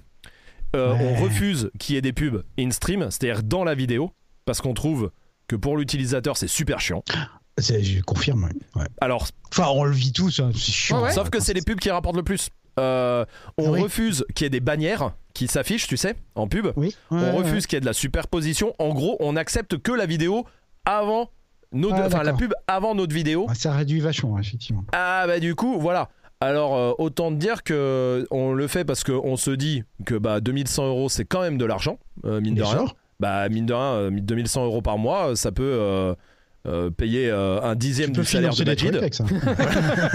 [0.77, 1.15] Euh, Ouais.
[1.19, 4.11] On refuse qu'il y ait des pubs in stream, c'est-à-dire dans la vidéo,
[4.45, 5.11] parce qu'on trouve
[5.49, 7.03] que pour l'utilisateur c'est super chiant.
[7.59, 8.51] C'est- Je confirme.
[8.75, 8.85] ouais.
[9.01, 11.03] Alors Enfin, on le vit tous, hein, c'est chiant.
[11.03, 11.13] Ouais.
[11.13, 12.51] Sauf que c'est les pubs qui rapportent le plus.
[12.79, 13.25] Euh,
[13.57, 13.81] on Oui.
[13.81, 16.67] refuse qu'il y ait des bannières qui s'affichent, tu sais, en pub.
[16.77, 16.95] Oui.
[17.11, 17.61] on ouais, refuse ouais.
[17.63, 18.75] qu'il y ait de la superposition.
[18.79, 20.45] En gros, on accepte que la vidéo
[20.87, 21.31] avant
[21.73, 23.47] notre, Ah, la pub avant notre vidéo.
[23.49, 24.85] Ouais, ça réduit vachement, effectivement.
[24.93, 26.09] Ah bah du coup, voilà.
[26.41, 30.41] Alors euh, autant te dire que on le fait parce qu'on se dit que bah
[30.41, 32.85] 2100 euros c'est quand même de l'argent, euh, mine de rien.
[33.21, 36.15] Bah mine de rien, euh, 2100 euros par mois, ça peut euh,
[36.67, 38.97] euh, payer euh, un dixième Tu du salaire de David.
[38.97, 39.25] avec ça.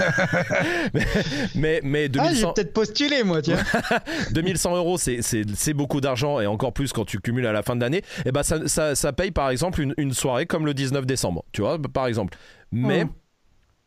[1.54, 3.58] Mais, mais Ah, j'ai 2100, peut-être postulé, moi, tiens.
[4.32, 7.62] 2100 euros, c'est- c'est c'est beaucoup d'argent et encore plus quand tu cumules à la
[7.62, 8.02] fin de l'année.
[8.26, 11.44] Et bah ça, ça, ça paye par exemple une, une soirée comme le 19 décembre,
[11.52, 12.36] tu vois, par exemple.
[12.70, 13.10] Mais Mhm.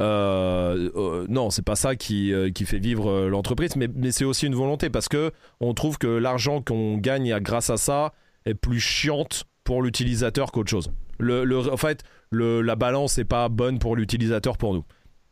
[0.01, 4.11] euh, euh, non, c'est pas ça qui, euh, qui fait vivre euh, l'entreprise, mais, mais
[4.11, 8.13] c'est aussi une volonté parce que on trouve que l'argent qu'on gagne grâce à ça
[8.45, 10.91] est plus chiante pour l'utilisateur qu'autre chose.
[11.19, 14.83] Le, le- en fait, le, la balance n'est pas bonne pour l'utilisateur pour nous.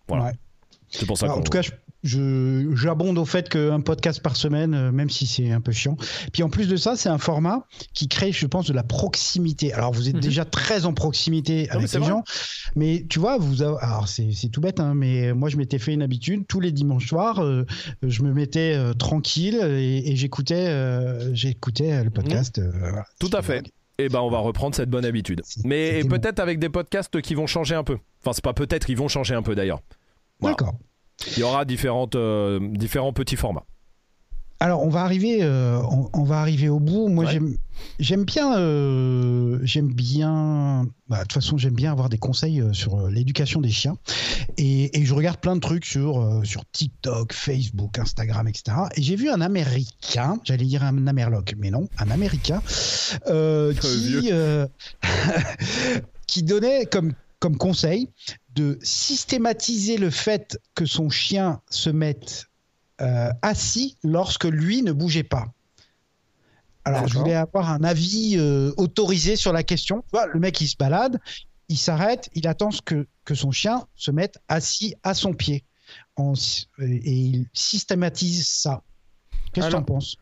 [0.08, 0.26] Voilà.
[0.26, 0.32] Ouais.
[0.90, 1.42] C'est pour ça Alors, qu'on.
[1.42, 1.72] en tout cas, je-
[2.04, 5.96] je- j'abonde au fait qu'un podcast par semaine, euh, même si c'est un peu chiant.
[6.34, 9.74] Puis en plus de ça, c'est un format qui crée, je pense, de la proximité.
[9.74, 10.22] Alors vous êtes Mhm.
[10.22, 12.10] déjà très en proximité avec les vrai.
[12.10, 12.24] gens,
[12.76, 15.80] mais tu vois, vous, avez- alors c'est c'est tout bête, hein, mais moi je m'étais
[15.80, 17.66] fait une habitude tous les dimanches soirs, euh,
[18.04, 22.60] je me mettais euh, tranquille et, et j'écoutais, euh, j'écoutais le podcast.
[22.60, 23.06] euh, voilà.
[23.20, 23.64] Tout à fait.
[24.04, 25.42] Et ben on va reprendre cette bonne habitude.
[25.64, 27.98] Mais peut-être avec des podcasts qui vont changer un peu.
[28.22, 29.82] Enfin c'est pas peut-être, ils vont changer un peu d'ailleurs.
[30.40, 30.56] Voilà.
[30.58, 30.76] D'accord.
[31.36, 33.66] Il y aura différentes, euh, différents petits formats.
[34.60, 37.10] Alors on va arriver, euh, on, on va arriver au bout.
[37.10, 37.32] Moi Ouais.
[37.34, 37.58] j'aime,
[38.00, 40.86] j'aime bien, euh, j'aime bien.
[41.10, 43.98] bah, De toute façon j'aime bien avoir des conseils euh, sur l'éducation des chiens
[44.58, 48.78] et, et je regarde plein de trucs sur sur TikTok, Facebook, Instagram, etc.
[48.96, 52.62] Et j'ai vu un Américain, j'allais dire un Amerloc, mais non, un Américain
[53.28, 54.22] euh, vieux.
[54.22, 54.32] qui
[56.28, 58.08] qui donnait comme comme conseil
[58.56, 62.46] de systématiser le fait que son chien se mette
[63.04, 65.46] euh, assis lorsque lui ne bougeait pas.
[66.86, 70.02] Alors, je voulais avoir un avis euh, autorisé sur la question.
[70.02, 71.20] Tu vois, le mec, il se balade,
[71.70, 75.64] il s'arrête, il attend ce que, que son chien se mette assis à son pied.
[76.16, 76.34] En-
[76.80, 78.82] et il systématise ça.
[79.54, 80.16] Qu'est-ce que tu en penses?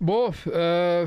[0.00, 1.06] Bon, euh,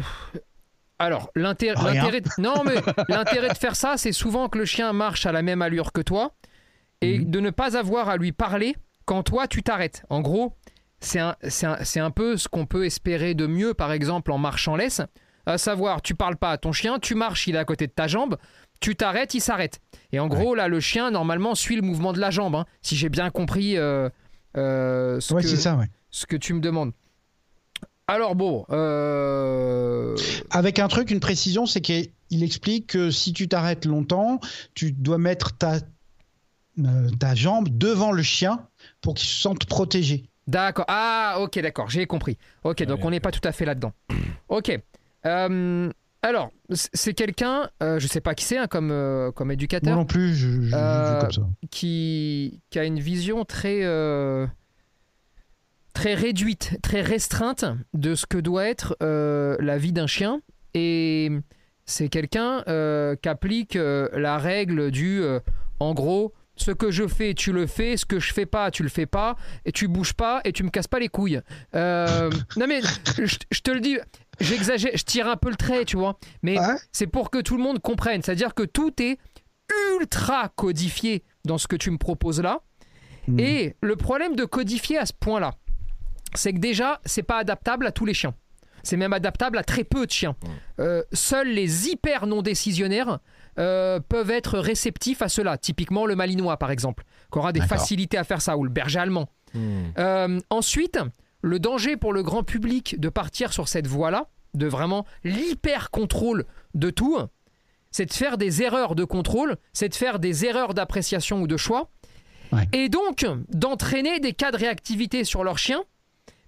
[1.00, 2.76] alors l'intérêt, non mais
[3.10, 6.02] l'intérêt de faire ça, c'est souvent que le chien marche à la même allure que
[6.02, 6.34] toi
[7.02, 7.30] et Mhm.
[7.32, 8.76] de ne pas avoir à lui parler
[9.06, 10.04] quand toi tu t'arrêtes.
[10.10, 10.54] En gros,
[11.00, 14.68] c'est un, un, un peu ce qu'on peut espérer de mieux, par exemple en marche
[14.68, 15.02] en laisse,
[15.46, 17.92] à savoir tu parles pas à ton chien, tu marches, il est à côté de
[17.92, 18.38] ta jambe.
[18.82, 19.80] Tu t'arrêtes, il s'arrête.
[20.12, 22.56] Et en gros, là, le chien, normalement, suit le mouvement de la jambe.
[22.56, 24.10] hein, si j'ai bien compris euh,
[24.58, 25.86] euh, ce Ouais, que- c'est ça, ouais.
[26.12, 26.92] ce que tu me demandes.
[28.08, 30.16] Alors bon, euh...
[30.52, 32.10] Avec un truc, une précision, c'est qu'il
[32.44, 34.40] explique que si tu t'arrêtes longtemps,
[34.76, 35.78] tu dois mettre ta,
[36.80, 38.68] euh, ta jambe devant le chien
[39.02, 40.26] pour qu'il se sente protégé.
[40.48, 40.86] d'accord.
[40.88, 42.38] Ah, ok, d'accord, j'ai compris.
[42.64, 43.94] Ok, donc Ouais, on n'est pas tout à fait là-dedans.
[44.50, 44.78] Ok.
[45.26, 45.90] Euh,
[46.22, 49.96] alors, c'est quelqu'un, euh, je sais pas qui c'est, hein, comme, euh, comme Moi éducateur,
[49.96, 51.42] non plus, je, je- je comme ça.
[51.72, 54.46] qui, qui a une vision très, euh,
[55.94, 60.42] très réduite, très restreinte de ce que doit être euh, la vie d'un chien.
[60.74, 61.32] Et
[61.86, 65.40] c'est quelqu'un euh, qui applique euh, la règle du, euh,
[65.80, 68.84] en gros, ce que je fais, tu le fais, ce que je fais pas, tu
[68.84, 71.42] le fais pas, et tu bouges pas, et tu me casses pas les couilles.
[71.76, 72.82] Euh, non mais,
[73.18, 73.98] je, je te le dis,
[74.40, 76.18] j'exagère, je tire un peu le trait, tu vois.
[76.44, 76.76] Mais Ouais.
[76.92, 78.22] c'est pour que tout le monde comprenne.
[78.22, 79.18] C'est-à-dire que tout est
[80.00, 82.62] ultra codifié dans ce que tu me proposes là.
[83.28, 83.40] Mhm.
[83.40, 85.56] Et le problème de codifier à ce point-là,
[86.36, 88.34] c'est que déjà, c'est pas adaptable à tous les chiens.
[88.84, 90.36] C'est même adaptable à très peu de chiens.
[90.80, 93.18] Euh, seuls les hyper non décisionnaires
[93.58, 95.58] euh, peuvent être réceptifs à cela.
[95.58, 99.00] Typiquement le malinois, par exemple, qui aura des facilités à faire ça, ou le berger
[99.00, 99.30] allemand.
[99.54, 99.84] Hmm.
[99.98, 101.00] Euh, ensuite,
[101.42, 106.46] le danger pour le grand public de partir sur cette voie-là, de vraiment l'hyper contrôle
[106.74, 107.18] de tout,
[107.92, 111.58] c'est de faire des erreurs de contrôle, c'est de faire des erreurs d'appréciation ou de
[111.58, 111.90] choix,
[112.72, 115.84] et donc d'entraîner des cas de réactivité sur leur chien,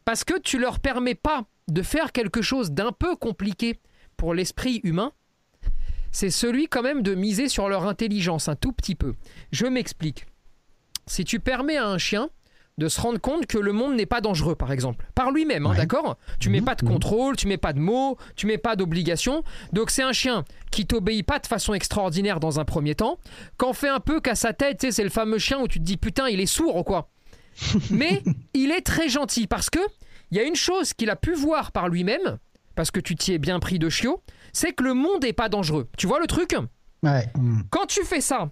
[0.06, 3.80] parce que tu leur permets pas de faire quelque chose d'un peu compliqué
[4.16, 5.12] pour l'esprit humain,
[6.18, 9.14] c'est celui quand même de miser sur leur intelligence un tout petit peu.
[9.52, 10.26] Je m'explique.
[11.06, 12.32] Si tu permets à un chien
[12.80, 15.76] de se rendre compte que le monde n'est pas dangereux, par exemple, par lui-même, hein,
[15.78, 16.18] d'accord?
[16.40, 16.92] Tu mets mhm, pas de mhm.
[16.92, 19.44] contrôle, tu mets pas de mots, tu mets pas d'obligation.
[19.74, 23.20] Donc c'est un chien qui t'obéit pas de façon extraordinaire dans un premier temps,
[23.58, 25.98] qu'en fait un peu qu'à sa tête, c'est le fameux chien où tu te dis
[25.98, 27.12] putain, il est sourd ou quoi?
[27.92, 28.24] Mais
[28.56, 29.82] il est très gentil parce que
[30.32, 32.40] il y a une chose qu'il a pu voir par lui-même,
[32.74, 34.24] parce que tu t'y es bien pris de chiot,
[34.54, 35.88] c'est que le monde n'est pas dangereux.
[35.98, 36.56] Tu vois le truc?
[37.04, 37.28] Ouais.
[37.70, 38.52] Quand tu fais ça,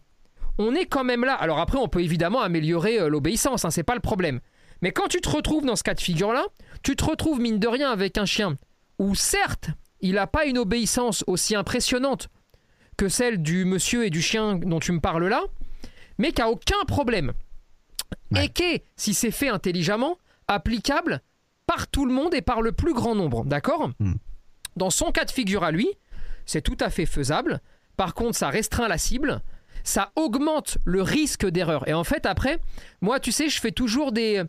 [0.57, 1.33] on est quand même là.
[1.33, 4.39] Alors après, on peut évidemment améliorer euh, l'obéissance, hein, c'est pas le problème.
[4.81, 6.45] Mais quand tu te retrouves dans ce cas de figure-là,
[6.83, 8.57] tu te retrouves mine de rien avec un chien
[8.99, 9.69] où certes,
[10.01, 12.29] il n'a pas une obéissance aussi impressionnante
[12.97, 15.43] que celle du monsieur et du chien dont tu me parles là,
[16.17, 17.33] mais qui a aucun problème.
[18.35, 20.17] Et qui est, si c'est fait intelligemment,
[20.47, 21.21] applicable
[21.67, 23.45] par tout le monde et par le plus grand nombre.
[23.45, 23.91] D'accord?
[23.99, 24.13] Hmm.
[24.75, 25.89] Dans son cas de figure à lui,
[26.45, 27.61] c'est tout à fait faisable.
[27.97, 29.41] Par contre, ça restreint la cible
[29.85, 31.87] ça augmente le risque d'erreur.
[31.87, 32.59] Et en fait, après,
[33.01, 34.43] moi, tu sais, je fais toujours des,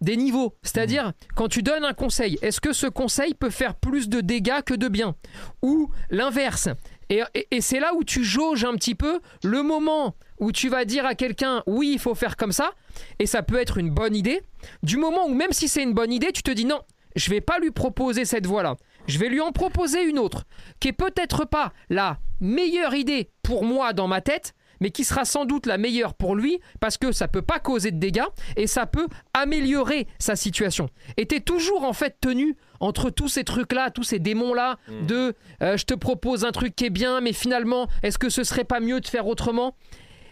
[0.00, 0.56] des niveaux.
[0.62, 1.12] C'est-à-dire, mmh.
[1.36, 4.74] quand tu donnes un conseil, est-ce que ce conseil peut faire plus de dégâts que
[4.74, 5.14] de bien?
[5.62, 6.68] Ou l'inverse.
[7.08, 10.84] Et, et, c'est là où tu jauges un petit peu le moment où tu vas
[10.84, 12.70] dire à quelqu'un oui, il faut faire comme ça,
[13.18, 14.42] et ça peut être une bonne idée,
[14.84, 16.80] du moment où même si c'est une bonne idée, tu te dis non,
[17.16, 18.76] je vais pas lui proposer cette voie-là.
[19.10, 20.44] Je vais lui en proposer une autre,
[20.78, 25.24] qui est peut-être pas la meilleure idée pour moi dans ma tête, mais qui sera
[25.24, 28.24] sans doute la meilleure pour lui parce que ça peut pas causer de dégâts
[28.56, 30.88] et ça peut améliorer sa situation.
[31.16, 35.06] Et tu es toujours en fait tenu entre tous ces trucs-là, tous ces démons-là, hmm.
[35.06, 38.42] de euh, je te propose un truc qui est bien, mais finalement, est-ce que ce
[38.42, 39.76] serait pas mieux de faire autrement?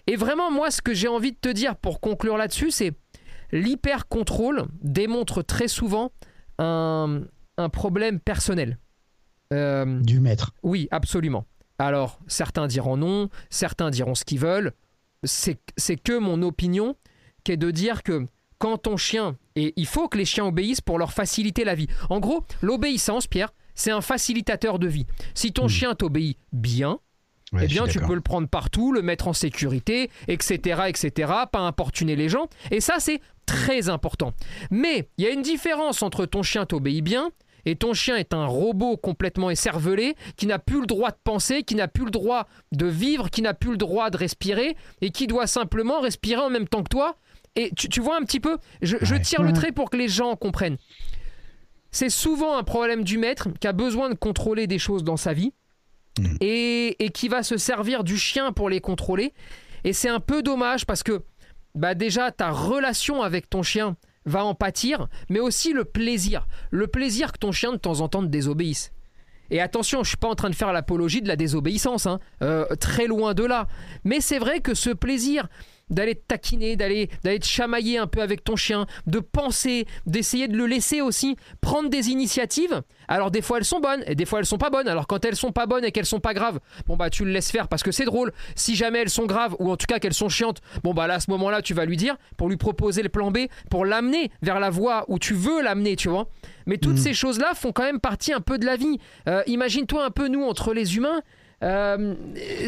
[0.06, 2.92] Et vraiment, moi, ce que j'ai envie de te dire pour conclure là-dessus, c'est
[3.52, 6.12] l'hyper-contrôle démontre très souvent
[6.58, 7.20] un,
[7.68, 8.78] problème personnel.
[9.52, 10.52] Euh, du maître.
[10.62, 11.46] Oui, absolument.
[11.78, 14.72] Alors, certains diront non, certains diront ce qu'ils veulent.
[15.24, 15.56] C'est
[15.96, 16.96] que mon opinion
[17.44, 18.26] qui est de dire que
[18.58, 21.86] quand ton chien, et il faut que les chiens obéissent pour leur faciliter la vie.
[22.10, 25.06] En gros, l'obéissance, Pierre, c'est un facilitateur de vie.
[25.34, 25.68] Si ton hmm.
[25.68, 26.98] chien t'obéit bien,
[27.58, 32.14] eh bien, tu peux le prendre partout, le mettre en sécurité, etc., etc., pas importuner
[32.14, 32.48] les gens.
[32.70, 34.34] Et ça, c'est très important.
[34.70, 37.30] Mais il y a une différence entre ton chien t'obéit bien
[37.68, 41.62] et ton chien est un robot complètement écervelé qui n'a plus le droit de penser,
[41.64, 45.10] qui n'a plus le droit de vivre, qui n'a plus le droit de respirer et
[45.10, 47.16] qui doit simplement respirer en même temps que toi.
[47.56, 50.78] Et tu, vois un petit peu, je, tire le trait pour que les gens comprennent.
[51.90, 55.34] C'est souvent un problème du maître qui a besoin de contrôler des choses dans sa
[55.34, 55.52] vie
[56.18, 56.36] mm.
[56.40, 59.34] et, et qui va se servir du chien pour les contrôler.
[59.84, 61.22] Et c'est un peu dommage parce que
[61.74, 63.96] bah déjà ta relation avec ton chien,
[64.28, 66.46] va en pâtir, mais aussi le plaisir.
[66.70, 68.92] Le plaisir que ton chien de temps en temps te désobéisse.
[69.50, 72.20] Et attention, je suis pas en train de faire l'apologie de la désobéissance, hein.
[72.42, 73.66] euh, très loin de là.
[74.04, 75.48] Mais c'est vrai que ce plaisir
[75.90, 80.48] d'aller te taquiner, d'aller d'aller te chamailler un peu avec ton chien, de penser, d'essayer
[80.48, 82.82] de le laisser aussi prendre des initiatives.
[83.08, 84.88] Alors des fois elles sont bonnes et des fois elles sont pas bonnes.
[84.88, 87.30] Alors quand elles sont pas bonnes et qu'elles sont pas graves, bon bah tu le
[87.30, 88.32] laisses faire parce que c'est drôle.
[88.54, 91.14] Si jamais elles sont graves ou en tout cas qu'elles sont chiantes, bon bah là
[91.14, 93.38] à ce moment-là tu vas lui dire pour lui proposer le plan B,
[93.70, 96.28] pour l'amener vers la voie où tu veux l'amener, tu vois.
[96.66, 96.98] Mais toutes mmh.
[96.98, 98.98] ces choses-là font quand même partie un peu de la vie.
[99.28, 101.22] Euh, imagine-toi un peu nous entre les humains.
[101.62, 102.14] Euh,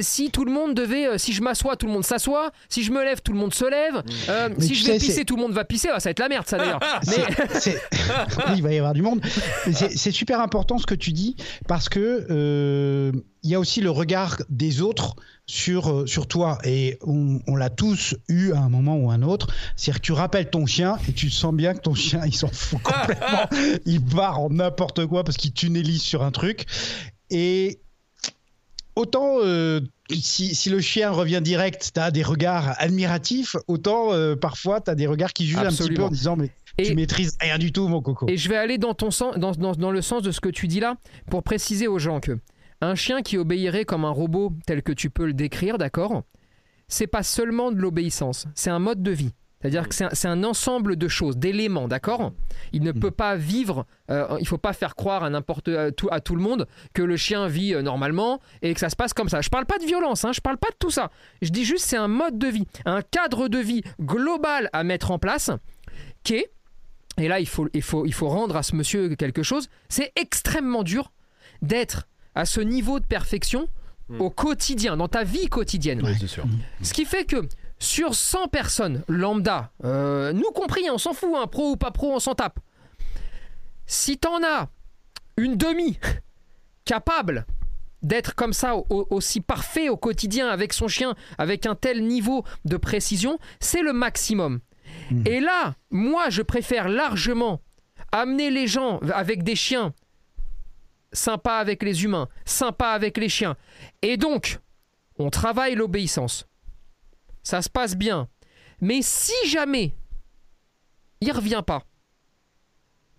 [0.00, 2.50] si tout le monde devait, euh, si je m'assois, tout le monde s'assoit.
[2.68, 3.96] Si je me lève, tout le monde se lève.
[3.96, 4.10] Mm.
[4.28, 5.88] Euh, si je vais pisser, tout le monde va pisser.
[5.92, 6.80] Ah, ça va être la merde, ça d'ailleurs.
[8.56, 9.20] il va y avoir du monde.
[9.70, 11.36] C'est super important ce que tu dis
[11.68, 13.12] parce que
[13.42, 16.58] il y a aussi le regard des autres sur, sur toi.
[16.64, 19.46] Et on, on l'a tous eu à un moment ou un autre.
[19.76, 22.48] C'est-à-dire que tu rappelles ton chien et tu sens bien que ton chien, il s'en
[22.48, 23.48] fout complètement.
[23.86, 26.66] il part en n'importe quoi parce qu'il tunnelise sur un truc.
[27.30, 27.80] Et
[29.01, 34.81] autant euh, si, le chien revient direct, tu as des regards admiratifs, autant euh, parfois
[34.81, 37.59] tu as des regards qui jugent un petit peu en disant mais tu maîtrises rien
[37.59, 38.27] du tout mon coco.
[38.28, 40.68] Et je vais aller dans, ton sens, dans, dans, le sens de ce que tu
[40.68, 40.97] dis là
[41.31, 42.39] pour préciser aux gens que
[42.81, 46.22] un chien qui obéirait comme un robot tel que tu peux le décrire, d'accord
[46.89, 49.32] C'est pas seulement de l'obéissance, c'est un mode de vie.
[49.60, 52.32] C'est-à-dire que c'est un, ensemble de choses, d'éléments, d'accord?
[52.72, 53.00] Il ne mm.
[53.00, 56.34] peut pas vivre, euh, il faut pas faire croire à n'importe à tout, à tout
[56.34, 59.42] le monde que le chien vit euh, normalement et que ça se passe comme ça.
[59.42, 61.10] Je parle pas de violence, hein, je parle pas de tout ça.
[61.42, 65.10] Je dis juste c'est un mode de vie, un cadre de vie global à mettre
[65.10, 65.50] en place
[66.22, 66.50] qui est
[67.18, 69.68] Et là, il faut, il, faut, il faut rendre à ce monsieur quelque chose.
[69.90, 71.12] C'est extrêmement dur
[71.60, 73.68] d'être à ce niveau de perfection
[74.10, 74.20] Mm.
[74.20, 76.00] au quotidien, dans ta vie quotidienne.
[76.02, 76.44] Oui, c'est sûr.
[76.82, 77.46] Ce qui fait que
[77.81, 82.12] sur 100 personnes lambda, euh, nous compris, on s'en fout, hein, pro ou pas pro,
[82.12, 82.61] on s'en tape.
[83.86, 84.69] Si t'en as
[85.36, 85.98] une demi
[86.85, 87.47] capable
[88.02, 92.44] d'être comme ça, au- aussi parfait au quotidien avec son chien, avec un tel niveau
[92.65, 94.61] de précision, c'est le maximum.
[95.11, 95.24] Mhm.
[95.27, 97.61] Et là, moi, je préfère largement
[98.12, 99.93] amener les gens avec des chiens
[101.12, 103.57] sympas avec les humains, sympas avec les chiens.
[104.02, 104.59] Et donc,
[105.19, 106.47] on travaille l'obéissance.
[107.42, 108.28] Ça se passe bien.
[108.80, 109.94] Mais si jamais
[111.20, 111.82] il revient pas,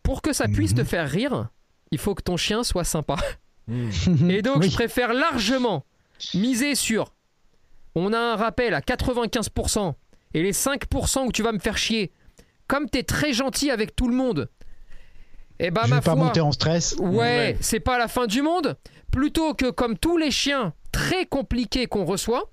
[0.03, 1.49] pour que ça puisse te faire rire,
[1.91, 3.15] il faut que ton chien soit sympa.
[4.29, 4.69] Et donc, Oui.
[4.69, 5.85] je préfère largement
[6.33, 7.13] miser sur
[7.95, 9.93] on a un rappel à 95%
[10.33, 12.11] et les 5% où tu vas me faire chier,
[12.67, 14.49] comme tu es très gentil avec tout le monde,
[15.59, 16.95] et bah je ma vais pas foi, monter en stress.
[16.99, 17.57] ouais, Ouais.
[17.59, 18.77] c'est pas la fin du monde,
[19.11, 22.49] plutôt que comme tous les chiens très compliqués qu'on reçoit,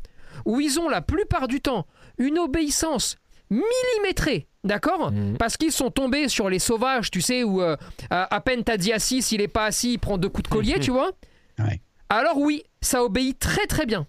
[0.49, 1.87] où ils ont la plupart du temps
[2.19, 3.17] une obéissance
[3.51, 5.37] millimétrée, d'accord Mhm.
[5.39, 7.77] Parce qu'ils sont tombés sur les sauvages, tu sais, où euh,
[8.11, 10.55] à, à peine t'as dit assis, s'il est pas assis, il prend deux coups de
[10.55, 11.11] collier, tu vois
[11.59, 11.81] Ouais.
[12.09, 14.07] Alors oui, ça obéit très très bien.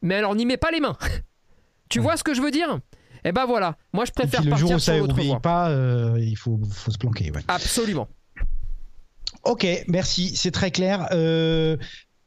[0.00, 0.96] Mais alors n'y mets pas les mains.
[1.88, 2.78] tu vois ce que je veux dire
[3.24, 5.12] Eh ben voilà, moi je Et puis préfère le partir jour où sur ça l'autre
[5.14, 5.40] obéit voie.
[5.40, 7.30] pas, euh, il faut, faut se planquer.
[7.30, 7.42] ouais.
[7.48, 8.08] Absolument.
[9.44, 11.08] Ok, merci, c'est très clair.
[11.12, 11.76] Euh,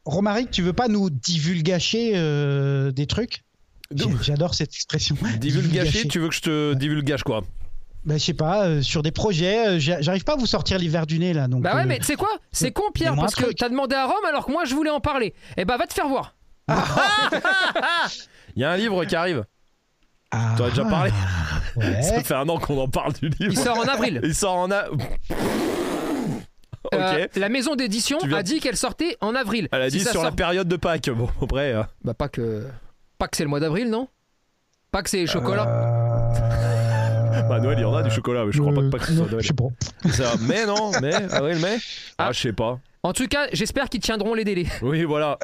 [0.06, 3.42] Romaric, tu veux pas nous divulgacher euh, des trucs?
[4.22, 5.16] J'adore cette expression.
[5.38, 7.42] Divulgacher, tu veux que je te divulgage quoi?
[8.04, 10.78] Bah, je sais pas, euh, sur des projets, euh, j'a- j'arrive pas à vous sortir
[10.88, 11.48] verres du nez là.
[11.48, 12.28] Donc, Bah ouais, euh, mais tu sais quoi?
[12.52, 15.00] C'est con, Pierre, parce que t'as demandé à Rome alors que moi je voulais en
[15.00, 15.34] parler.
[15.56, 16.36] Eh bah va te faire voir.
[18.56, 19.44] Il y a un livre qui arrive.
[20.30, 21.10] ah, T'en as déjà parlé?
[21.76, 22.02] Ouais.
[22.02, 23.52] Ça fait un an qu'on en parle du livre.
[23.52, 24.20] Il sort en avril.
[24.22, 24.84] Il sort en a.
[26.94, 29.68] Euh, la maison d'édition viens- a dit qu'elle sortait en avril.
[29.72, 31.10] Elle a Si dit sur la période de Pâques.
[31.10, 31.72] Bon, après.
[31.74, 32.64] euh, Bah pas que.
[33.18, 34.08] Pas que c'est le mois d'avril, non?
[34.92, 35.66] Pas que c'est les chocolats.
[35.68, 38.98] Euh, Bah, Noël, il y en a du chocolat, mais je crois pas que, pas
[38.98, 39.42] que ce non, soit Noël.
[39.42, 40.10] Je sais pas.
[40.10, 40.32] Ça.
[40.48, 41.14] Mais non, mais.
[41.14, 41.76] Avril, mai
[42.18, 42.32] Ah, Ah.
[42.32, 42.78] je sais pas.
[43.02, 44.66] En tout cas, j'espère qu'ils tiendront les délais.
[44.82, 45.38] Oui, voilà.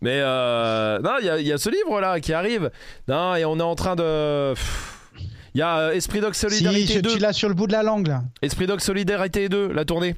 [0.00, 2.70] mais euh, non, il y, a- il y a ce livre là qui arrive.
[3.08, 4.54] Non, et on est en train de.
[5.54, 7.12] Il y a euh, Esprit Si, Solidarité je- 2.
[7.14, 8.22] tu l'as sur le bout de la langue là.
[8.42, 10.14] Esprit Dog Solidarité 2, la tournée.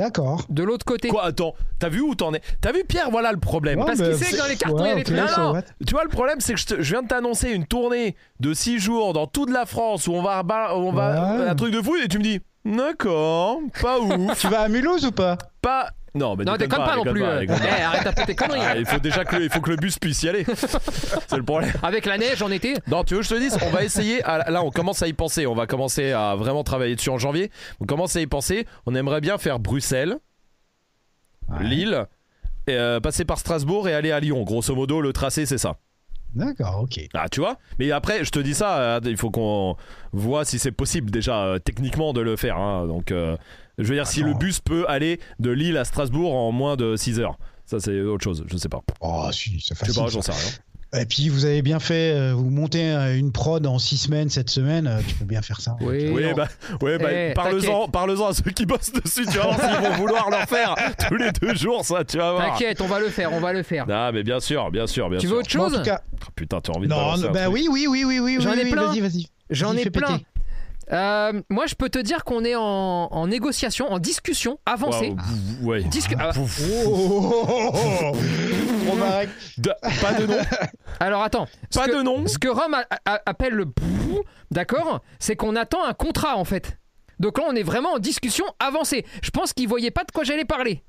[0.00, 0.44] D'accord.
[0.48, 1.08] De l'autre côté.
[1.08, 2.40] Quoi, attends, t'as vu où t'en es?
[2.60, 3.78] T'as vu Pierre, voilà le problème.
[3.80, 5.16] Ouais, Parce qu'il sait que dans les cartons, il y a des trucs.
[5.16, 5.62] Non, non.
[5.86, 8.54] Tu vois, le problème, c'est que je, te- je viens de t'annoncer une tournée de
[8.54, 10.42] 6 jours dans toute la France où on va.
[10.42, 11.48] ba- On va Ouais.
[11.48, 12.40] Un truc de fou et tu me dis.
[12.64, 15.36] D'accord, pas ouf, Tu vas à Mulhouse ou pas?
[15.62, 15.90] Pas.
[16.14, 17.24] Non, mais Non, déconne pas, non déconne plus.
[17.24, 17.40] euh.
[17.40, 17.64] déconne pas.
[17.78, 18.60] Eh, arrête un peu tes conneries.
[18.62, 20.44] Ah, il faut déjà que le, il faut que le bus puisse y aller.
[20.54, 21.72] c'est le problème.
[21.82, 22.74] Avec la neige en été.
[22.88, 24.22] Non, tu veux que je te dise, on va essayer.
[24.24, 25.46] à- là, on commence à y penser.
[25.46, 27.50] On va commencer à vraiment travailler dessus en janvier.
[27.80, 28.66] On commence à y penser.
[28.86, 30.16] On aimerait bien faire Bruxelles,
[31.48, 31.64] Ouais.
[31.64, 32.06] Lille,
[32.66, 34.42] et, euh, passer par Strasbourg et aller à Lyon.
[34.42, 35.76] Grosso modo, le tracé, c'est ça.
[36.34, 37.00] D'accord, ok.
[37.12, 37.56] Ah, tu vois?
[37.80, 39.74] Mais après, je te dis ça, euh, il faut qu'on
[40.12, 42.56] voit si c'est possible déjà euh, techniquement de le faire.
[42.56, 42.86] hein.
[42.86, 43.36] Donc, euh,
[43.84, 46.96] je veux dire, si le bus peut aller de Lille à Strasbourg en moins de
[46.96, 47.36] 6 heures.
[47.66, 48.44] Ça, c'est autre chose.
[48.50, 48.80] Je sais pas.
[49.00, 50.02] Oh, si, c'est Je sais facile.
[50.02, 51.00] pas, j'en sais rien.
[51.00, 54.28] Et puis, vous avez bien fait, euh, vous montez euh, une prod en six semaines
[54.28, 55.76] cette semaine, euh, tu peux bien faire ça.
[55.80, 56.10] Oui.
[56.12, 56.32] Oui, non.
[56.34, 56.48] bah,
[56.82, 59.96] ouais, bah Eh, parle-en, parle-en à ceux qui bossent dessus, tu vas voir s'ils vont
[59.98, 60.74] vouloir leur faire
[61.08, 62.44] tous les deux jours, ça, tu vas voir.
[62.48, 63.86] T'inquiète, on va le faire, on va le faire.
[63.88, 65.36] Ah, mais bien sûr, bien sûr, bien Tu sûr.
[65.36, 67.26] veux autre Bon, en chose tout cas, Oh, putain, tu as envie de non, balancer
[67.26, 68.86] un bah oui, oui, oui, oui, oui, J'en oui, ai oui, plein.
[68.88, 69.26] Vas-y, vas-y.
[69.50, 70.08] J'en ai plein.
[70.18, 70.26] péter.
[70.92, 72.62] Euh, moi, je peux te dire qu'on est en,
[73.10, 75.14] en négociation, en discussion avancée.
[75.62, 75.82] Ouais.
[75.82, 76.32] Discu- ah.
[76.86, 78.12] Oh.
[79.58, 80.36] De- pas de nom,
[81.00, 82.26] alors attends, ce pas que, de nom.
[82.26, 83.66] ce que Rome a- a- appelle le
[84.50, 86.78] d'accord, c'est qu'on attend un contrat en fait.
[87.18, 89.04] Donc là, on est vraiment en discussion avancée.
[89.22, 90.82] Je pense qu'ils voyaient pas de quoi j'allais parler.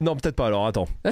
[0.00, 0.46] Non, peut-être pas.
[0.46, 0.88] Alors attends.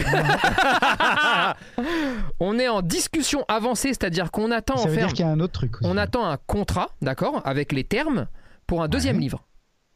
[2.40, 5.28] On est en discussion avancée, c'est-à-dire qu'on attend Ça en veut faire, dire qu'il y
[5.28, 5.76] a un autre truc.
[5.76, 5.86] aussi.
[5.90, 8.26] on attend un contrat, d'accord, avec les termes
[8.66, 9.22] pour un deuxième Ouais.
[9.22, 9.44] livre.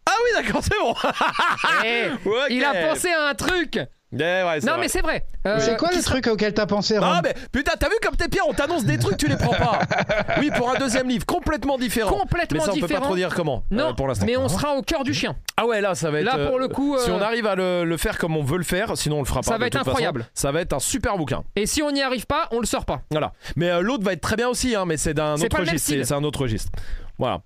[0.08, 0.94] Ah oui, d'accord, c'est bon.
[1.84, 2.46] Eh, Ok.
[2.50, 3.80] Il a pensé à un truc.
[4.12, 4.80] Eh ouais, Non, vrai.
[4.82, 5.24] mais c'est vrai.
[5.48, 7.96] Euh, C'est quoi le sera- truc auquel t'as pensé, Ron Ah mais putain t'as vu
[8.02, 9.80] comme t'es Pierre on t'annonce des trucs tu les prends pas
[10.38, 13.34] Oui pour un deuxième livre complètement différent Complètement Mais ça on peut pas trop dire
[13.34, 15.34] comment euh, Non, pour l'instant mais on sera au cœur du chien.
[15.56, 17.46] Ah ouais là ça va être Là, euh, pour le coup, Si euh, on arrive
[17.46, 19.52] à le, le faire comme on veut le faire Sinon on le fera pas Ça
[19.52, 19.90] va de être toute façon.
[19.90, 20.26] incroyable.
[20.34, 22.84] Ça va être un super bouquin Et si on n'y arrive pas, on le sort
[22.84, 23.02] pas.
[23.10, 25.56] Voilà Mais euh, l'autre va être très bien aussi hein, Mais c'est d'un C'est autre
[25.56, 26.06] pas le même registre C'est style.
[26.06, 26.70] c'est un autre registre
[27.18, 27.40] Voilà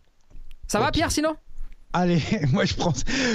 [0.69, 0.91] Ça va.
[0.91, 1.35] Pierre, sinon?
[1.93, 2.23] Allez,
[2.53, 2.93] moi je prends,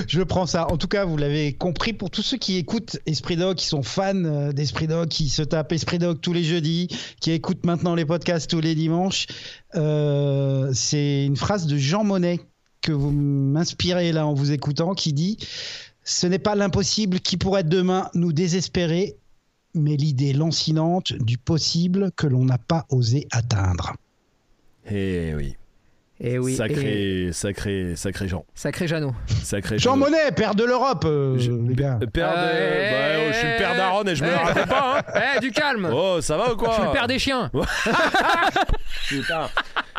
[0.08, 0.72] je prends ça.
[0.72, 3.84] En tout cas, vous l'avez compris, pour tous ceux qui écoutent Esprit Dog, qui sont
[3.84, 6.88] fans euh, d'Esprit Dog, qui se tapent Esprit Dog tous les jeudis,
[7.20, 9.28] qui écoutent maintenant les podcasts tous les dimanches,
[9.76, 12.40] euh, c'est une phrase de Jean Monnet
[12.82, 15.38] que vous m'inspirez là en vous écoutant, qui dit
[16.04, 19.18] Ce n'est pas l'impossible qui pourrait demain nous désespérer,
[19.74, 23.96] mais l'idée lancinante du possible que l'on n'a pas osé atteindre.
[24.90, 25.58] Eh oui.
[26.22, 26.56] Et oui.
[26.56, 28.46] Sacré, sacré, sacré Jean.
[28.56, 29.14] Sacré Jeannot.
[29.44, 32.00] Sacré Jean Monnet, père de l'Europe, euh, Je- les gars.
[32.02, 32.38] Euh, Père de...
[32.38, 34.32] Euh, bah, oh, je suis le père d'Aaron et je me eh.
[34.32, 35.00] le rappelle pas.
[35.00, 35.22] Hein.
[35.36, 37.52] Eh, du calme Oh, ça va ou quoi Je suis le père des chiens
[39.10, 39.50] Putain.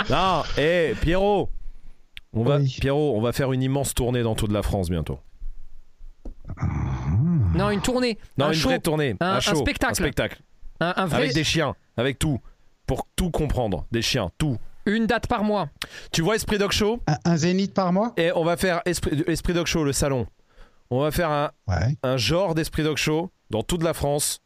[0.09, 1.51] Non, eh, Pierrot.
[2.33, 2.75] On va, Oui.
[2.81, 5.19] Pierrot, on va faire une immense tournée dans toute la France bientôt.
[7.55, 8.19] Non, une tournée.
[8.39, 8.69] Non, un une show.
[8.69, 9.17] vraie tournée.
[9.21, 9.93] Un- un show, spectacle.
[9.93, 10.41] Un spectacle.
[10.81, 11.19] Un, un vrai.
[11.19, 12.41] Avec des chiens, avec tout.
[12.87, 13.87] Pour tout comprendre.
[13.91, 14.59] Des chiens, tout.
[14.87, 15.69] Une date par mois.
[16.13, 17.01] Tu vois Esprit Dog Show?
[17.07, 18.13] Un, un zénith par mois?
[18.17, 20.27] Et on va faire Esprit, Esprit Dog Show, le salon.
[20.91, 21.97] On va faire un, Ouais.
[22.05, 24.41] un genre d'Esprit Dog Show dans toute la France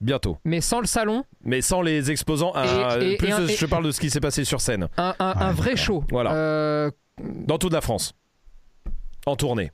[0.00, 0.38] bientôt.
[0.44, 2.52] Mais sans le salon, Mais sans les exposants.
[2.52, 4.44] à- Et- et- plus et un- de- et- je parle de ce qui s'est passé
[4.44, 4.88] sur scène.
[4.96, 6.04] un, un- un Ouais, vrai show.
[6.10, 6.32] Voilà.
[6.34, 8.12] Euh, Dans toute la France.
[9.26, 9.72] En tournée.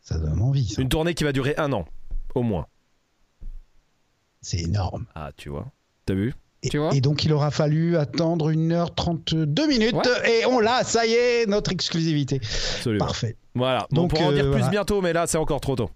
[0.00, 0.80] Ça donne envie, ça.
[0.80, 1.86] Une tournée qui va durer un an.
[2.34, 2.66] Au moins.
[4.40, 5.06] C'est énorme.
[5.14, 5.66] Ah, tu vois.
[6.06, 6.34] T'as vu?
[6.70, 9.94] Tu vois et donc, il aura fallu attendre 1h32 minutes.
[9.94, 10.40] Ouais.
[10.40, 12.40] Et on l'a, ça y est, notre exclusivité.
[12.76, 13.04] Absolument.
[13.04, 13.36] Parfait.
[13.54, 13.86] Voilà.
[13.90, 14.68] Donc, on pourra en euh, dire plus voilà.
[14.68, 15.90] bientôt, mais là, c'est encore trop tôt.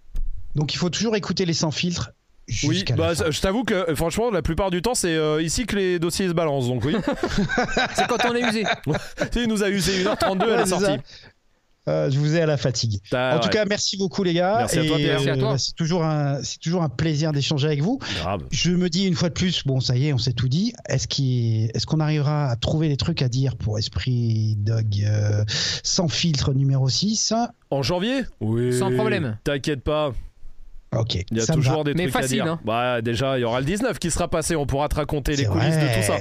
[0.54, 2.10] Donc, il faut toujours écouter les sans filtres.
[2.64, 3.30] Oui, jusqu'à bah, la fin.
[3.30, 6.28] je t'avoue que euh, franchement, la plupart du temps, c'est euh, ici que les dossiers
[6.28, 6.66] se balancent.
[6.68, 6.96] Donc oui.
[7.94, 8.64] c'est quand on est usé.
[9.36, 10.84] Il nous a usé 1h32 à Ouais, la sortie.
[10.86, 10.96] ça.
[11.88, 13.00] Euh, je vous ai à la fatigue.
[13.10, 14.56] T'as- en tout cas, merci beaucoup les gars.
[14.58, 15.12] Merci à toi, Pierre.
[15.14, 15.52] Merci à toi.
[15.52, 17.98] bah, C'est toujours un, c'est toujours un plaisir d'échanger avec vous.
[18.20, 18.42] grave.
[18.50, 20.72] Je me dis une fois de plus, bon, ça y est, on s'est tout dit.
[20.88, 25.44] Est-ce qu'on arrivera à trouver des trucs à dire pour Esprit Dog euh,
[25.82, 27.32] sans filtre numéro 6
[27.70, 28.22] En janvier?
[28.40, 28.76] Oui.
[28.78, 29.38] Sans problème.
[29.44, 30.12] T'inquiète pas,
[30.94, 31.14] Ok.
[31.30, 32.52] il y a ça toujours des Mais trucs facile, à dire.
[32.54, 32.60] hein.
[32.64, 34.56] Bah, déjà, il y aura le 19 qui sera passé.
[34.56, 35.88] On pourra te raconter les coulisses vrai.
[35.88, 36.18] de tout ça.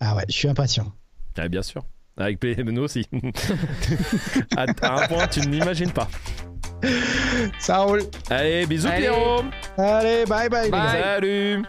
[0.00, 0.92] Ah ouais, je suis impatient.
[1.38, 1.82] Ah, bien sûr.
[2.20, 3.06] Avec P- nous aussi.
[4.56, 6.08] à, à un point, tu n'imagines pas.
[7.58, 8.02] Ça roule.
[8.30, 9.02] Allez, bisous Allez.
[9.02, 9.42] Pierrot.
[9.76, 10.64] Allez, bye bye.
[10.66, 10.92] les gars.
[10.92, 11.02] Bye.
[11.02, 11.62] Salut